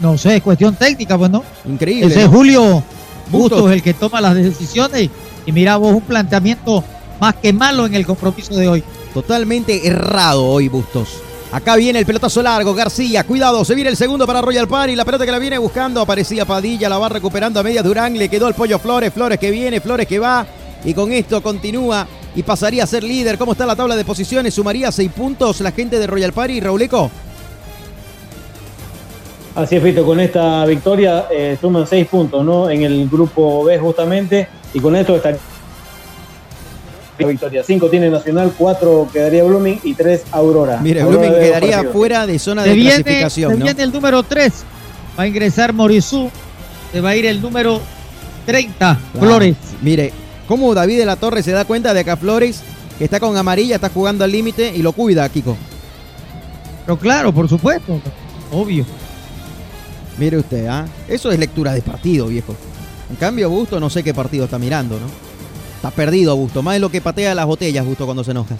[0.00, 1.44] No sé, es cuestión técnica, pues no.
[1.64, 2.06] Increíble.
[2.06, 2.36] Ese es ¿no?
[2.36, 2.62] Julio
[3.30, 3.60] Bustos.
[3.60, 5.08] Bustos el que toma las decisiones
[5.46, 6.82] y mira vos un planteamiento
[7.20, 8.84] más que malo en el compromiso de hoy.
[9.14, 11.08] Totalmente errado hoy Bustos.
[11.52, 15.04] Acá viene el pelotazo largo, García, cuidado, se viene el segundo para Royal Party, la
[15.04, 18.48] pelota que la viene buscando, aparecía Padilla, la va recuperando a media Durán, le quedó
[18.48, 20.44] el pollo Flores, Flores que viene, Flores que va,
[20.84, 23.38] y con esto continúa y pasaría a ser líder.
[23.38, 24.54] ¿Cómo está la tabla de posiciones?
[24.54, 27.10] Sumaría seis puntos la gente de Royal Party, Rauleco.
[29.54, 32.68] Así es, Fito, con esta victoria eh, suman seis puntos, ¿no?
[32.68, 35.38] En el grupo B justamente, y con esto estaría
[37.20, 37.62] la victoria.
[37.62, 40.80] Cinco tiene Nacional, cuatro quedaría Blooming y tres Aurora.
[40.82, 41.92] Mire, Aurora Blooming quedaría partidos.
[41.94, 43.64] fuera de zona Se de viene, clasificación, se ¿no?
[43.64, 44.52] viene el número 3.
[45.16, 46.28] Va a ingresar Morizú.
[46.90, 47.80] Se va a ir el número
[48.46, 49.00] 30, Claro.
[49.26, 49.54] Flores.
[49.82, 50.12] Mire,
[50.48, 52.62] cómo David de la Torre se da cuenta de que a Flores,
[52.98, 55.56] que está con amarilla, está jugando al límite y lo cuida, Kiko.
[56.84, 58.00] Pero claro, por supuesto.
[58.52, 58.84] Obvio.
[60.18, 60.86] Mire usted, ¿ah?
[61.08, 62.54] Eso es lectura de partido, viejo.
[63.10, 65.06] En cambio, Busto no sé qué partido está mirando, ¿no?
[65.76, 66.62] Está perdido, Busto.
[66.62, 68.56] Más de lo que patea las botellas, Busto, cuando se enoja.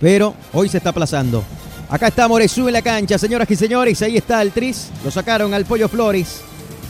[0.00, 1.44] Pero hoy se está aplazando.
[1.90, 4.00] Acá está Moresú en la cancha, señoras y señores.
[4.02, 4.88] Ahí está el Tris.
[5.04, 6.42] Lo sacaron al Pollo Flores.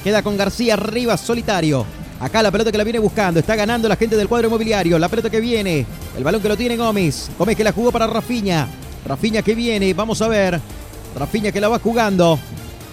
[0.03, 1.85] Queda con García Rivas solitario.
[2.21, 3.39] Acá la pelota que la viene buscando.
[3.39, 4.99] Está ganando la gente del cuadro inmobiliario.
[4.99, 5.87] La pelota que viene.
[6.17, 7.31] El balón que lo tiene Gómez.
[7.39, 8.67] Gómez que la jugó para Rafiña.
[9.07, 9.95] Rafiña que viene.
[9.95, 10.61] Vamos a ver.
[11.17, 12.39] Rafiña que la va jugando.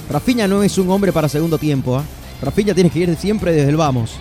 [0.09, 1.97] Rafiña no es un hombre para segundo tiempo.
[1.97, 2.03] ¿ah?
[2.41, 4.11] Rafiña tiene que ir siempre desde el vamos.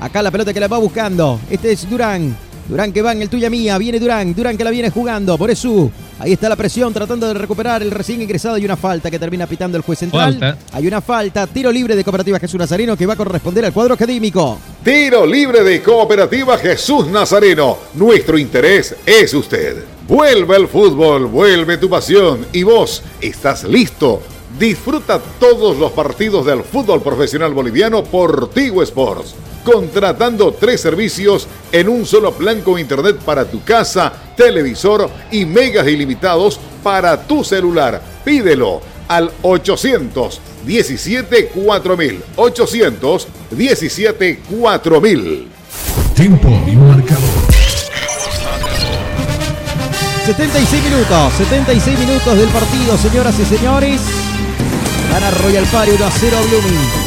[0.00, 1.38] Acá la pelota que la va buscando.
[1.50, 2.34] Este es Durán.
[2.68, 3.76] Durán que va en el tuya mía.
[3.78, 4.34] Viene Durán.
[4.34, 5.36] Durán que la viene jugando.
[5.36, 5.90] Por eso.
[6.18, 8.54] Ahí está la presión tratando de recuperar el recién ingresado.
[8.54, 10.38] Hay una falta que termina pitando el juez central.
[10.38, 10.58] Falta.
[10.72, 11.46] Hay una falta.
[11.46, 14.58] Tiro libre de Cooperativa Jesús Nazareno que va a corresponder al cuadro académico.
[14.82, 17.78] Tiro libre de Cooperativa Jesús Nazareno.
[17.94, 19.84] Nuestro interés es usted.
[20.06, 24.22] Vuelve el fútbol, vuelve tu pasión y vos estás listo.
[24.58, 29.34] Disfruta todos los partidos del fútbol profesional boliviano por Tigo Sports.
[29.64, 35.88] Contratando tres servicios en un solo plan con internet para tu casa, televisor y megas
[35.88, 38.02] ilimitados para tu celular.
[38.24, 42.22] Pídelo al 817 4000.
[42.36, 45.48] 817 4000.
[46.14, 47.54] Tiempo y marcador.
[50.26, 54.00] 76 minutos, 76 minutos del partido, señoras y señores.
[55.10, 57.03] Gana Royal Party 1 a 0 a Blooming.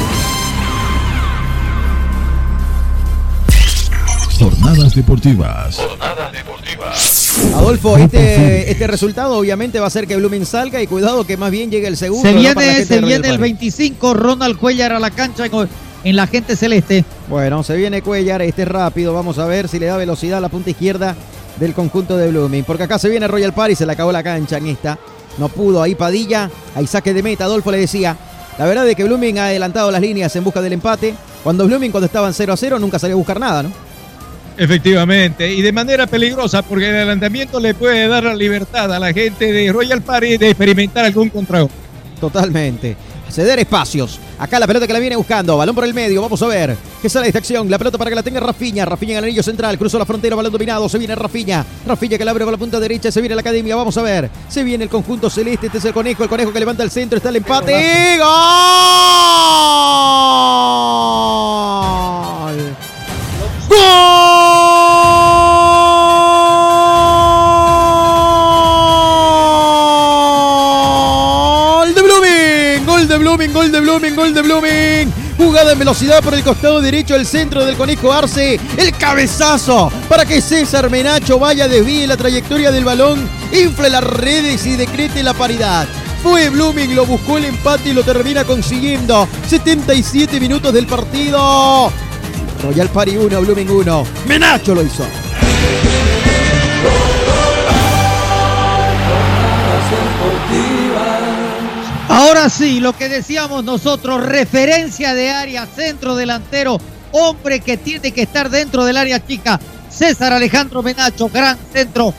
[4.38, 5.78] Jornadas deportivas.
[7.56, 11.52] Adolfo, este, este resultado obviamente va a hacer que Blooming salga y cuidado que más
[11.52, 12.28] bien llegue el segundo.
[12.30, 13.38] Se viene, se viene el Party.
[13.42, 15.68] 25, Ronald Cuellar a la cancha con-
[16.04, 17.04] en la gente celeste.
[17.28, 19.14] Bueno, se viene Cuellar, este es rápido.
[19.14, 21.16] Vamos a ver si le da velocidad a la punta izquierda
[21.60, 22.64] del conjunto de Blooming.
[22.64, 24.98] Porque acá se viene Royal Party, se le acabó la cancha en esta.
[25.38, 27.46] No pudo, ahí Padilla, ahí saque de meta.
[27.46, 28.16] Adolfo le decía.
[28.58, 31.14] La verdad es que Blooming ha adelantado las líneas en busca del empate.
[31.44, 33.87] Cuando Blooming, cuando estaban 0 a 0, nunca salió a buscar nada, ¿no?
[34.58, 39.14] Efectivamente, y de manera peligrosa, porque el adelantamiento le puede dar la libertad a la
[39.14, 41.76] gente de Royal Party de experimentar algún contragolpe.
[42.20, 42.98] Totalmente.
[43.30, 44.20] Ceder espacios.
[44.40, 45.58] Acá la pelota que la viene buscando.
[45.58, 46.22] Balón por el medio.
[46.22, 46.76] Vamos a ver.
[47.02, 47.70] ¿Qué sale de esta acción?
[47.70, 48.86] La pelota para que la tenga Rafiña.
[48.86, 49.78] Rafiña en el anillo central.
[49.78, 50.36] Cruzó la frontera.
[50.36, 50.88] Balón dominado.
[50.90, 51.66] Se viene Rafiña.
[51.86, 53.12] Rafiña que la abre por la punta derecha.
[53.12, 53.76] Se viene la academia.
[53.76, 54.30] Vamos a ver.
[54.48, 55.68] Se viene el conjunto celeste.
[55.68, 56.24] Este es el conejo.
[56.24, 57.18] El conejo que levanta el centro.
[57.18, 58.18] Está el empate.
[58.18, 58.28] ¡Gol!
[63.70, 64.27] ¡Gol
[75.68, 78.58] Jugada en velocidad por el costado derecho del centro del Conejo Arce.
[78.78, 84.66] El cabezazo para que César Menacho vaya, desvíe la trayectoria del balón, infle las redes
[84.66, 85.86] y decrete la paridad.
[86.24, 89.28] Fue Blooming, lo buscó el empate y lo termina consiguiendo.
[89.46, 91.92] 77 minutos del partido.
[92.64, 94.04] Royal Party 1, Blooming 1.
[94.26, 95.04] Menacho lo hizo.
[102.10, 106.80] Ahora sí, lo que decíamos nosotros, referencia de área, centro delantero,
[107.12, 109.60] hombre que tiene que estar dentro del área chica.
[109.90, 112.14] César Alejandro Menacho, gran centro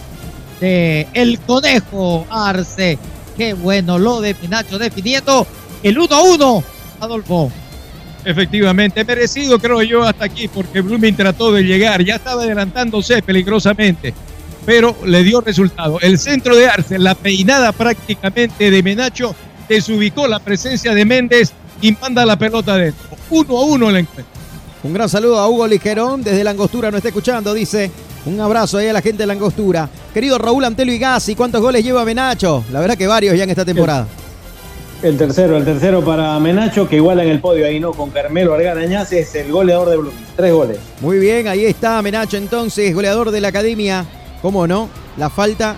[0.60, 2.98] de El Conejo Arce.
[3.36, 5.47] Qué bueno lo de Menacho definiendo
[5.82, 6.65] el 1-1,
[7.01, 7.51] Adolfo.
[8.24, 14.12] Efectivamente, merecido creo yo hasta aquí porque Blooming trató de llegar, ya estaba adelantándose peligrosamente,
[14.66, 15.98] pero le dio resultado.
[16.01, 19.35] El centro de Arce, la peinada prácticamente de Menacho,
[19.69, 23.09] desubicó la presencia de Méndez y manda la pelota adentro.
[23.31, 24.39] Uno a uno el encuentro.
[24.82, 27.90] Un gran saludo a Hugo Ligerón desde la Angostura, nos está escuchando, dice.
[28.27, 29.89] Un abrazo ahí a la gente de la Angostura.
[30.12, 32.65] Querido Raúl Antelo y Gassi, ¿cuántos goles lleva Menacho?
[32.73, 34.07] La verdad que varios ya en esta temporada.
[35.03, 37.93] El tercero, el tercero para Menacho, que iguala en el podio ahí, ¿no?
[37.93, 40.24] Con Carmelo Argarañaz, es el goleador de Blooming.
[40.36, 40.78] Tres goles.
[41.01, 44.05] Muy bien, ahí está Menacho entonces, goleador de la academia.
[44.43, 44.89] ¿Cómo no?
[45.16, 45.77] La falta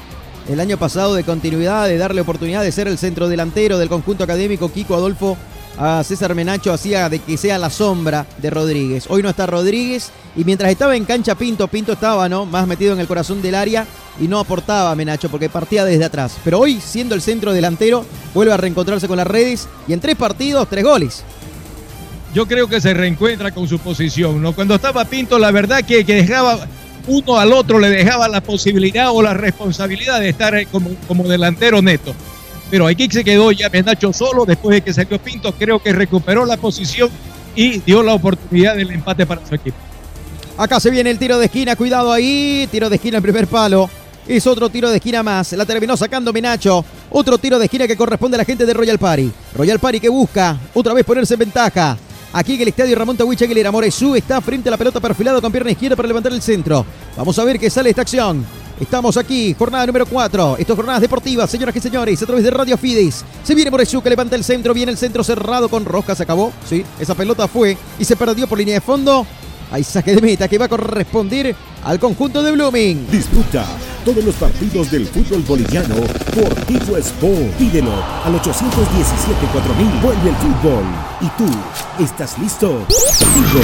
[0.51, 4.24] el año pasado de continuidad, de darle oportunidad de ser el centro delantero del conjunto
[4.24, 5.36] académico Kiko Adolfo
[5.78, 9.05] a César Menacho hacía de que sea la sombra de Rodríguez.
[9.09, 12.47] Hoy no está Rodríguez y mientras estaba en cancha Pinto, Pinto estaba ¿no?
[12.47, 13.86] más metido en el corazón del área
[14.20, 16.36] y no aportaba a Menacho porque partía desde atrás.
[16.43, 18.05] Pero hoy, siendo el centro delantero,
[18.35, 21.22] vuelve a reencontrarse con las redes y en tres partidos, tres goles.
[22.35, 24.43] Yo creo que se reencuentra con su posición.
[24.43, 24.52] ¿no?
[24.52, 26.66] Cuando estaba Pinto, la verdad que, que dejaba
[27.10, 31.82] uno al otro, le dejaba la posibilidad o la responsabilidad de estar como, como delantero
[31.82, 32.14] neto
[32.70, 36.46] pero aquí se quedó ya Menacho solo después de que salió Pinto, creo que recuperó
[36.46, 37.10] la posición
[37.56, 39.76] y dio la oportunidad del empate para su equipo.
[40.56, 43.90] Acá se viene el tiro de esquina, cuidado ahí, tiro de esquina el primer palo.
[44.28, 45.52] Es otro tiro de esquina más.
[45.54, 46.84] La terminó sacando Menacho.
[47.10, 49.32] Otro tiro de esquina que corresponde a la gente de Royal Party.
[49.56, 51.96] Royal Party que busca otra vez ponerse en ventaja.
[52.32, 53.73] Aquí en el estadio Ramón Tawich Aguilera.
[53.73, 56.86] Moresú está frente a la pelota perfilado con pierna izquierda para levantar el centro.
[57.16, 58.47] Vamos a ver qué sale esta acción.
[58.78, 60.57] Estamos aquí, jornada número 4.
[60.59, 63.24] Estas jornadas deportivas, señoras y señores, a través de Radio Fides.
[63.43, 66.52] Se viene que levanta el centro, viene el centro cerrado con Rojas, se acabó.
[66.69, 69.27] Sí, esa pelota fue y se perdió por línea de fondo.
[69.73, 71.55] Hay saque de meta que va a corresponder
[71.85, 73.07] al conjunto de Blooming.
[73.11, 73.66] Disfruta
[74.05, 75.94] todos los partidos del fútbol boliviano
[76.35, 77.55] por Tigo Sport.
[77.59, 77.93] Pídelo
[78.24, 80.02] al 817-4000.
[80.02, 80.85] Vuelve el fútbol.
[81.20, 82.86] ¿Y tú estás listo?
[82.89, 83.61] Tigo.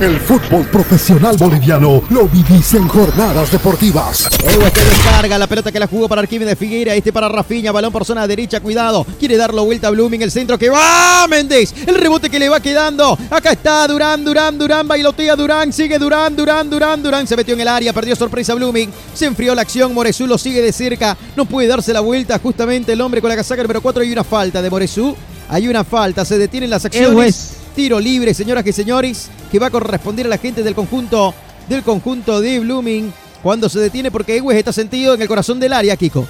[0.00, 4.28] El fútbol profesional boliviano lo vivís en jornadas deportivas.
[4.42, 6.94] Ewa que descarga la pelota que la jugó para Arquímedes Figueira.
[6.94, 7.70] Este para Rafiña.
[7.70, 8.60] Balón por zona derecha.
[8.60, 9.06] Cuidado.
[9.18, 10.22] Quiere darlo vuelta a Blooming.
[10.22, 11.26] El centro que va.
[11.28, 11.74] Méndez.
[11.86, 13.16] El rebote que le va quedando.
[13.30, 14.88] Acá está Durán, Durán, Durán.
[14.88, 15.72] Bailotea Durán.
[15.72, 17.26] Sigue Durán, Durán, Durán, Durán.
[17.26, 17.92] Se metió en el área.
[17.92, 18.90] Perdió sorpresa Blooming.
[19.14, 19.92] Se enfrió la acción.
[19.92, 21.16] Moresú lo sigue de cerca.
[21.36, 22.38] No puede darse la vuelta.
[22.38, 24.02] Justamente el hombre con la casaca número 4.
[24.02, 25.16] Hay una falta de Moresú.
[25.48, 26.24] Hay una falta.
[26.24, 27.56] Se detienen las acciones.
[27.74, 31.32] Tiro libre, señoras y señores, que va a corresponder a la gente del conjunto
[31.68, 33.12] del conjunto de Blooming
[33.42, 36.26] cuando se detiene porque Ewes está sentido en el corazón del área, Kiko.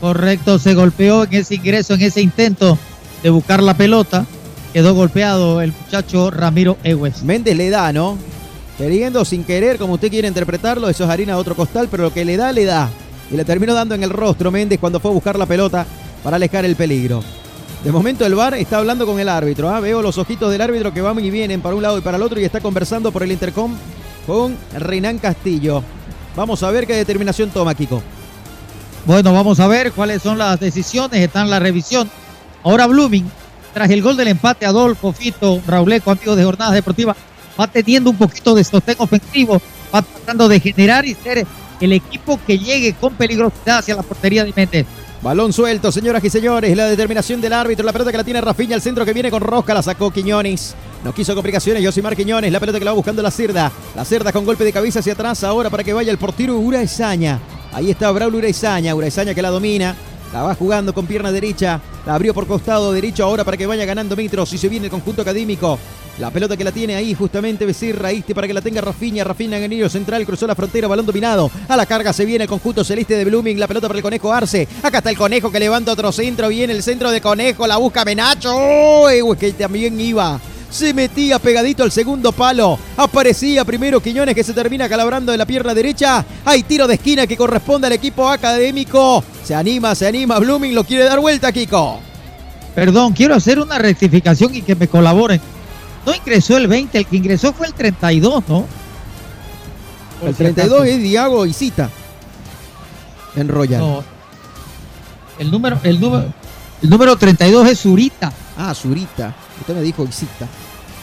[0.00, 2.78] Correcto, se golpeó en ese ingreso, en ese intento
[3.22, 4.24] de buscar la pelota.
[4.72, 7.22] Quedó golpeado el muchacho Ramiro Ewes.
[7.22, 8.18] Méndez le da, ¿no?
[8.78, 12.12] Queriendo, sin querer, como usted quiere interpretarlo, eso es harina de otro costal, pero lo
[12.12, 12.90] que le da, le da.
[13.30, 15.86] Y le terminó dando en el rostro Méndez cuando fue a buscar la pelota
[16.22, 17.22] para alejar el peligro.
[17.84, 19.68] De momento el VAR está hablando con el árbitro.
[19.68, 19.78] ¿ah?
[19.78, 22.22] Veo los ojitos del árbitro que van y vienen para un lado y para el
[22.22, 23.76] otro y está conversando por el intercom
[24.26, 25.82] con Renan Castillo.
[26.34, 28.02] Vamos a ver qué determinación toma, Kiko.
[29.04, 31.20] Bueno, vamos a ver cuáles son las decisiones.
[31.20, 32.10] Está en la revisión.
[32.62, 33.30] Ahora Blooming,
[33.74, 37.18] tras el gol del empate, Adolfo, Fito, Rauleco, amigos de Jornadas Deportivas,
[37.58, 39.60] va teniendo un poquito de sostén ofensivo,
[39.94, 41.46] va tratando de generar y ser
[41.80, 44.86] el equipo que llegue con peligrosidad hacia la portería de Méndez.
[45.24, 46.76] Balón suelto, señoras y señores.
[46.76, 47.82] La determinación del árbitro.
[47.82, 49.72] La pelota que la tiene Rafiña, el centro que viene con Rosca.
[49.72, 50.74] La sacó Quiñones.
[51.02, 51.82] No quiso complicaciones.
[51.82, 52.52] Josimar Quiñones.
[52.52, 53.72] La pelota que la va buscando la Cerda.
[53.96, 55.42] La Cerda con golpe de cabeza hacia atrás.
[55.42, 57.40] Ahora para que vaya el portero Uraizaña.
[57.72, 58.94] Ahí está Braulio Uraizaña.
[58.94, 59.96] Uraizaña que la domina.
[60.34, 61.80] La va jugando con pierna derecha.
[62.04, 64.52] La abrió por costado derecho ahora para que vaya ganando metros.
[64.52, 65.78] Y se viene el conjunto académico.
[66.18, 69.72] La pelota que la tiene ahí justamente Becerra, Iste para que la tenga Rafiña en
[69.72, 71.52] el central, cruzó la frontera, balón dominado.
[71.68, 74.32] A la carga se viene el conjunto celeste de Blooming, la pelota para el conejo
[74.32, 74.66] Arce.
[74.82, 78.04] Acá está el conejo que levanta otro centro, viene el centro de conejo, la busca
[78.04, 78.50] Menacho.
[78.52, 79.36] ¡Oh!
[79.38, 80.40] que también iba.
[80.74, 82.76] Se metía pegadito al segundo palo.
[82.96, 86.24] Aparecía primero Quiñones que se termina calabrando de la pierna derecha.
[86.44, 89.22] Hay tiro de esquina que corresponde al equipo académico.
[89.44, 90.36] Se anima, se anima.
[90.40, 92.00] Blooming lo quiere dar vuelta, Kiko.
[92.74, 95.40] Perdón, quiero hacer una rectificación y que me colaboren.
[96.04, 98.66] No ingresó el 20, el que ingresó fue el 32, ¿no?
[100.26, 101.88] El 32 es Diago Isita.
[103.36, 103.80] En Royal.
[103.80, 104.02] No.
[105.38, 106.34] El número, el número,
[106.82, 108.32] el número 32 es Zurita.
[108.58, 109.36] Ah, Zurita.
[109.60, 110.46] Usted me dijo Isita.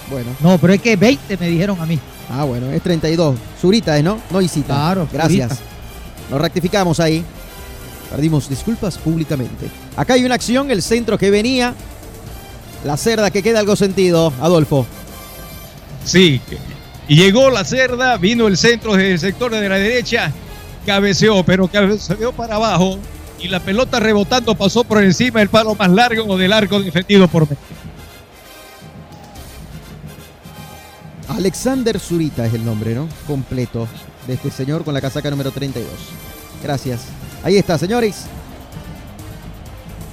[0.10, 0.32] Bueno.
[0.42, 2.00] No, pero es que 20 me dijeron a mí.
[2.30, 3.36] Ah, bueno, es 32.
[3.60, 4.04] Zurita, ¿eh?
[4.04, 4.20] ¿no?
[4.30, 4.74] No Isita.
[4.74, 5.08] Claro.
[5.12, 5.60] Gracias.
[6.30, 7.24] Lo rectificamos ahí.
[8.10, 9.70] Perdimos disculpas públicamente.
[9.96, 11.74] Acá hay una acción, el centro que venía
[12.84, 14.86] La cerda que queda algo sentido, Adolfo.
[16.04, 16.42] Sí,
[17.08, 20.32] y llegó la cerda, vino el centro desde el sector de la derecha,
[20.86, 22.98] cabeceó, pero cabeceó para abajo
[23.40, 27.44] y la pelota rebotando pasó por encima del palo más largo del arco defendido por
[27.44, 27.62] México.
[31.36, 33.08] Alexander Zurita es el nombre, ¿no?
[33.26, 33.88] Completo
[34.28, 35.90] de este señor con la casaca número 32.
[36.62, 37.02] Gracias.
[37.44, 38.26] Ahí está, señores.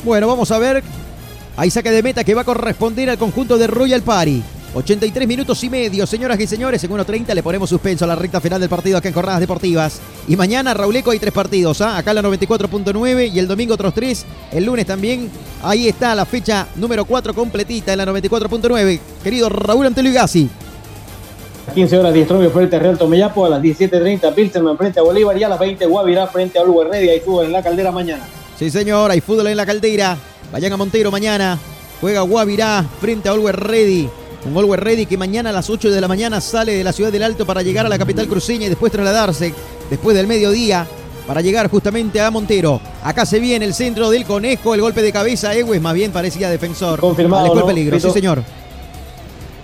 [0.04, 0.82] Bueno, vamos a ver.
[1.56, 4.42] Ahí saque de meta que va a corresponder al conjunto de Royal Party.
[4.74, 6.84] 83 minutos y medio, señoras y señores.
[6.84, 9.98] En 1.30 le ponemos suspenso a la recta final del partido acá en Jornadas Deportivas.
[10.28, 11.80] Y mañana, Rauleco, hay tres partidos.
[11.80, 11.96] ¿ah?
[11.96, 14.24] Acá la 94.9 y el domingo otros tres.
[14.52, 15.30] El lunes también.
[15.62, 19.00] Ahí está la fecha número 4 completita en la 94.9.
[19.24, 20.48] Querido Raúl Antelugasi.
[21.72, 25.44] 15 horas Diestrovio frente a Real Tomeyapo, a las 17.30 Pilsenman frente a Bolívar y
[25.44, 28.24] a las 20 Guavirá frente a Redia y fútbol en la caldera mañana.
[28.58, 30.16] Sí, señor, hay fútbol en la caldera.
[30.52, 31.58] Vayan a Montero mañana.
[32.00, 34.08] Juega Guavirá frente a Always Ready.
[34.44, 37.12] Un Always Ready que mañana a las 8 de la mañana sale de la ciudad
[37.12, 39.52] del Alto para llegar a la capital cruceña y después trasladarse
[39.90, 40.86] después del mediodía
[41.26, 42.80] para llegar justamente a Montero.
[43.02, 45.54] Acá se viene el centro del conejo, el golpe de cabeza.
[45.54, 47.00] Ewes más bien parecía defensor.
[47.00, 47.58] Confirmado.
[47.58, 48.42] el peligro, sí, señor.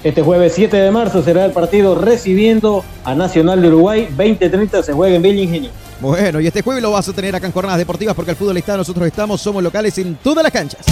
[0.05, 4.07] Este jueves 7 de marzo será el partido recibiendo a Nacional de Uruguay.
[4.15, 5.71] 20-30 se juega en Villa Ingenio.
[5.99, 8.59] Bueno, y este jueves lo vas a tener acá en Jornadas Deportivas porque el fútbol
[8.59, 10.83] está, nosotros estamos, somos locales en todas las canchas.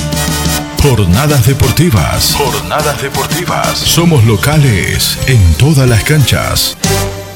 [0.83, 2.35] Jornadas Deportivas.
[2.37, 3.77] Jornadas Deportivas.
[3.77, 6.79] Somos locales en todas las canchas.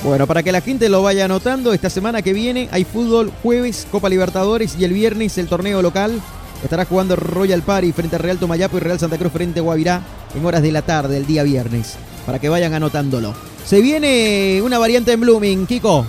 [0.03, 3.87] Bueno, para que la gente lo vaya anotando, esta semana que viene hay fútbol jueves,
[3.91, 6.23] Copa Libertadores y el viernes el torneo local.
[6.63, 10.03] Estará jugando Royal Party frente a Real Tomayapo y Real Santa Cruz frente a Guavirá
[10.35, 13.35] en horas de la tarde, el día viernes, para que vayan anotándolo.
[13.65, 16.07] Se viene una variante en Blooming, Kiko.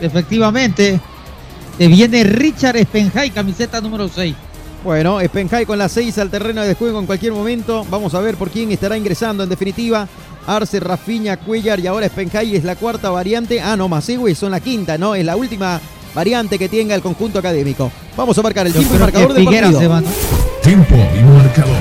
[0.00, 1.00] Efectivamente,
[1.78, 4.34] se viene Richard Spenjay, camiseta número 6.
[4.84, 7.84] Bueno, Spenjay con la 6 al terreno de juego en cualquier momento.
[7.90, 10.06] Vamos a ver por quién estará ingresando en definitiva.
[10.46, 13.60] Arce, Rafiña, Cuellar y ahora Spenjay es la cuarta variante.
[13.60, 15.14] Ah, no, Masigüe son la quinta, ¿no?
[15.14, 15.80] Es la última
[16.16, 17.92] variante que tenga el conjunto académico.
[18.16, 20.02] Vamos a marcar el tiempo y marcador del partido.
[20.62, 21.76] Tiempo y marcador.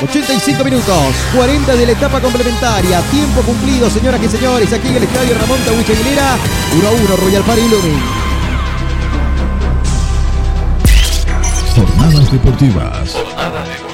[0.00, 3.00] 85 minutos, 40 de la etapa complementaria.
[3.10, 4.72] Tiempo cumplido, señoras y señores.
[4.72, 6.36] Aquí en el estadio Ramón Tahuiche Aguilera.
[6.78, 7.62] 1 a 1, Royal Party.
[11.74, 13.12] Jornadas deportivas.
[13.12, 13.87] Jornadas deportivas.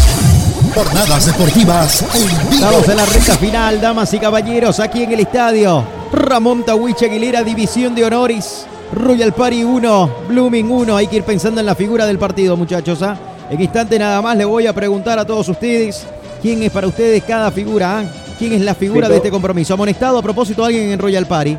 [0.74, 2.66] Jornadas deportivas en vivo.
[2.66, 5.86] Estamos en la recta final, damas y caballeros, aquí en el estadio.
[6.12, 8.66] Ramón Tahuiche Aguilera, División de Honores.
[8.94, 10.98] Royal Party 1, Blooming 1.
[10.98, 13.04] Hay que ir pensando en la figura del partido, muchachos.
[13.04, 13.16] ¿ah?
[13.52, 16.08] En instante nada más le voy a preguntar a todos ustedes
[16.44, 18.00] quién es para ustedes cada figura.
[18.00, 18.04] ¿ah?
[18.38, 19.74] ¿Quién es la figura de este compromiso?
[19.74, 21.58] Amonestado a propósito alguien en Royal Party.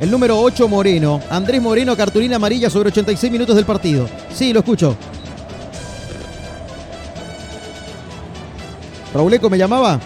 [0.00, 1.20] El número 8, Moreno.
[1.30, 4.08] Andrés Moreno, cartulina amarilla sobre 86 minutos del partido.
[4.34, 4.96] Sí, lo escucho.
[9.14, 10.00] ¿Rauleco me llamaba?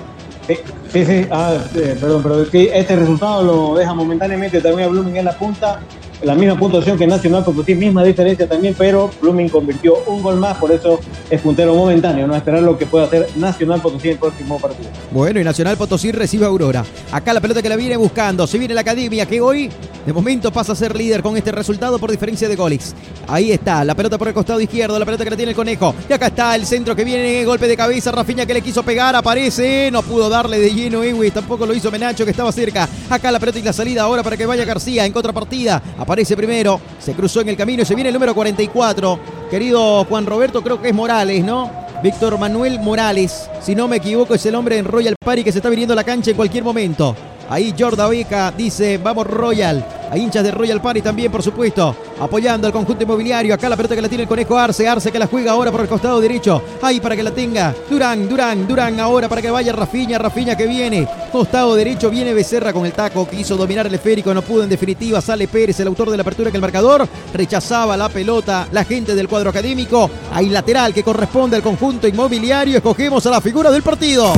[0.92, 5.32] Sí, sí, ah, perdón, pero este resultado lo deja momentáneamente también a Blooming en la
[5.32, 5.80] punta.
[6.22, 10.58] La misma puntuación que Nacional Potosí, misma diferencia también, pero Blooming convirtió un gol más,
[10.58, 14.18] por eso es puntero momentáneo, no esperar lo que pueda hacer Nacional Potosí en el
[14.18, 14.90] próximo partido.
[15.12, 16.84] Bueno, y Nacional Potosí recibe a Aurora.
[17.10, 19.70] Acá la pelota que la viene buscando, se viene la academia que hoy
[20.04, 22.94] de momento pasa a ser líder con este resultado por diferencia de goles.
[23.26, 25.94] Ahí está, la pelota por el costado izquierdo, la pelota que la tiene el conejo.
[26.08, 29.16] Y acá está el centro que viene, golpe de cabeza, Rafiña que le quiso pegar,
[29.16, 32.88] aparece, no pudo darle de lleno Ewis, tampoco lo hizo Menacho que estaba cerca.
[33.08, 35.82] Acá la pelota y la salida ahora para que vaya García en contrapartida.
[36.10, 39.20] Aparece primero, se cruzó en el camino y se viene el número 44.
[39.48, 41.70] Querido Juan Roberto, creo que es Morales, ¿no?
[42.02, 45.58] Víctor Manuel Morales, si no me equivoco, es el hombre en Royal Party que se
[45.58, 47.14] está viniendo a la cancha en cualquier momento.
[47.48, 49.99] Ahí Jorda Beca dice, vamos Royal.
[50.10, 51.94] Hay hinchas de Royal Party también, por supuesto.
[52.18, 53.54] Apoyando al conjunto inmobiliario.
[53.54, 54.88] Acá la pelota que la tiene el conejo Arce.
[54.88, 56.62] Arce que la juega ahora por el costado derecho.
[56.82, 57.74] Ahí para que la tenga.
[57.88, 60.18] Durán, Durán, Durán ahora para que vaya Rafiña.
[60.18, 61.06] Rafiña que viene.
[61.30, 63.28] Costado derecho viene Becerra con el taco.
[63.28, 64.34] Quiso dominar el esférico.
[64.34, 65.20] No pudo en definitiva.
[65.20, 67.06] Sale Pérez, el autor de la apertura que el marcador.
[67.32, 68.66] Rechazaba la pelota.
[68.72, 70.10] La gente del cuadro académico.
[70.32, 72.78] Hay lateral que corresponde al conjunto inmobiliario.
[72.78, 74.32] Escogemos a la figura del partido.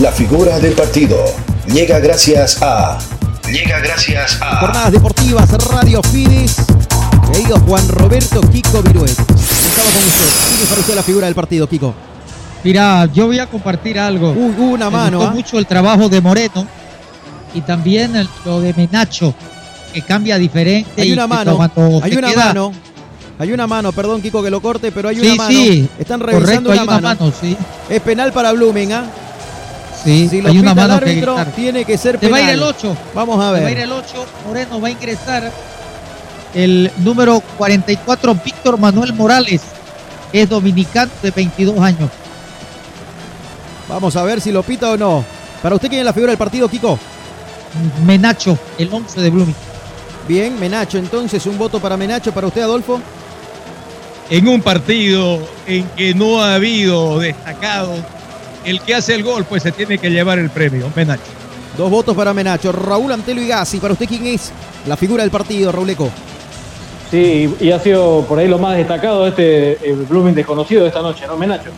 [0.00, 1.16] La figura del partido
[1.66, 2.98] llega gracias a.
[3.52, 4.56] Llega gracias a.
[4.60, 6.56] Jornadas deportivas, Radio Fides.
[7.32, 9.10] Querido Juan Roberto Kiko Viruet.
[9.10, 10.48] Estamos con usted.
[10.48, 11.94] ¿Quién es para usted la figura del partido, Kiko?
[12.64, 14.30] Mira, yo voy a compartir algo.
[14.32, 15.18] Uy, una Me mano.
[15.18, 15.34] gustó ¿ah?
[15.34, 16.66] mucho el trabajo de Moreno
[17.54, 19.34] y también el- lo de Menacho,
[19.92, 21.02] que cambia diferente.
[21.02, 21.58] Hay una mano.
[22.02, 22.72] Hay una queda- mano.
[23.38, 25.50] Hay una mano, perdón Kiko que lo corte, pero hay Sí, una mano.
[25.50, 25.88] sí.
[25.98, 27.20] Están Correcto, revisando hay una, una mano.
[27.20, 27.56] mano, sí.
[27.88, 29.04] Es penal para Blooming, ¿ah?
[30.04, 31.52] Sí, Si lo hay una el mano que árbitro, gritar.
[31.54, 32.56] tiene que ser Se va a penal.
[32.56, 32.96] ir el 8.
[33.14, 33.84] Vamos a Se va a ir ver.
[33.84, 34.26] el 8.
[34.46, 35.52] Moreno va a ingresar
[36.54, 39.62] el número 44, Víctor Manuel Morales.
[40.32, 42.10] Es dominicano de 22 años.
[43.88, 45.24] Vamos a ver si lo pita o no.
[45.62, 46.98] Para usted, ¿quién es la figura del partido, Kiko?
[48.04, 49.54] Menacho, el 11 de Blooming.
[50.26, 52.32] Bien, Menacho, entonces un voto para Menacho.
[52.32, 53.00] Para usted, Adolfo.
[54.30, 57.92] En un partido en que no ha habido destacado,
[58.64, 60.90] el que hace el gol, pues se tiene que llevar el premio.
[60.94, 61.22] Menacho.
[61.76, 62.72] Dos votos para Menacho.
[62.72, 63.78] Raúl Antelo y Gassi.
[63.78, 64.52] Para usted, ¿quién es
[64.86, 66.10] la figura del partido, Rauleco?
[67.10, 69.78] Sí, y ha sido por ahí lo más destacado este
[70.08, 71.70] Blooming desconocido de esta noche, ¿no, Menacho?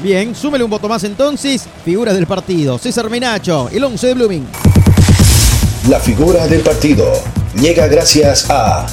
[0.00, 1.66] Bien, súmele un voto más entonces.
[1.84, 2.78] Figuras del partido.
[2.78, 4.46] César Menacho, el 11 de Blooming.
[5.88, 7.04] La figura del partido
[7.60, 8.86] llega gracias a.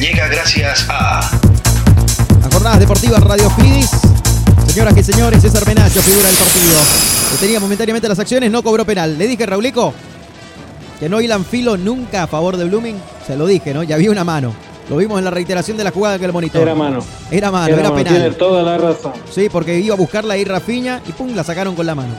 [0.00, 1.20] Llega gracias a.
[1.20, 4.15] A Jornadas Deportivas Radio Fidis.
[4.76, 6.78] Señoras y señores, César Menacho, figura del partido.
[7.32, 9.16] Detenía momentáneamente las acciones, no cobró penal.
[9.16, 9.94] Le dije, Rauleco,
[11.00, 13.00] que no hilan filo nunca a favor de Blooming.
[13.26, 13.82] Se lo dije, ¿no?
[13.84, 14.52] Ya había una mano.
[14.90, 16.60] Lo vimos en la reiteración de la jugada que el monitor.
[16.60, 16.98] Era mano.
[17.30, 18.14] Era mano, era, mano, penal.
[18.16, 19.14] Tiene toda la razón.
[19.30, 22.12] Sí, porque iba a buscarla ahí Rafiña y pum, la sacaron con la mano.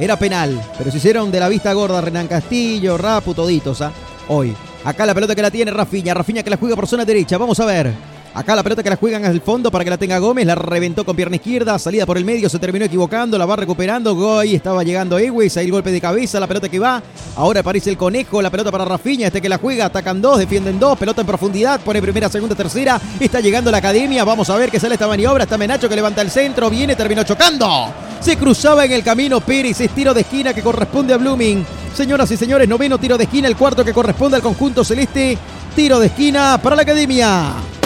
[0.00, 3.92] Era penal, pero se hicieron de la vista gorda Renan Castillo, Rapu, toditos, ¿ah?
[4.28, 4.56] Hoy.
[4.82, 7.60] Acá la pelota que la tiene Rafiña, Rafiña que la juega por zona derecha, vamos
[7.60, 8.17] a ver.
[8.34, 11.04] Acá la pelota que la juegan al fondo para que la tenga Gómez, la reventó
[11.04, 14.84] con pierna izquierda, salida por el medio, se terminó equivocando, la va recuperando, Goy, estaba
[14.84, 17.02] llegando Ewes, ahí el golpe de cabeza, la pelota que va,
[17.36, 20.78] ahora aparece el conejo, la pelota para Rafiña, este que la juega, atacan dos, defienden
[20.78, 24.70] dos, pelota en profundidad, pone primera, segunda, tercera, está llegando la academia, vamos a ver
[24.70, 28.84] que sale esta maniobra, está Menacho que levanta el centro, viene, terminó chocando, se cruzaba
[28.84, 31.64] en el camino Pérez, es tiro de esquina que corresponde a Blooming,
[31.94, 35.36] señoras y señores, noveno tiro de esquina, el cuarto que corresponde al conjunto celeste,
[35.74, 37.77] tiro de esquina para la academia.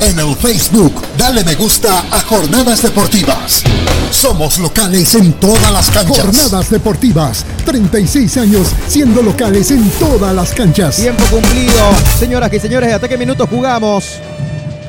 [0.00, 3.62] En el Facebook, dale me gusta a Jornadas Deportivas.
[4.10, 6.18] Somos locales en todas las canchas.
[6.18, 10.96] Jornadas Deportivas, 36 años siendo locales en todas las canchas.
[10.96, 11.80] Tiempo cumplido.
[12.18, 14.04] Señoras y señores, ¿hasta qué minutos jugamos?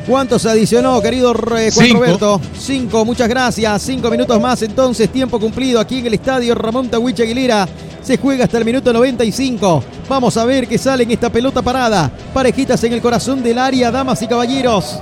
[0.06, 2.00] ¿Cuánto se adicionó, querido Juan Cinco.
[2.00, 2.42] Roberto?
[2.60, 3.82] Cinco, muchas gracias.
[3.82, 7.68] Cinco minutos más, entonces, tiempo cumplido aquí en el estadio Ramón Tawich Aguilera.
[8.08, 9.84] Se juega hasta el minuto 95.
[10.08, 12.10] Vamos a ver qué sale en esta pelota parada.
[12.34, 14.98] Parejitas en el corazón del área, damas y caballeros.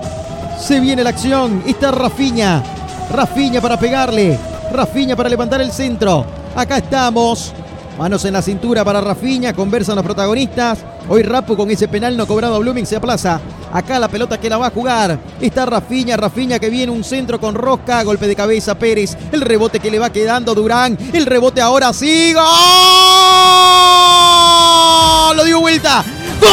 [0.60, 1.62] Se viene la acción.
[1.68, 2.64] Está Rafiña.
[3.12, 4.40] Rafiña para pegarle.
[4.72, 6.26] Rafiña para levantar el centro.
[6.56, 7.54] Acá estamos.
[7.98, 10.80] Manos en la cintura para Rafiña, conversan los protagonistas.
[11.08, 13.40] Hoy Rapu con ese penal no cobrado a Blooming se aplaza.
[13.72, 15.18] Acá la pelota que la va a jugar.
[15.40, 19.18] Está Rafiña, Rafiña que viene un centro con Rosca, golpe de cabeza Pérez.
[19.32, 20.98] El rebote que le va quedando Durán.
[21.14, 22.34] El rebote ahora sí.
[22.34, 22.44] ¡Gol!
[25.38, 26.04] Lo dio vuelta.
[26.42, 26.50] ¡Gol!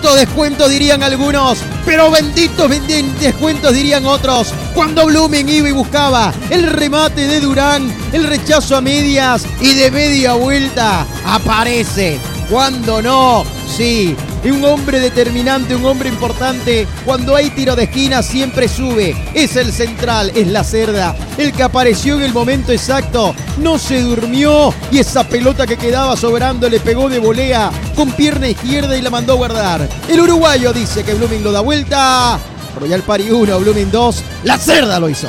[0.00, 4.48] Maldito descuento dirían algunos, pero benditos bendi- descuentos dirían otros.
[4.74, 9.90] Cuando Blooming iba y buscaba el remate de Durán, el rechazo a medias y de
[9.90, 12.18] media vuelta aparece.
[12.48, 13.44] Cuando no,
[13.76, 16.86] sí, y un hombre determinante, un hombre importante.
[17.04, 19.16] Cuando hay tiro de esquina siempre sube.
[19.34, 21.14] Es el central, es la cerda.
[21.36, 23.34] El que apareció en el momento exacto.
[23.58, 24.72] No se durmió.
[24.90, 29.10] Y esa pelota que quedaba sobrando le pegó de volea con pierna izquierda y la
[29.10, 29.88] mandó a guardar.
[30.08, 32.38] El uruguayo dice que Blooming lo da vuelta.
[32.78, 34.24] Royal Pari 1, Blooming 2.
[34.44, 35.28] La cerda lo hizo.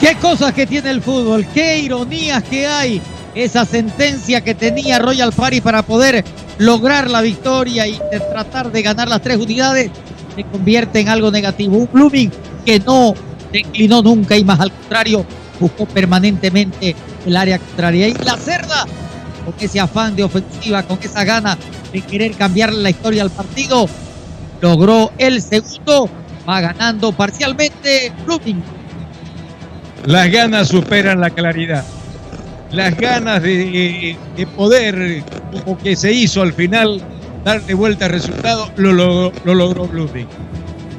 [0.00, 3.02] Qué cosas que tiene el fútbol, qué ironías que hay.
[3.34, 6.24] Esa sentencia que tenía Royal Party para poder
[6.58, 7.98] lograr la victoria y
[8.32, 9.90] tratar de ganar las tres unidades
[10.36, 11.76] se convierte en algo negativo.
[11.76, 12.30] Un Blooming
[12.64, 13.14] que no
[13.52, 15.26] declinó nunca y más al contrario
[15.58, 16.94] buscó permanentemente
[17.26, 18.06] el área contraria.
[18.06, 18.86] Y la cerda,
[19.44, 21.58] con ese afán de ofensiva, con esa gana
[21.92, 23.88] de querer cambiarle la historia al partido,
[24.60, 26.08] logró el segundo,
[26.48, 28.77] va ganando parcialmente Blooming
[30.04, 31.84] Las ganas superan la claridad.
[32.70, 35.22] Las ganas de, de poder,
[35.52, 37.02] como que se hizo al final,
[37.44, 40.28] darle vuelta al resultado, lo logró, lo logró Blooming.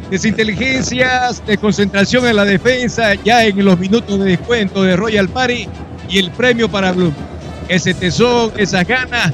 [0.09, 5.67] desinteligencias, de concentración en la defensa, ya en los minutos de descuento de Royal Party
[6.09, 7.13] y el premio para Bloom.
[7.67, 9.31] Ese tesón, esas ganas,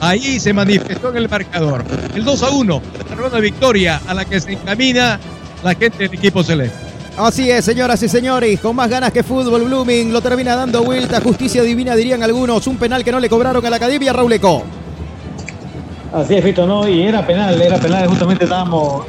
[0.00, 1.84] ahí se manifestó en el marcador.
[2.14, 2.82] El 2 a 1,
[3.26, 5.18] una victoria a la que se encamina
[5.64, 6.87] la gente del equipo celeste.
[7.18, 11.20] Así es, señoras y señores, con más ganas que fútbol, Blooming lo termina dando vuelta.
[11.20, 12.64] Justicia divina, dirían algunos.
[12.68, 14.62] Un penal que no le cobraron a la academia, Rauleco.
[16.12, 16.86] Así es, Fito, ¿no?
[16.86, 19.04] Y era penal, era penal, justamente estábamos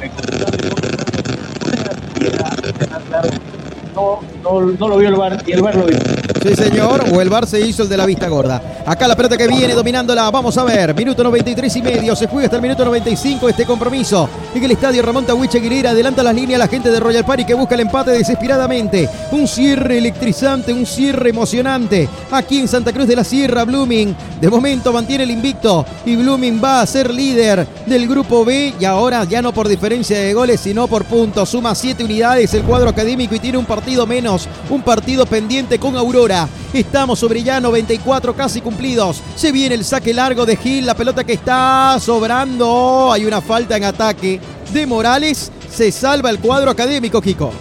[3.94, 5.96] no, no, no lo vio el bar y el bar lo vio.
[6.42, 8.62] Sí, señor, o el bar se hizo el de la vista gorda.
[8.86, 10.30] Acá la pelota que viene dominándola.
[10.30, 10.94] Vamos a ver.
[10.94, 12.16] Minuto 93 y medio.
[12.16, 14.26] Se juega hasta el minuto 95 este compromiso.
[14.54, 17.52] En el estadio Ramón Tahuiche Aguilera adelanta las líneas la gente de Royal Party que
[17.52, 19.06] busca el empate desesperadamente.
[19.32, 22.08] Un cierre electrizante, un cierre emocionante.
[22.30, 24.16] Aquí en Santa Cruz de la Sierra, Blooming.
[24.40, 28.84] De momento mantiene el invicto y Blooming va a ser líder del grupo B y
[28.86, 31.50] ahora ya no por diferencia de goles, sino por puntos.
[31.50, 35.96] Suma siete unidades el cuadro académico y tiene un partido menos, un partido pendiente con
[35.96, 36.29] Aurora.
[36.72, 39.20] Estamos sobre ya 94 casi cumplidos.
[39.34, 43.10] Se viene el saque largo de Gil, la pelota que está sobrando.
[43.12, 44.40] Hay una falta en ataque
[44.72, 45.50] de Morales.
[45.68, 47.52] Se salva el cuadro académico, Kiko.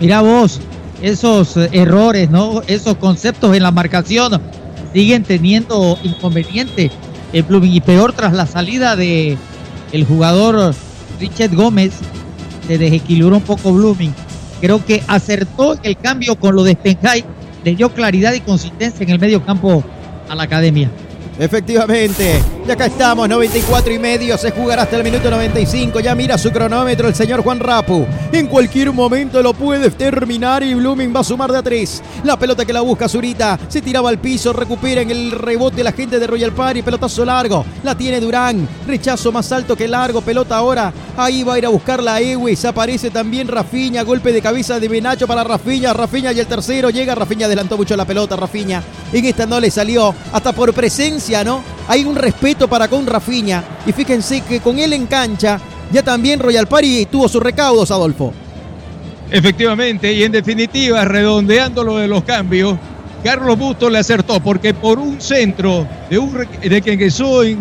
[0.00, 0.60] Mira vos,
[1.02, 2.62] esos eh, errores, ¿no?
[2.66, 4.40] Esos conceptos en la marcación
[4.94, 6.90] siguen teniendo inconveniente
[7.34, 9.36] el Blooming y peor tras la salida de
[9.92, 10.74] el jugador
[11.20, 11.92] Richard Gómez
[12.66, 14.14] se desequilibró un poco Blooming
[14.60, 17.24] creo que acertó el cambio con lo de Spenhai,
[17.64, 19.84] le dio claridad y consistencia en el medio campo
[20.28, 20.90] a la academia.
[21.38, 22.42] Efectivamente.
[22.66, 24.36] Y acá estamos, 94 y medio.
[24.36, 26.00] Se jugará hasta el minuto 95.
[26.00, 28.04] Ya mira su cronómetro el señor Juan Rapu.
[28.32, 32.02] En cualquier momento lo puede terminar y Blooming va a sumar de a.
[32.24, 33.58] La pelota que la busca Zurita.
[33.68, 34.52] Se tiraba al piso.
[34.52, 36.82] Recupera en el rebote la gente de Royal Party.
[36.82, 37.64] Pelotazo largo.
[37.84, 38.68] La tiene Durán.
[38.86, 40.20] Rechazo más alto que largo.
[40.20, 40.92] Pelota ahora.
[41.16, 42.64] Ahí va a ir a buscar la Ewes.
[42.64, 44.02] Aparece también Rafiña.
[44.02, 45.92] Golpe de cabeza de Benacho para Rafiña.
[45.92, 47.14] Rafiña y el tercero llega.
[47.14, 48.34] Rafiña adelantó mucho la pelota.
[48.34, 48.82] Rafiña.
[49.12, 50.14] En esta no le salió.
[50.32, 51.27] Hasta por presencia
[51.88, 55.60] Hay un respeto para con Rafiña y fíjense que con él en cancha
[55.92, 58.32] ya también Royal Party tuvo sus recaudos, Adolfo.
[59.30, 62.78] Efectivamente, y en definitiva, redondeando lo de los cambios,
[63.22, 67.58] Carlos Busto le acertó porque por un centro de, un, de que ingresó en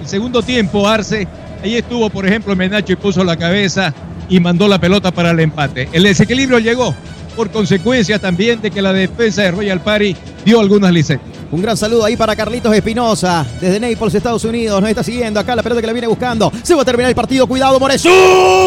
[0.00, 1.28] el segundo tiempo Arce,
[1.62, 3.92] ahí estuvo, por ejemplo, Menacho y puso la cabeza
[4.30, 5.86] y mandó la pelota para el empate.
[5.92, 6.94] El desequilibrio llegó
[7.36, 10.16] por consecuencia también de que la defensa de Royal Party
[10.46, 11.31] dio algunas licencias.
[11.52, 14.80] Un gran saludo ahí para Carlitos Espinosa, desde Naples, Estados Unidos.
[14.80, 16.50] Nos está siguiendo acá la pelota que la viene buscando.
[16.62, 17.46] Se va a terminar el partido.
[17.46, 18.08] Cuidado, Moresu.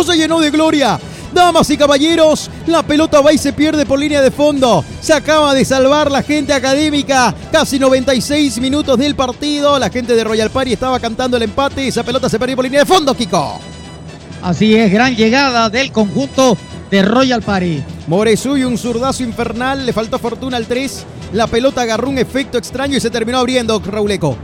[0.05, 0.99] Se llenó de gloria.
[1.33, 4.85] Damas y caballeros, la pelota va y se pierde por línea de fondo.
[5.01, 7.33] Se acaba de salvar la gente académica.
[7.51, 9.79] Casi 96 minutos del partido.
[9.79, 11.87] La gente de Royal Party estaba cantando el empate.
[11.87, 13.59] Esa pelota se perdió por línea de fondo, Kiko.
[14.43, 16.55] Así es, gran llegada del conjunto
[16.91, 17.81] de Royal Party.
[18.05, 19.87] Moresu y un zurdazo infernal.
[19.87, 21.05] Le faltó fortuna al 3.
[21.33, 24.37] La pelota agarró un efecto extraño y se terminó abriendo, Rauleco.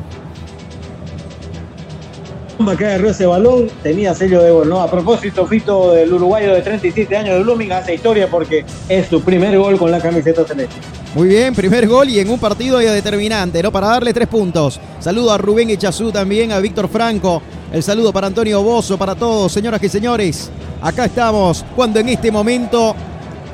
[2.78, 4.82] que agarró ese balón tenía sello de gol, ¿no?
[4.82, 9.22] A propósito, Fito, del uruguayo de 37 años de Blooming hace historia porque es su
[9.22, 10.76] primer gol con la camiseta celeste.
[11.16, 13.72] Muy bien, primer gol y en un partido determinante, ¿no?
[13.72, 14.80] Para darle tres puntos.
[15.00, 17.42] Saludo a Rubén Echazú también, a Víctor Franco.
[17.74, 20.50] El saludo para Antonio Bozo, para todos, señoras y señores.
[20.82, 22.96] Acá estamos cuando en este momento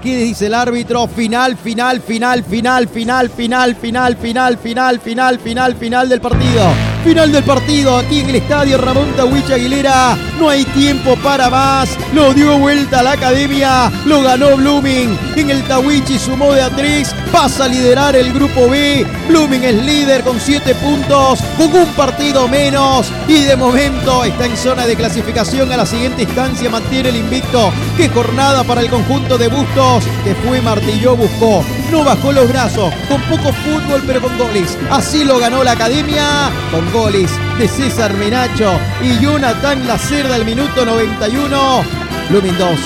[0.07, 1.05] ¿Qué dice el árbitro?
[1.05, 6.86] Final, final, final, final, final, final, final, final, final, final, final del partido.
[7.07, 10.17] Final del partido aquí en el estadio Ramón Tawich Aguilera.
[10.37, 11.97] No hay tiempo para más.
[12.13, 13.89] Lo dio vuelta a la academia.
[14.03, 15.17] Lo ganó Blooming.
[15.37, 17.15] En el Tawichi sumó de a tres.
[17.31, 19.07] Pasa a liderar el grupo B.
[19.29, 21.39] Blooming es líder con siete puntos.
[21.55, 23.09] Con un partido menos.
[23.29, 26.69] Y de momento está en zona de clasificación a la siguiente instancia.
[26.69, 27.71] Mantiene el invicto.
[27.95, 30.03] Qué jornada para el conjunto de Bustos.
[30.25, 31.63] Que fue martilló, buscó.
[31.91, 32.93] No bajó los brazos.
[33.07, 34.77] Con poco fútbol pero con goles.
[34.89, 36.51] Así lo ganó la academia.
[36.71, 41.83] Con goles de César Menacho y Jonathan Lacerda al minuto 91.
[42.29, 42.79] Lumin 2,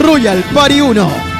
[0.00, 1.35] Royal Party 1.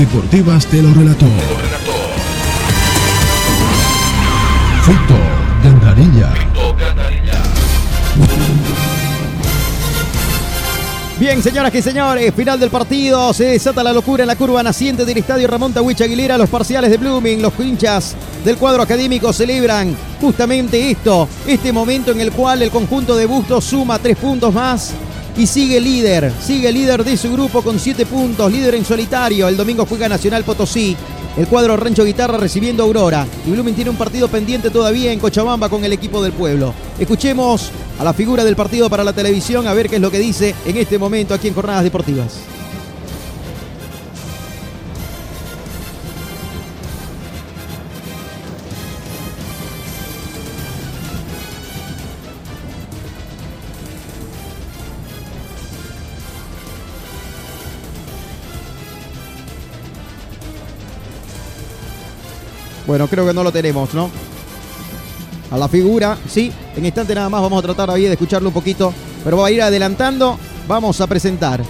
[0.00, 1.26] Deportivas te lo relató.
[4.82, 5.18] Fito
[5.62, 6.32] Gandarilla.
[11.18, 13.34] Bien, señoras y señores, final del partido.
[13.34, 16.38] Se desata la locura en la curva naciente del estadio Ramón Tawich Aguilera.
[16.38, 22.22] Los parciales de Blooming, los hinchas del cuadro académico celebran justamente esto, este momento en
[22.22, 24.94] el cual el conjunto de Bustos suma tres puntos más
[25.36, 29.48] y sigue líder, sigue líder de su grupo con siete puntos, líder en solitario.
[29.48, 30.96] El domingo juega Nacional Potosí.
[31.36, 33.26] El cuadro Rancho Guitarra recibiendo Aurora.
[33.46, 36.74] Y Blooming tiene un partido pendiente todavía en Cochabamba con el equipo del pueblo.
[36.98, 40.18] Escuchemos a la figura del partido para la televisión a ver qué es lo que
[40.18, 42.59] dice en este momento aquí en Jornadas Deportivas.
[62.90, 64.10] Bueno, creo que no lo tenemos, ¿no?
[65.52, 66.50] A la figura, sí.
[66.74, 68.92] En instante nada más vamos a tratar ahí de escucharlo un poquito.
[69.22, 70.36] Pero va a ir adelantando.
[70.66, 71.62] Vamos a presentar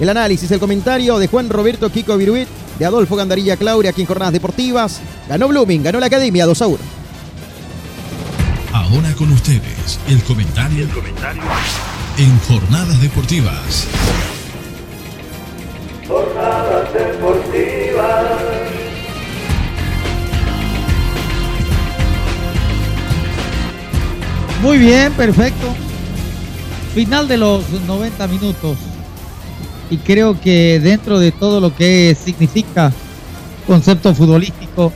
[0.00, 4.06] el análisis, el comentario de Juan Roberto Kiko Viruit, de Adolfo Gandarilla Claudia aquí en
[4.06, 5.02] Jornadas Deportivas.
[5.28, 6.78] Ganó Blooming, ganó la Academia 2 a 1.
[8.72, 10.88] Ahora con ustedes, el comentario,
[12.16, 13.86] en Jornadas Deportivas.
[24.64, 25.74] Muy bien, perfecto.
[26.94, 28.78] Final de los 90 minutos.
[29.90, 32.90] Y creo que dentro de todo lo que significa
[33.66, 34.90] concepto futbolístico,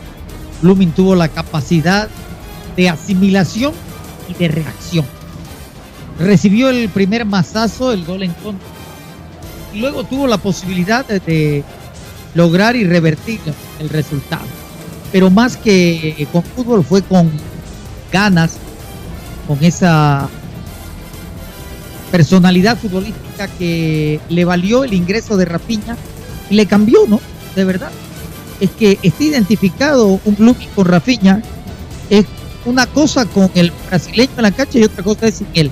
[0.62, 2.08] Blooming tuvo la capacidad
[2.78, 3.74] de asimilación
[4.30, 5.04] y de reacción.
[6.18, 8.66] Recibió el primer mazazo, el gol en contra.
[9.74, 11.62] Y luego tuvo la posibilidad de,
[12.34, 13.38] lograr y revertir
[13.80, 14.46] el resultado.
[15.12, 17.30] Pero más que con fútbol fue con
[18.10, 18.58] ganas,
[19.48, 20.28] con esa
[22.12, 25.96] personalidad futbolística que le valió el ingreso de Rapiña
[26.50, 27.18] y le cambió, ¿no?
[27.56, 27.90] De verdad.
[28.60, 31.42] Es que está identificado un Blooming con Rafiña.
[32.10, 32.26] Es
[32.66, 35.70] una cosa con el brasileño en la cancha y otra cosa es sin él.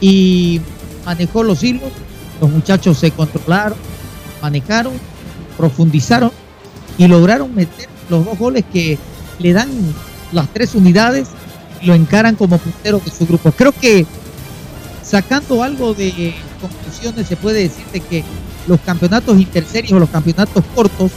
[0.00, 0.60] Y
[1.04, 1.92] manejó los hilos,
[2.40, 3.78] los muchachos se controlaron,
[4.42, 4.94] manejaron,
[5.56, 6.32] profundizaron
[6.96, 8.98] y lograron meter los dos goles que
[9.38, 9.68] le dan
[10.32, 11.28] las tres unidades
[11.82, 13.52] lo encaran como puntero de su grupo.
[13.52, 14.06] Creo que
[15.02, 18.24] sacando algo de conclusiones se puede decir de que
[18.66, 21.10] los campeonatos interserios o los campeonatos cortos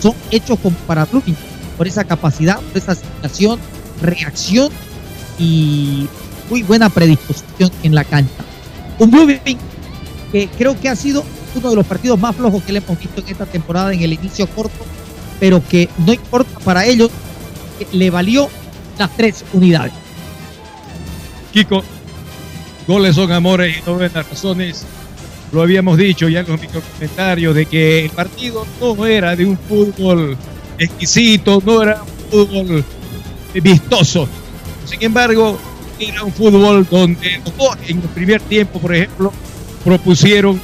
[0.00, 1.36] son hechos como para Blooming
[1.76, 3.58] por esa capacidad, por esa asignación,
[4.00, 4.70] reacción
[5.38, 6.08] y
[6.48, 8.32] muy buena predisposición en la cancha.
[8.98, 9.58] Un Blooming
[10.32, 13.20] que creo que ha sido uno de los partidos más flojos que le hemos visto
[13.20, 14.84] en esta temporada en el inicio corto,
[15.38, 17.10] pero que no importa para ellos,
[17.92, 18.48] le valió
[18.98, 19.92] las tres unidades.
[21.54, 21.84] Kiko,
[22.88, 24.84] goles son amores y no ven las razones.
[25.52, 29.56] Lo habíamos dicho ya en los comentarios de que el partido no era de un
[29.56, 30.36] fútbol
[30.76, 32.84] exquisito, no era un fútbol
[33.54, 34.28] vistoso.
[34.84, 35.56] Sin embargo,
[36.00, 37.40] era un fútbol donde
[37.86, 39.32] en el primer tiempo, por ejemplo,
[39.84, 40.60] propusieron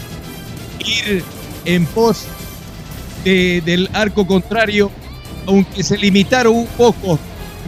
[0.81, 1.23] ir
[1.67, 2.25] en pos
[3.23, 4.91] de, del arco contrario,
[5.47, 7.17] aunque se limitaron un poco,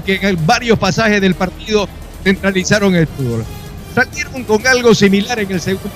[0.05, 1.89] que en varios pasajes del partido
[2.23, 3.45] centralizaron el fútbol.
[3.95, 5.91] Salieron con algo similar en el segundo.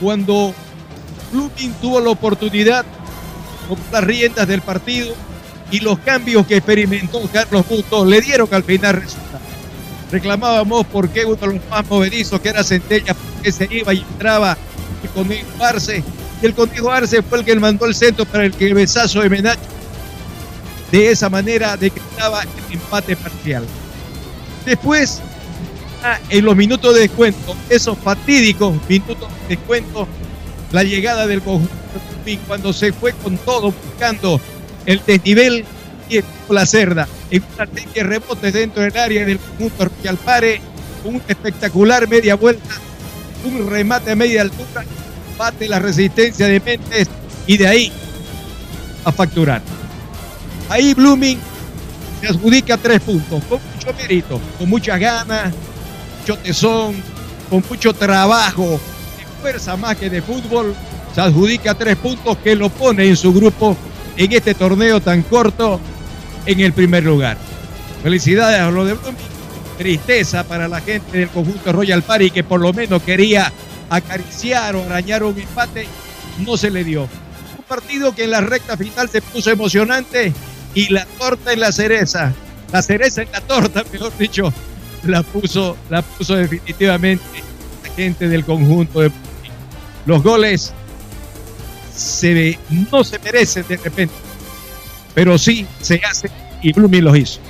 [0.00, 0.54] Cuando
[1.32, 2.84] Blooming tuvo la oportunidad
[3.68, 5.14] con las riendas del partido
[5.70, 9.40] y los cambios que experimentó Carlos Bustos le dieron al final resultado.
[10.12, 14.00] Reclamábamos por qué uno de los más movedizos, que era Centella, que se iba y
[14.00, 14.56] entraba
[15.02, 16.04] el Conejo Arce.
[16.40, 19.22] Y el Conejo Arce fue el que mandó el centro para el que el besazo
[19.22, 19.74] de Menacho
[20.92, 23.64] de esa manera decretaba el empate parcial.
[24.64, 25.20] Después,
[26.30, 30.08] en los minutos de descuento, esos fatídicos minutos de descuento,
[30.72, 31.84] la llegada del conjunto
[32.46, 34.40] cuando se fue con todo buscando
[34.86, 35.64] el desnivel
[36.08, 40.60] y la cerda en una serie de rebotes dentro del área del conjunto Alpare,
[41.04, 42.74] un espectacular media vuelta,
[43.44, 44.84] un remate a media altura,
[45.36, 47.08] bate la resistencia de Mentes
[47.46, 47.92] y de ahí
[49.04, 49.62] a facturar.
[50.68, 51.38] Ahí Blooming
[52.20, 53.42] se adjudica tres puntos,
[53.84, 55.52] mucho mérito, con muchas ganas,
[56.20, 56.94] mucho tesón,
[57.50, 58.80] con mucho trabajo,
[59.18, 60.74] de fuerza más que de fútbol,
[61.14, 63.76] se adjudica tres puntos que lo pone en su grupo
[64.16, 65.80] en este torneo tan corto
[66.46, 67.36] en el primer lugar.
[68.02, 68.96] Felicidades a los de
[69.78, 73.52] tristeza para la gente del conjunto Royal Party que por lo menos quería
[73.90, 75.86] acariciar o arañar un empate,
[76.38, 77.02] no se le dio.
[77.02, 80.32] Un partido que en la recta final se puso emocionante
[80.74, 82.32] y la torta en la cereza,
[82.74, 84.52] la cereza en la torta, mejor dicho,
[85.04, 87.22] la puso, la puso definitivamente
[87.84, 89.12] la gente del conjunto de
[90.06, 90.72] los goles
[91.94, 92.58] se,
[92.90, 94.14] no se merecen de repente,
[95.14, 97.40] pero sí se hacen y Blooming los hizo.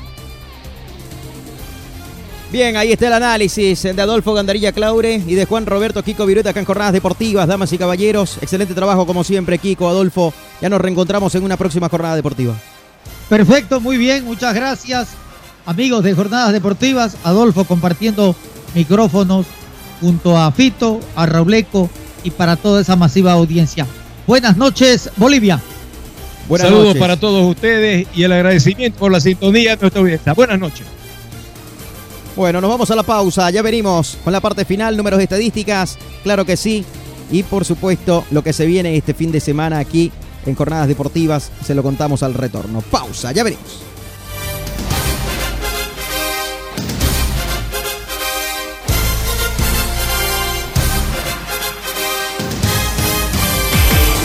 [2.53, 6.51] Bien, ahí está el análisis de Adolfo Gandarilla Claure y de Juan Roberto Kiko Virueta
[6.51, 8.37] acá en Jornadas Deportivas, damas y caballeros.
[8.43, 10.35] Excelente trabajo como siempre, Kiko, Adolfo.
[10.61, 12.55] Ya nos reencontramos en una próxima jornada deportiva.
[13.29, 15.09] Perfecto, muy bien, muchas gracias.
[15.67, 18.37] Amigos de Jornadas Deportivas, Adolfo compartiendo
[18.75, 19.47] micrófonos
[20.01, 21.89] junto a Fito, a Rauleco
[22.23, 23.87] y para toda esa masiva audiencia.
[24.27, 25.61] Buenas noches, Bolivia.
[26.49, 27.01] Buenas Saludos noches.
[27.01, 30.35] para todos ustedes y el agradecimiento por la sintonía de nuestra audiencia.
[30.35, 30.87] Buenas noches.
[32.37, 33.51] Bueno, nos vamos a la pausa.
[33.51, 35.97] Ya venimos con la parte final, números de estadísticas.
[36.23, 36.85] Claro que sí.
[37.31, 40.13] Y por supuesto, lo que se viene este fin de semana aquí
[40.47, 42.81] en Jornadas Deportivas, se lo contamos al retorno.
[42.81, 43.83] Pausa, ya venimos.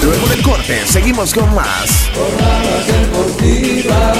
[0.03, 2.09] Luego del corte, seguimos con más.
[2.15, 4.17] Jornadas Deportivas.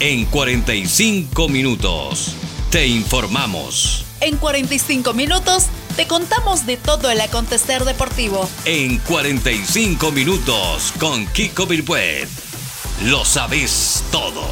[0.00, 2.34] En 45 minutos
[2.70, 4.06] te informamos.
[4.20, 5.66] En 45 minutos
[6.00, 8.48] te contamos de todo el acontecer deportivo.
[8.64, 12.26] En 45 minutos con Kiko Birbuet.
[13.04, 14.42] Lo sabes todo.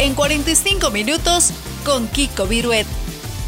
[0.00, 1.52] En 45 minutos
[1.84, 2.88] con Kiko Viruet.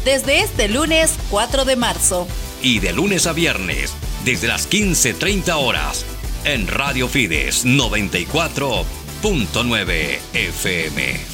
[0.05, 2.25] Desde este lunes 4 de marzo.
[2.61, 3.93] Y de lunes a viernes,
[4.23, 6.05] desde las 15.30 horas,
[6.45, 11.32] en Radio Fides 94.9 FM.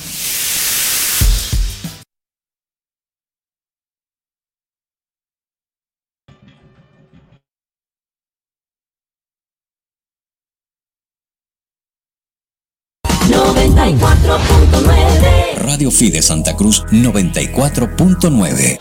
[15.57, 18.79] Radio Fide Santa Cruz 94.9.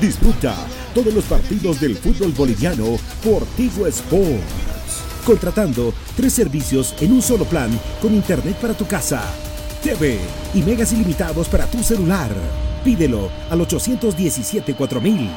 [0.00, 0.56] Disfruta
[0.92, 4.42] todos los partidos del fútbol boliviano por Tigo Sports.
[5.24, 7.70] Contratando tres servicios en un solo plan
[8.02, 9.22] con internet para tu casa,
[9.84, 10.18] TV
[10.54, 12.30] y megas ilimitados para tu celular.
[12.82, 15.30] Pídelo al 817 4000.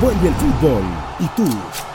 [0.00, 0.84] Vuelve el fútbol
[1.20, 1.44] y tú,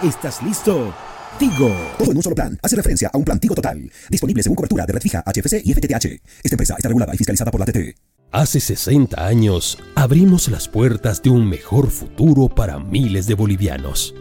[0.07, 0.93] ¿estás listo?
[1.38, 1.72] Tigo.
[1.99, 2.57] Todo en un solo plan.
[2.64, 3.80] Hace referencia a un plan Tigo Total.
[4.09, 6.06] Disponible según cobertura de red fija, HFC y FTTH.
[6.43, 7.95] Esta empresa está regulada y fiscalizada por la TT.
[8.32, 14.16] Hace 60 años abrimos las puertas de un mejor futuro para miles de bolivianos.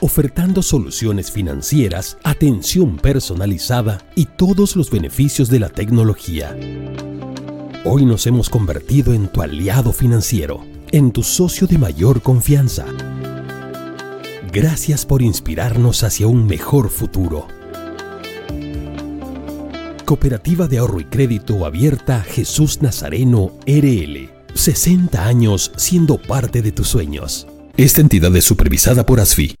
[0.00, 6.56] Ofertando soluciones financieras, atención personalizada y todos los beneficios de la tecnología.
[7.84, 12.86] Hoy nos hemos convertido en tu aliado financiero, en tu socio de mayor confianza
[14.50, 17.46] Gracias por inspirarnos hacia un mejor futuro.
[20.06, 24.30] Cooperativa de Ahorro y Crédito Abierta Jesús Nazareno RL.
[24.54, 27.46] 60 años siendo parte de tus sueños.
[27.76, 29.54] Esta entidad es supervisada por ASFI.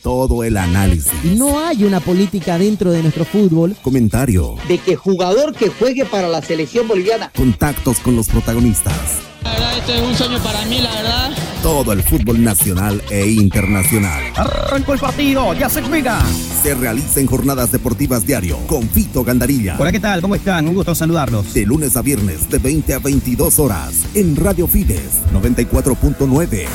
[0.00, 1.12] Todo el análisis.
[1.36, 3.76] No hay una política dentro de nuestro fútbol.
[3.82, 4.54] Comentario.
[4.68, 7.32] De que jugador que juegue para la selección boliviana.
[7.34, 9.29] Contactos con los protagonistas.
[9.42, 11.30] La verdad, este es un sueño para mí, la verdad.
[11.62, 14.22] Todo el fútbol nacional e internacional.
[14.36, 16.22] Arrancó el partido, ya se juega.
[16.62, 19.76] Se realiza en jornadas deportivas diario con Fito Gandarilla.
[19.78, 20.20] Hola, ¿qué tal?
[20.20, 20.68] ¿Cómo están?
[20.68, 21.54] Un gusto saludarlos.
[21.54, 26.66] De lunes a viernes, de 20 a 22 horas, en Radio Fides 94.9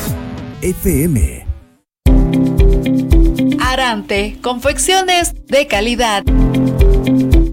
[0.61, 1.45] FM.
[3.59, 6.23] Arante, confecciones de calidad.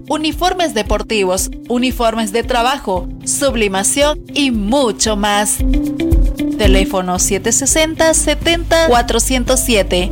[0.09, 5.57] Uniformes deportivos, uniformes de trabajo, sublimación y mucho más.
[6.57, 10.11] Teléfono 760 70 407.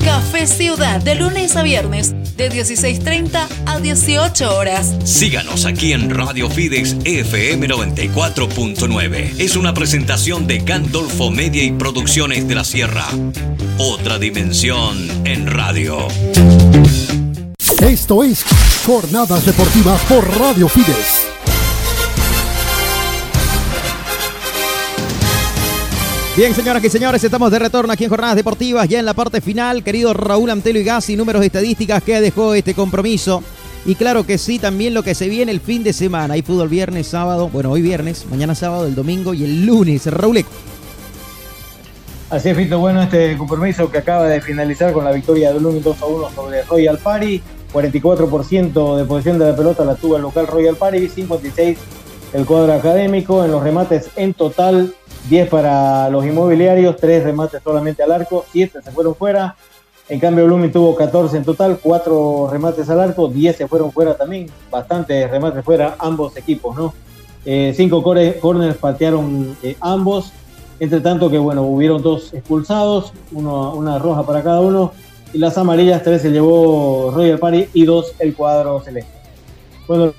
[0.05, 4.95] Café Ciudad, de lunes a viernes, de 16.30 a 18 horas.
[5.05, 9.35] Síganos aquí en Radio Fides FM 94.9.
[9.39, 13.07] Es una presentación de Gandolfo Media y Producciones de la Sierra.
[13.79, 16.09] Otra dimensión en radio.
[17.81, 18.45] Esto es
[18.87, 21.38] Jornadas Deportivas por Radio Fides.
[26.39, 29.41] Bien, señoras y señores, estamos de retorno aquí en Jornadas Deportivas, ya en la parte
[29.41, 29.83] final.
[29.83, 33.43] Querido Raúl Antelo y Gassi, números de estadísticas que dejó este compromiso.
[33.85, 36.35] Y claro que sí, también lo que se viene el fin de semana.
[36.35, 40.07] Hay fútbol viernes, sábado, bueno, hoy viernes, mañana sábado, el domingo y el lunes.
[40.07, 40.45] Raúl.
[42.31, 45.83] Así es, Fito, bueno, este compromiso que acaba de finalizar con la victoria de Blooming
[45.83, 47.43] 2 a 1 sobre Royal Party.
[47.73, 51.79] 44% de posición de la pelota la tuvo el local Royal Party, 56
[52.33, 53.45] el cuadro académico.
[53.45, 54.95] En los remates en total,
[55.29, 59.57] 10 para los inmobiliarios, 3 remates solamente al arco, 7 se fueron fuera.
[60.09, 64.17] En cambio, Blooming tuvo 14 en total, 4 remates al arco, 10 se fueron fuera
[64.17, 66.95] también, bastantes remates fuera ambos equipos, ¿no?
[67.45, 68.03] 5
[68.41, 70.33] corners patearon eh, ambos,
[70.81, 74.93] entre tanto que, bueno, hubieron dos expulsados, una roja para cada uno,
[75.33, 79.13] y las amarillas, 3 se llevó Royal Party y 2 el cuadro celeste.
[79.87, 80.13] Bueno,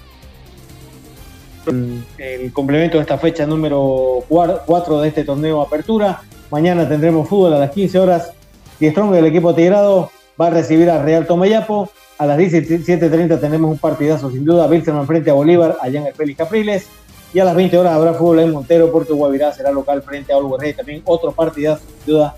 [2.18, 6.22] el complemento de esta fecha número 4 de este torneo Apertura.
[6.52, 8.32] Mañana tendremos fútbol a las 15 horas.
[8.80, 11.90] Die Strong, el equipo tigrado, va a recibir a Real Tomayapo.
[12.18, 14.68] A las 17.30 tenemos un partidazo sin duda.
[14.68, 16.88] Wilson frente a Bolívar, allá en Félix.
[17.34, 20.38] Y a las 20 horas habrá fútbol en Montero, porque Guavirá será local frente a
[20.60, 20.74] Rey.
[20.74, 22.36] También otro partidazo sin duda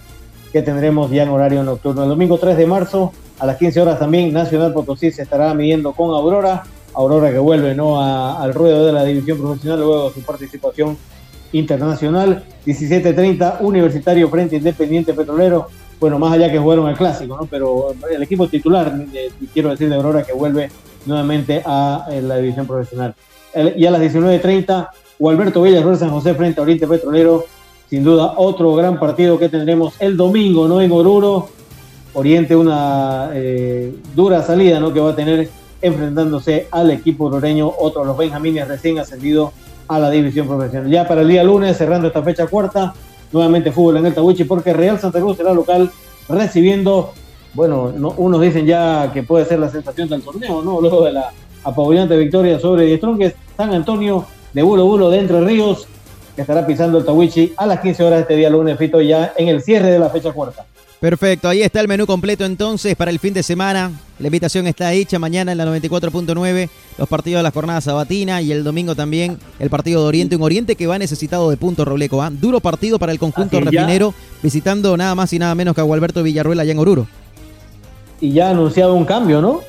[0.52, 2.04] que tendremos ya en horario nocturno.
[2.04, 5.94] El domingo 3 de marzo, a las 15 horas también, Nacional Potosí se estará midiendo
[5.94, 6.64] con Aurora.
[6.94, 8.02] Aurora que vuelve ¿no?
[8.02, 10.98] A, al ruedo de la división profesional luego de su participación
[11.54, 12.44] internacional.
[12.66, 15.68] 17-30, Universitario frente Independiente Petrolero.
[16.00, 17.46] Bueno, más allá que jugaron el clásico, ¿no?
[17.46, 20.70] pero el equipo titular, eh, quiero decir de Aurora, que vuelve
[21.06, 23.14] nuevamente a eh, la división profesional.
[23.76, 24.90] Y a las 19.30,
[25.30, 27.46] Alberto Villarreal San José frente a Oriente Petrolero.
[27.90, 30.82] Sin duda, otro gran partido que tendremos el domingo, ¿no?
[30.82, 31.50] En Oruro.
[32.14, 34.94] Oriente, una eh, dura salida, ¿no?
[34.94, 35.50] Que va a tener
[35.82, 39.52] enfrentándose al equipo ororeño, otro de los Benjamines recién ascendido
[39.88, 40.90] a la división profesional.
[40.90, 42.94] Ya para el día lunes, cerrando esta fecha cuarta,
[43.32, 45.92] nuevamente fútbol en el Tawichi, porque Real Santa Cruz será local
[46.30, 47.14] recibiendo,
[47.54, 50.80] bueno, no, unos dicen ya que puede ser la sensación del torneo, ¿no?
[50.82, 51.32] Luego de la
[51.64, 55.88] apabullante victoria sobre Die Strongest, San Antonio de Bulo Bulo de Entre Ríos,
[56.36, 59.50] que estará pisando el Tawichi a las 15 horas este día lunes, Fito, ya en
[59.50, 60.66] el cierre de la fecha cuarta.
[61.02, 63.90] Perfecto, ahí está el menú completo entonces para el fin de semana.
[64.20, 68.52] La invitación está hecha mañana en la 94.9, los partidos de la jornada sabatina y
[68.52, 72.22] el domingo también el partido de Oriente, un Oriente que va necesitado de punto Robleco.
[72.22, 72.30] ¿ah?
[72.32, 74.14] Duro partido para el conjunto refinero,
[74.44, 77.08] visitando nada más y nada menos que a Gualberto Villarruel allá en Oruro.
[78.20, 79.62] y ya ha anunciado un cambio, ¿no?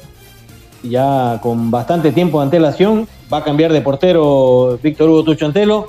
[0.82, 5.86] Ya con bastante tiempo de antelación, va a cambiar de portero Víctor Hugo Tucho Antelo,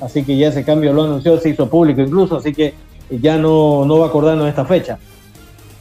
[0.00, 2.74] así que ya ese cambio lo anunció, se hizo público incluso, así que
[3.10, 4.98] ya no, no va a acordarnos de esta fecha.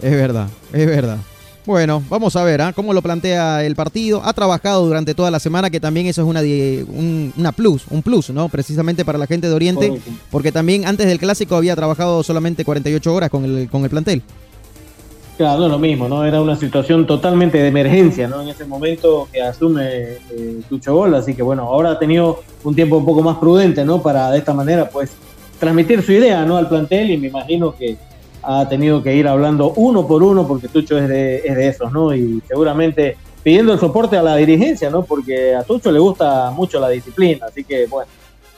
[0.02, 1.18] Es verdad, es verdad.
[1.66, 2.74] Bueno, vamos a ver ¿ah?
[2.74, 4.22] cómo lo plantea el partido.
[4.26, 8.02] Ha trabajado durante toda la semana, que también eso es una, un, una plus, un
[8.02, 8.50] plus, ¿no?
[8.50, 10.11] Precisamente para la gente de Oriente, Correcto.
[10.30, 14.22] porque también antes del clásico había trabajado solamente 48 horas con el, con el plantel.
[15.38, 16.26] Claro, lo mismo, ¿no?
[16.26, 18.42] Era una situación totalmente de emergencia, ¿no?
[18.42, 22.76] En ese momento que asume eh, Tucho Gol, así que bueno, ahora ha tenido un
[22.76, 24.02] tiempo un poco más prudente, ¿no?
[24.02, 25.11] Para de esta manera, pues,
[25.64, 26.58] transmitir su idea, ¿no?
[26.58, 27.95] Al plantel y me imagino que
[28.42, 31.92] ha tenido que ir hablando uno por uno porque Tucho es de, es de esos,
[31.93, 32.14] ¿no?
[32.14, 35.03] Y seguramente pidiendo el soporte a la dirigencia, ¿no?
[35.06, 38.11] Porque a Tucho le gusta mucho la disciplina, así que bueno,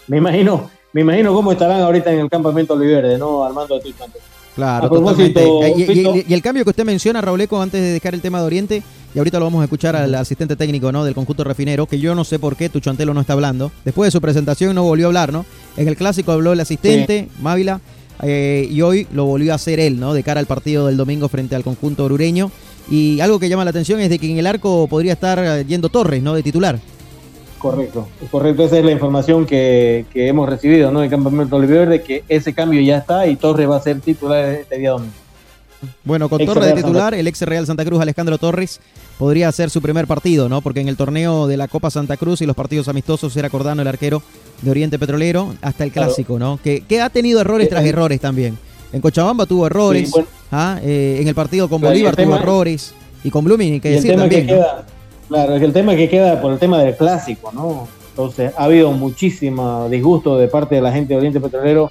[0.07, 3.43] me imagino, me imagino cómo estarán ahorita en el campamento Oliverde, ¿no?
[3.43, 4.21] Armando de Tucho antes.
[4.55, 5.43] Claro, totalmente.
[5.77, 5.83] Y,
[6.21, 8.83] y- y el cambio que usted menciona, Rauleco, antes de dejar el tema de Oriente,
[9.15, 11.05] y ahorita lo vamos a escuchar al asistente técnico ¿no?
[11.05, 13.71] del conjunto refinero, que yo no sé por qué Tucho Antelo no está hablando.
[13.85, 15.45] Después de su presentación no volvió a hablar, ¿no?
[15.77, 17.79] En el clásico habló el asistente, Mávila,
[18.23, 20.13] eh, y hoy lo volvió a hacer él, ¿no?
[20.13, 22.51] De cara al partido del domingo frente al conjunto orureño.
[22.91, 25.63] Y algo que llama la atención es de que en el arco podría estar eh,
[25.65, 26.33] yendo Torres, ¿no?
[26.33, 26.77] De titular.
[27.57, 28.65] Correcto, correcto.
[28.65, 30.99] Esa es la información que, que hemos recibido, ¿no?
[30.99, 34.77] Del campamento Oliverde, que ese cambio ya está y Torres va a ser titular este
[34.77, 35.24] día domingo.
[36.03, 38.79] Bueno, con Ex Torres de titular, el ex Real Santa Cruz Alejandro Torres
[39.17, 40.61] podría hacer su primer partido, ¿no?
[40.61, 43.81] Porque en el torneo de la Copa Santa Cruz y los partidos amistosos era Cordano
[43.81, 44.21] el arquero
[44.61, 46.07] de Oriente Petrolero hasta el Claro.
[46.09, 46.59] clásico, ¿no?
[46.63, 47.89] Que, que ha tenido errores Eh, tras eh.
[47.89, 48.57] errores también.
[48.93, 50.27] En Cochabamba tuvo errores, Sí, bueno.
[50.51, 50.79] ¿ah?
[50.83, 53.93] Eh, en el partido con Claro, Bolívar tuvo errores y con Blooming, hay que y
[53.93, 54.47] el decir tema también.
[54.47, 54.59] que ¿no?
[54.59, 54.85] queda,
[55.27, 57.87] claro, es que el tema que queda por el tema del clásico, ¿no?
[58.11, 61.89] Entonces, ha habido muchísimo disgusto de parte de la gente de Oriente Petrolero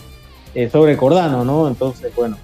[0.54, 1.68] eh, sobre Cordano, ¿no?
[1.68, 2.38] Entonces, bueno,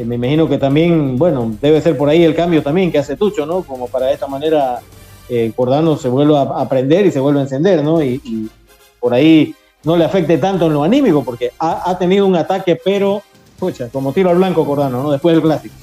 [0.00, 3.16] eh, me imagino que también, bueno, debe ser por ahí el cambio también que hace
[3.16, 3.62] Tucho, ¿no?
[3.62, 4.80] Como para de esta manera
[5.28, 8.02] eh, Cordano se vuelva a aprender y se vuelva a encender, ¿no?
[8.02, 8.48] Y, y
[8.98, 9.54] por ahí
[9.84, 13.22] no le afecte tanto en lo anímico, porque ha, ha tenido un ataque, pero,
[13.58, 15.10] pucha, como tiro al blanco Cordano, ¿no?
[15.10, 15.74] Después del clásico.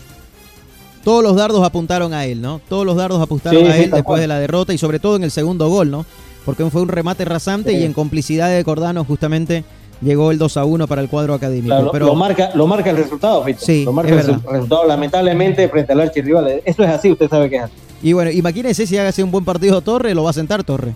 [1.04, 2.60] Todos los dardos apuntaron a él, ¿no?
[2.68, 5.24] Todos los dardos apuntaron Sí, a él después de la derrota y sobre todo en
[5.24, 6.06] el segundo gol, ¿no?
[6.46, 7.78] Porque fue un remate rasante Sí.
[7.78, 9.64] y en complicidad de Cordano justamente
[10.02, 11.68] llegó el 2 a 1 para el cuadro académico.
[11.76, 13.60] Claro, pero lo, marca, lo marca el resultado, Fito.
[13.66, 16.62] Sí, lo marca el resultado, lamentablemente, frente al archirrival.
[16.66, 17.74] Eso es así, usted sabe que es así.
[18.04, 20.94] Y bueno, imagínense si haga un buen partido Torre, lo va a sentar Torre.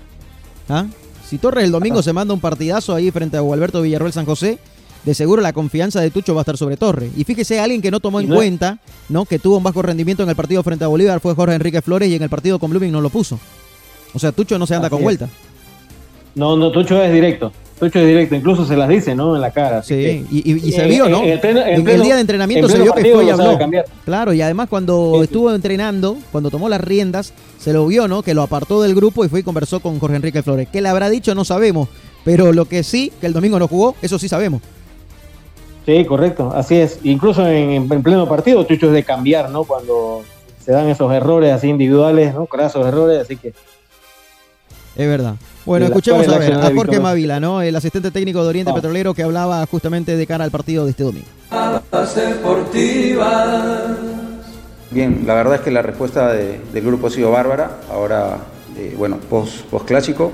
[0.69, 0.85] ¿Ah?
[1.27, 4.59] Si Torres el domingo se manda un partidazo ahí frente a Gualberto Villarroel San José,
[5.03, 7.09] de seguro la confianza de Tucho va a estar sobre Torre.
[7.17, 8.77] Y fíjese, alguien que no tomó en no- cuenta,
[9.09, 9.25] ¿no?
[9.25, 12.07] Que tuvo un bajo rendimiento en el partido frente a Bolívar fue Jorge Enrique Flores
[12.09, 13.39] y en el partido con Blooming no lo puso.
[14.13, 15.03] O sea, Tucho no se anda Así con es.
[15.05, 15.29] vuelta.
[16.35, 17.51] No, no, Tucho es directo.
[17.81, 19.35] Tucho es directo, incluso se las dice, ¿no?
[19.35, 19.81] En la cara.
[19.81, 21.23] Sí, que- y, y- y se en- vio, ¿no?
[21.23, 23.25] en el pleno- en En el pleno- día de entrenamiento en se vio que fue
[23.25, 23.57] y habló.
[23.57, 23.85] cambiar.
[24.05, 28.21] Claro, y además cuando estuvo entrenando, cuando tomó las riendas, se lo vio, ¿no?
[28.21, 30.67] Que lo apartó del grupo y fue y conversó con Jorge Enrique Flores.
[30.71, 31.33] ¿Qué le habrá dicho?
[31.33, 31.89] No sabemos.
[32.23, 34.61] Pero lo que sí, que el domingo no jugó, eso sí sabemos.
[35.85, 36.99] Sí, correcto, así es.
[37.03, 39.63] Incluso en, en pleno partido, Tucho es de cambiar, ¿no?
[39.63, 40.21] Cuando
[40.63, 42.45] se dan esos errores así individuales, ¿no?
[42.45, 43.53] Crasos errores, así que
[44.95, 45.35] Es verdad.
[45.65, 46.99] Bueno, El escuchemos a ver a Jorge.
[46.99, 47.61] Mávila, ¿no?
[47.61, 48.73] El asistente técnico de Oriente.
[48.73, 51.27] Petrolero que hablaba justamente de cara al partido de este domingo.
[52.15, 53.97] deportivas.
[54.89, 57.77] Bien, la verdad es que la respuesta de- del grupo ha sido bárbara.
[57.89, 58.37] Ahora,
[58.77, 60.31] eh, bueno, post, post clásico,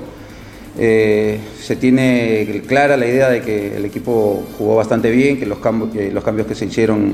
[0.76, 5.58] eh, se tiene clara la idea de que el equipo jugó bastante bien, que los,
[5.58, 7.08] cambios que los cambios que se hicieron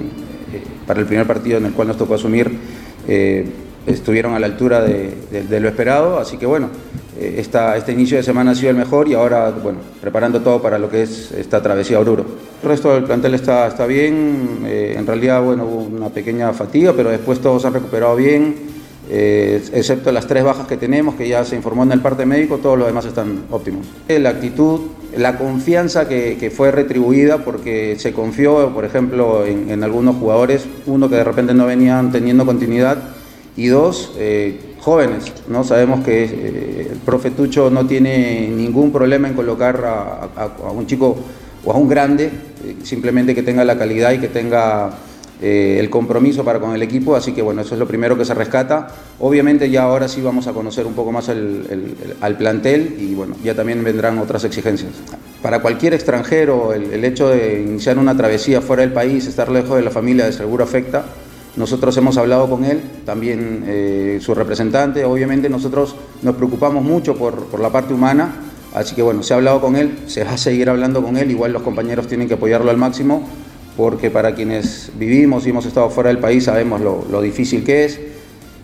[0.52, 2.50] eh, para el primer partido en el cual nos tocó asumir
[3.08, 3.44] eh,
[3.86, 5.14] estuvieron a la altura de,
[5.60, 6.18] lo esperado.
[6.18, 6.68] Así que bueno,
[7.18, 10.60] eh, esta- este inicio de semana ha sido el mejor y ahora, bueno, preparando todo
[10.62, 12.24] para lo que es esta travesía a Oruro.
[12.62, 16.92] El resto del plantel está, está bien, eh, en realidad, bueno, hubo una pequeña fatiga,
[16.96, 18.54] pero después todos se han recuperado bien,
[19.10, 22.56] eh, excepto las tres bajas que tenemos, que ya se informó en el parte médico,
[22.56, 23.86] todos los demás están óptimos.
[24.08, 24.80] La actitud,
[25.16, 30.64] la confianza que, que fue retribuida porque se confió, por ejemplo, en, en algunos jugadores,
[30.86, 32.96] uno que de repente no venían teniendo continuidad
[33.56, 35.32] y dos, eh, jóvenes.
[35.48, 35.64] ¿no?
[35.64, 41.16] Sabemos que eh, el profe Tucho no tiene ningún problema en colocar a, un chico
[41.64, 42.24] o a un grande,
[42.64, 44.90] eh, simplemente que tenga la calidad y que tenga
[45.40, 48.32] el compromiso para con el equipo, así que bueno, eso es lo primero que se
[48.32, 48.86] rescata.
[49.20, 53.14] Obviamente ya ahora sí vamos a conocer un poco más el- el- al plantel y
[53.14, 54.92] bueno, ya también vendrán otras exigencias.
[55.42, 59.82] Para cualquier extranjero, el hecho de iniciar una travesía fuera del país, estar lejos de
[59.82, 61.04] la familia, de seguro afecta.
[61.56, 65.04] Nosotros hemos hablado con él, también eh, su representante.
[65.04, 68.34] Obviamente nosotros nos preocupamos mucho por, por la parte humana,
[68.74, 71.30] así que bueno, se ha hablado con él, se va a seguir hablando con él.
[71.30, 73.28] Igual los compañeros tienen que apoyarlo al máximo,
[73.76, 77.84] porque para quienes vivimos y hemos estado fuera del país sabemos lo, lo difícil que
[77.84, 78.00] es.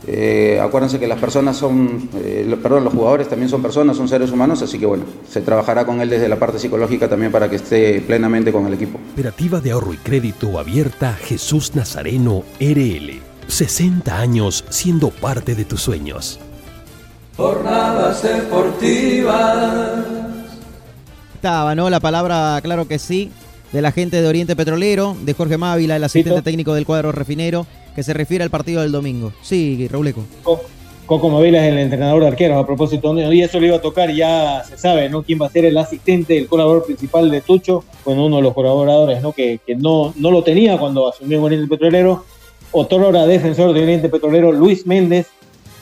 [0.07, 4.31] Eh, acuérdense que las personas son, eh, perdón, los jugadores también son personas, son seres
[4.31, 7.57] humanos, así que bueno, se trabajará con él desde la parte psicológica también para que
[7.57, 8.99] esté plenamente con el equipo.
[8.99, 13.20] Cooperativa de ahorro y crédito abierta Jesús Nazareno RL.
[13.47, 16.39] 60 años siendo parte de tus sueños.
[17.37, 20.05] Jornadas deportivas.
[21.35, 21.91] Estaba, ¿no?
[21.91, 23.31] La palabra, claro que sí,
[23.73, 27.67] de la gente de Oriente Petrolero, de Jorge Mávila, el asistente técnico del cuadro refinero,
[27.94, 29.33] que se refiere al partido del domingo.
[29.43, 30.25] Sí, Rauleco.
[31.07, 34.12] Coco Mavila es el entrenador de arqueros, a propósito, y eso le iba a tocar,
[34.15, 35.25] ya se sabe, ¿no?
[35.25, 38.55] Quién va a ser el asistente, el colaborador principal de Tucho, bueno, uno de los
[38.55, 39.33] colaboradores, ¿no?
[39.33, 42.25] Que, que no, no lo tenía cuando asumió en Oriente Petrolero,
[42.70, 45.27] otrora defensor de Oriente Petrolero, Luis Méndez,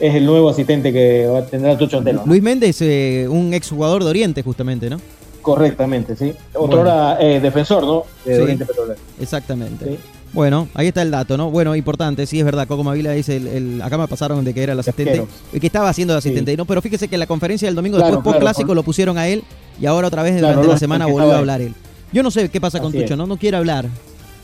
[0.01, 2.23] es el nuevo asistente que va a tener Tucho Antelo.
[2.25, 4.99] Luis Méndez, eh, un exjugador de Oriente, justamente, ¿no?
[5.43, 6.33] Correctamente, sí.
[6.55, 7.31] Otrora bueno.
[7.35, 8.05] eh, defensor, ¿no?
[8.25, 8.99] De sí, Oriente Petrolero.
[9.21, 9.85] Exactamente.
[9.85, 9.99] Sí.
[10.33, 11.51] Bueno, ahí está el dato, ¿no?
[11.51, 14.63] Bueno, importante, sí es verdad, Coco Mavila dice, el, el, acá me pasaron de que
[14.63, 16.57] era el asistente, el que estaba haciendo de asistente, sí.
[16.57, 16.65] ¿no?
[16.67, 19.17] Pero fíjese que en la conferencia del domingo claro, después post clásico claro, lo pusieron
[19.17, 19.43] a él
[19.81, 21.75] y ahora otra vez claro, durante la semana volvió a hablar él.
[22.13, 23.17] Yo no sé qué pasa con Tucho, es.
[23.17, 23.27] ¿no?
[23.27, 23.89] No quiere hablar.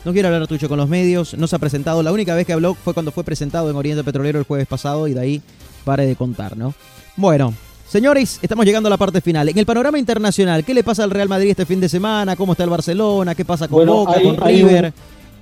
[0.04, 2.02] No quiere hablar Tucho con los medios, no se ha presentado.
[2.02, 5.08] La única vez que habló fue cuando fue presentado en Oriente Petrolero el jueves pasado
[5.08, 5.42] y de ahí
[5.84, 6.74] pare de contar, ¿no?
[7.16, 7.54] Bueno,
[7.86, 9.48] Señores, estamos llegando a la parte final.
[9.48, 12.34] En el panorama internacional, ¿qué le pasa al Real Madrid este fin de semana?
[12.34, 13.36] ¿Cómo está el Barcelona?
[13.36, 14.86] ¿Qué pasa con bueno, Boca, hay, con River?
[14.86, 14.92] Un,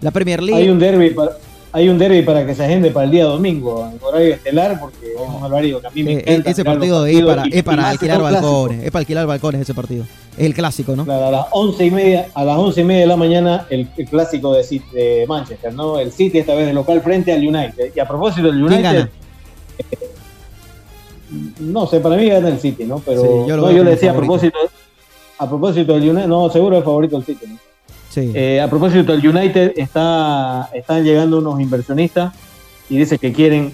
[0.02, 0.60] la Premier League.
[0.60, 1.32] Hay un derby para,
[1.74, 5.14] hay un derby para que se agende para el día domingo, en horario estelar, porque
[5.16, 7.88] vamos a hablar que a mí me eh, encanta Ese partido es para, es para
[7.88, 10.04] alquilar balcones, es para alquilar balcones ese partido.
[10.36, 11.04] Es el clásico, ¿no?
[11.04, 13.88] Claro, a las once y media, a las once y media de la mañana, el,
[13.96, 15.98] el clásico de, de, Manchester, ¿no?
[15.98, 17.92] El City esta vez de local frente al United.
[17.94, 18.80] Y a propósito del United.
[18.80, 19.10] ¿Quién gana?
[19.78, 20.08] Eh,
[21.60, 22.98] no sé, para mí gana el City, ¿no?
[22.98, 24.58] Pero sí, yo, no, yo le decía a propósito,
[25.38, 27.71] a propósito del United, no, seguro es favorito el City, ¿no?
[28.12, 28.30] Sí.
[28.34, 32.34] Eh, a propósito del United, está, están llegando unos inversionistas
[32.90, 33.72] y dice que quieren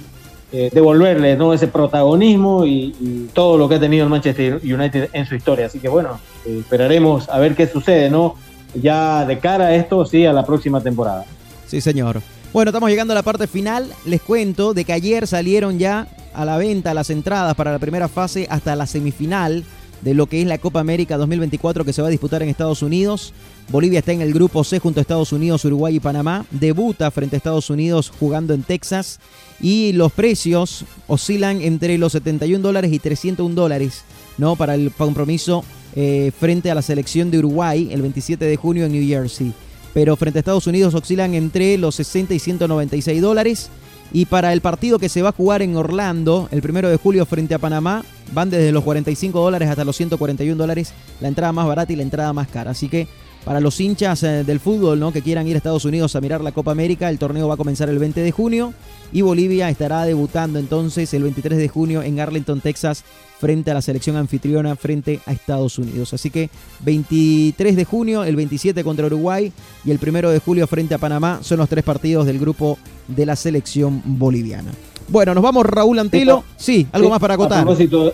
[0.52, 1.52] eh, devolverle ¿no?
[1.52, 5.66] ese protagonismo y, y, todo lo que ha tenido el Manchester United en su historia.
[5.66, 8.36] Así que bueno, eh, esperaremos a ver qué sucede, ¿no?
[8.74, 11.24] Ya de cara a esto, sí, a la próxima temporada.
[11.66, 12.22] Sí, señor.
[12.52, 13.92] Bueno, estamos llegando a la parte final.
[14.06, 18.06] Les cuento de que ayer salieron ya a la venta las entradas para la primera
[18.06, 19.64] fase hasta la semifinal
[20.02, 22.82] de lo que es la Copa América 2024 que se va a disputar en Estados
[22.82, 23.34] Unidos.
[23.70, 26.46] Bolivia está en el grupo C junto a Estados Unidos, Uruguay y Panamá.
[26.50, 29.20] Debuta frente a Estados Unidos jugando en Texas.
[29.60, 34.04] Y los precios oscilan entre los 71 dólares y 301 dólares
[34.38, 34.56] ¿no?
[34.56, 35.64] para el compromiso
[35.94, 39.52] eh, frente a la selección de Uruguay el 27 de junio en New Jersey.
[39.92, 43.68] Pero frente a Estados Unidos oscilan entre los 60 y 196 dólares.
[44.12, 47.26] Y para el partido que se va a jugar en Orlando el primero de julio
[47.26, 51.66] frente a Panamá, van desde los 45 dólares hasta los 141 dólares, la entrada más
[51.66, 52.70] barata y la entrada más cara.
[52.70, 53.06] Así que
[53.48, 55.10] para los hinchas eh, del fútbol ¿no?
[55.10, 57.56] que quieran ir a Estados Unidos a mirar la Copa América, el torneo va a
[57.56, 58.74] comenzar el 20 de junio
[59.10, 63.04] y Bolivia estará debutando entonces el 23 de junio en Arlington, Texas,
[63.40, 66.12] frente a la selección anfitriona, frente a Estados Unidos.
[66.12, 69.50] Así que 23 de junio, el 27 contra Uruguay
[69.82, 73.24] y el 1 de julio frente a Panamá son los tres partidos del grupo de
[73.24, 74.72] la selección boliviana.
[75.08, 76.44] Bueno, nos vamos Raúl Antilo.
[76.58, 77.60] Sí, algo sí, más para acotar.
[77.60, 78.12] A propósito,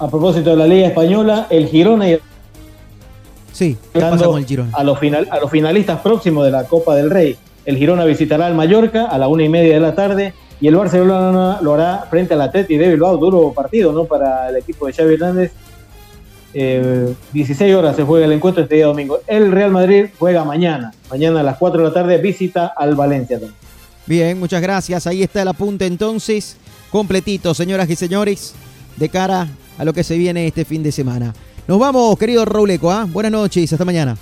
[0.00, 2.18] a propósito de la Liga Española, el Girona y
[3.54, 4.70] Sí, ¿qué pasa con el Girona?
[4.74, 7.36] A los, final, a los finalistas próximos de la Copa del Rey.
[7.64, 10.74] El Girona visitará al Mallorca a la una y media de la tarde y el
[10.74, 13.16] Barcelona lo hará frente al Atleti de Bilbao.
[13.16, 14.04] Duro partido ¿no?
[14.06, 15.52] para el equipo de Xavi Hernández.
[16.52, 19.20] Eh, 16 horas se juega el encuentro este día domingo.
[19.26, 20.92] El Real Madrid juega mañana.
[21.08, 23.58] Mañana a las 4 de la tarde visita al Valencia también.
[24.06, 25.06] Bien, muchas gracias.
[25.06, 26.56] Ahí está el apunte entonces.
[26.90, 28.54] Completito, señoras y señores,
[28.96, 31.34] de cara a lo que se viene este fin de semana.
[31.66, 32.90] Nos vamos, querido Rouleco.
[32.90, 33.06] ¿ah?
[33.10, 34.16] Buenas noches, hasta mañana.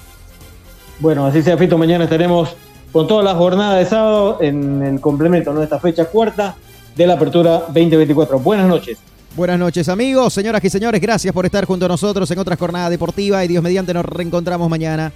[1.00, 1.76] Bueno, así sea, Fito.
[1.76, 2.54] Mañana estaremos
[2.92, 6.54] con toda la jornada de sábado en el complemento de esta fecha cuarta
[6.94, 8.38] de la apertura 2024.
[8.38, 8.98] Buenas noches.
[9.34, 12.90] Buenas noches amigos, señoras y señores, gracias por estar junto a nosotros en otra jornada
[12.90, 15.10] deportiva y Dios mediante nos reencontramos mañana.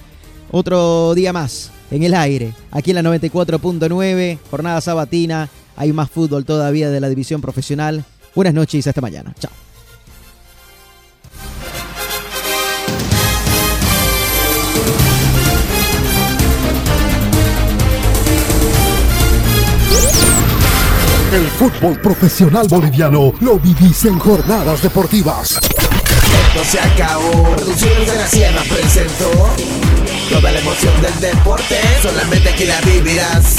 [0.50, 6.46] Otro día más en el aire, aquí en la 94.9, jornada sabatina, hay más fútbol
[6.46, 8.05] todavía de la división profesional.
[8.34, 9.34] Buenas noches y hasta mañana.
[9.38, 9.65] Chao.
[21.36, 25.58] El fútbol profesional boliviano lo vivís en jornadas deportivas.
[25.60, 27.55] Esto se acabó.
[27.55, 29.50] Producciones de la Sierra presentó
[30.31, 31.78] toda la emoción del deporte.
[32.00, 33.56] Solamente aquí la vivirás.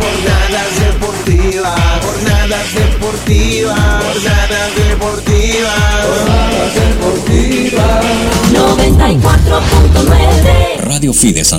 [0.00, 8.04] Jornadas deportivas, jornadas deportivas, jornadas deportivas, jornadas deportivas.
[8.52, 11.52] 94.9 Radio Fides